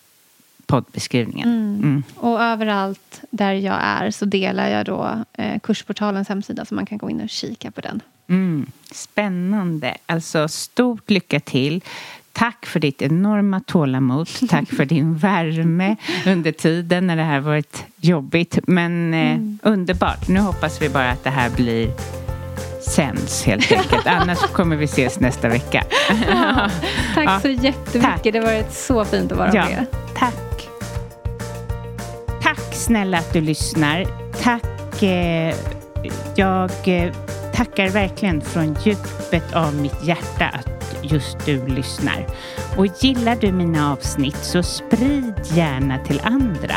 poddbeskrivningen. 0.66 1.50
Mm. 1.50 1.80
Mm. 1.84 2.04
Och 2.16 2.42
överallt 2.42 3.22
där 3.30 3.54
jag 3.54 3.78
är 3.82 4.12
så 4.12 4.26
delar 4.26 4.70
jag 4.70 4.86
då 4.86 5.24
eh, 5.34 5.60
Kursportalens 5.60 6.30
hemsida 6.30 6.66
så 6.66 6.76
man 6.76 6.86
kan 6.86 6.98
gå 6.98 7.10
in 7.10 7.22
och 7.22 7.30
kika 7.30 7.72
på 7.72 7.82
den. 7.82 8.02
Mm. 8.28 8.72
Spännande. 8.92 9.98
Alltså 10.06 10.48
stort 10.48 11.10
lycka 11.10 11.40
till. 11.40 11.82
Tack 12.34 12.66
för 12.66 12.80
ditt 12.80 13.02
enorma 13.02 13.60
tålamod. 13.60 14.30
Tack 14.50 14.70
för 14.70 14.86
din 14.86 15.18
värme 15.18 15.96
under 16.28 16.52
tiden 16.52 17.08
när 17.08 17.16
det 17.16 17.24
här 17.24 17.40
varit 17.40 17.86
jobbigt. 17.96 18.60
Men 18.68 19.14
eh, 19.14 19.32
mm. 19.32 19.60
underbart. 19.64 20.28
Nu 20.28 20.40
hoppas 20.40 20.82
vi 20.82 20.90
bara 20.90 21.12
att 21.12 21.24
det 21.24 21.30
här 21.30 21.50
blir 21.50 21.90
sänds 22.82 23.44
helt 23.44 23.72
enkelt. 23.72 24.08
Annars 24.22 24.40
kommer 24.40 24.76
vi 24.76 24.86
ses 24.86 25.20
nästa 25.20 25.50
vecka. 25.50 25.84
Ja, 26.28 26.70
tack 27.16 27.26
ja, 27.26 27.40
så 27.40 27.50
jättemycket. 27.50 28.02
Tack. 28.02 28.24
Det 28.24 28.38
har 28.38 28.46
varit 28.46 28.74
så 28.74 29.06
fint 29.06 29.32
att 29.32 29.38
vara 29.38 29.52
ja, 29.54 29.66
med. 29.66 29.86
Tack. 30.16 30.70
Tack 32.42 32.74
snälla 32.74 33.18
att 33.18 33.34
du 33.34 33.42
lyssnar. 33.42 34.06
Tack. 34.42 35.04
Eh, 35.04 35.56
jag 36.36 36.72
eh, 36.86 37.14
tackar 37.54 37.90
verkligen 37.90 38.42
från 38.42 38.78
djupet 38.84 39.54
av 39.54 39.76
mitt 39.76 40.04
hjärta 40.04 40.46
att 40.46 40.96
just 41.02 41.46
du 41.46 41.68
lyssnar. 41.68 42.28
Och 42.78 42.86
gillar 42.86 43.36
du 43.36 43.52
mina 43.52 43.92
avsnitt 43.92 44.38
så 44.38 44.64
sprid 44.64 45.34
gärna 45.54 45.98
till 45.98 46.22
andra. 46.24 46.76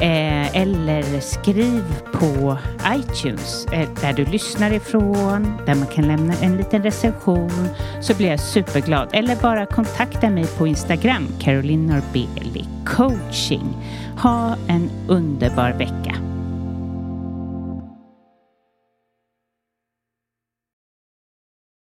Eh, 0.00 0.56
eller 0.56 1.20
skriv 1.20 1.84
på 2.12 2.58
iTunes 2.94 3.66
eh, 3.66 3.88
där 4.00 4.12
du 4.12 4.24
lyssnar 4.24 4.72
ifrån, 4.72 5.62
där 5.66 5.74
man 5.74 5.86
kan 5.86 6.06
lämna 6.06 6.34
en 6.42 6.56
liten 6.56 6.82
recension 6.82 7.68
så 8.00 8.14
blir 8.14 8.28
jag 8.28 8.40
superglad. 8.40 9.08
Eller 9.12 9.36
bara 9.36 9.66
kontakta 9.66 10.30
mig 10.30 10.46
på 10.46 10.66
Instagram, 10.66 11.28
Caroline 11.40 11.86
Norbeli 11.86 12.66
coaching. 12.96 13.76
Ha 14.16 14.56
en 14.68 14.90
underbar 15.08 15.72
vecka. 15.72 16.29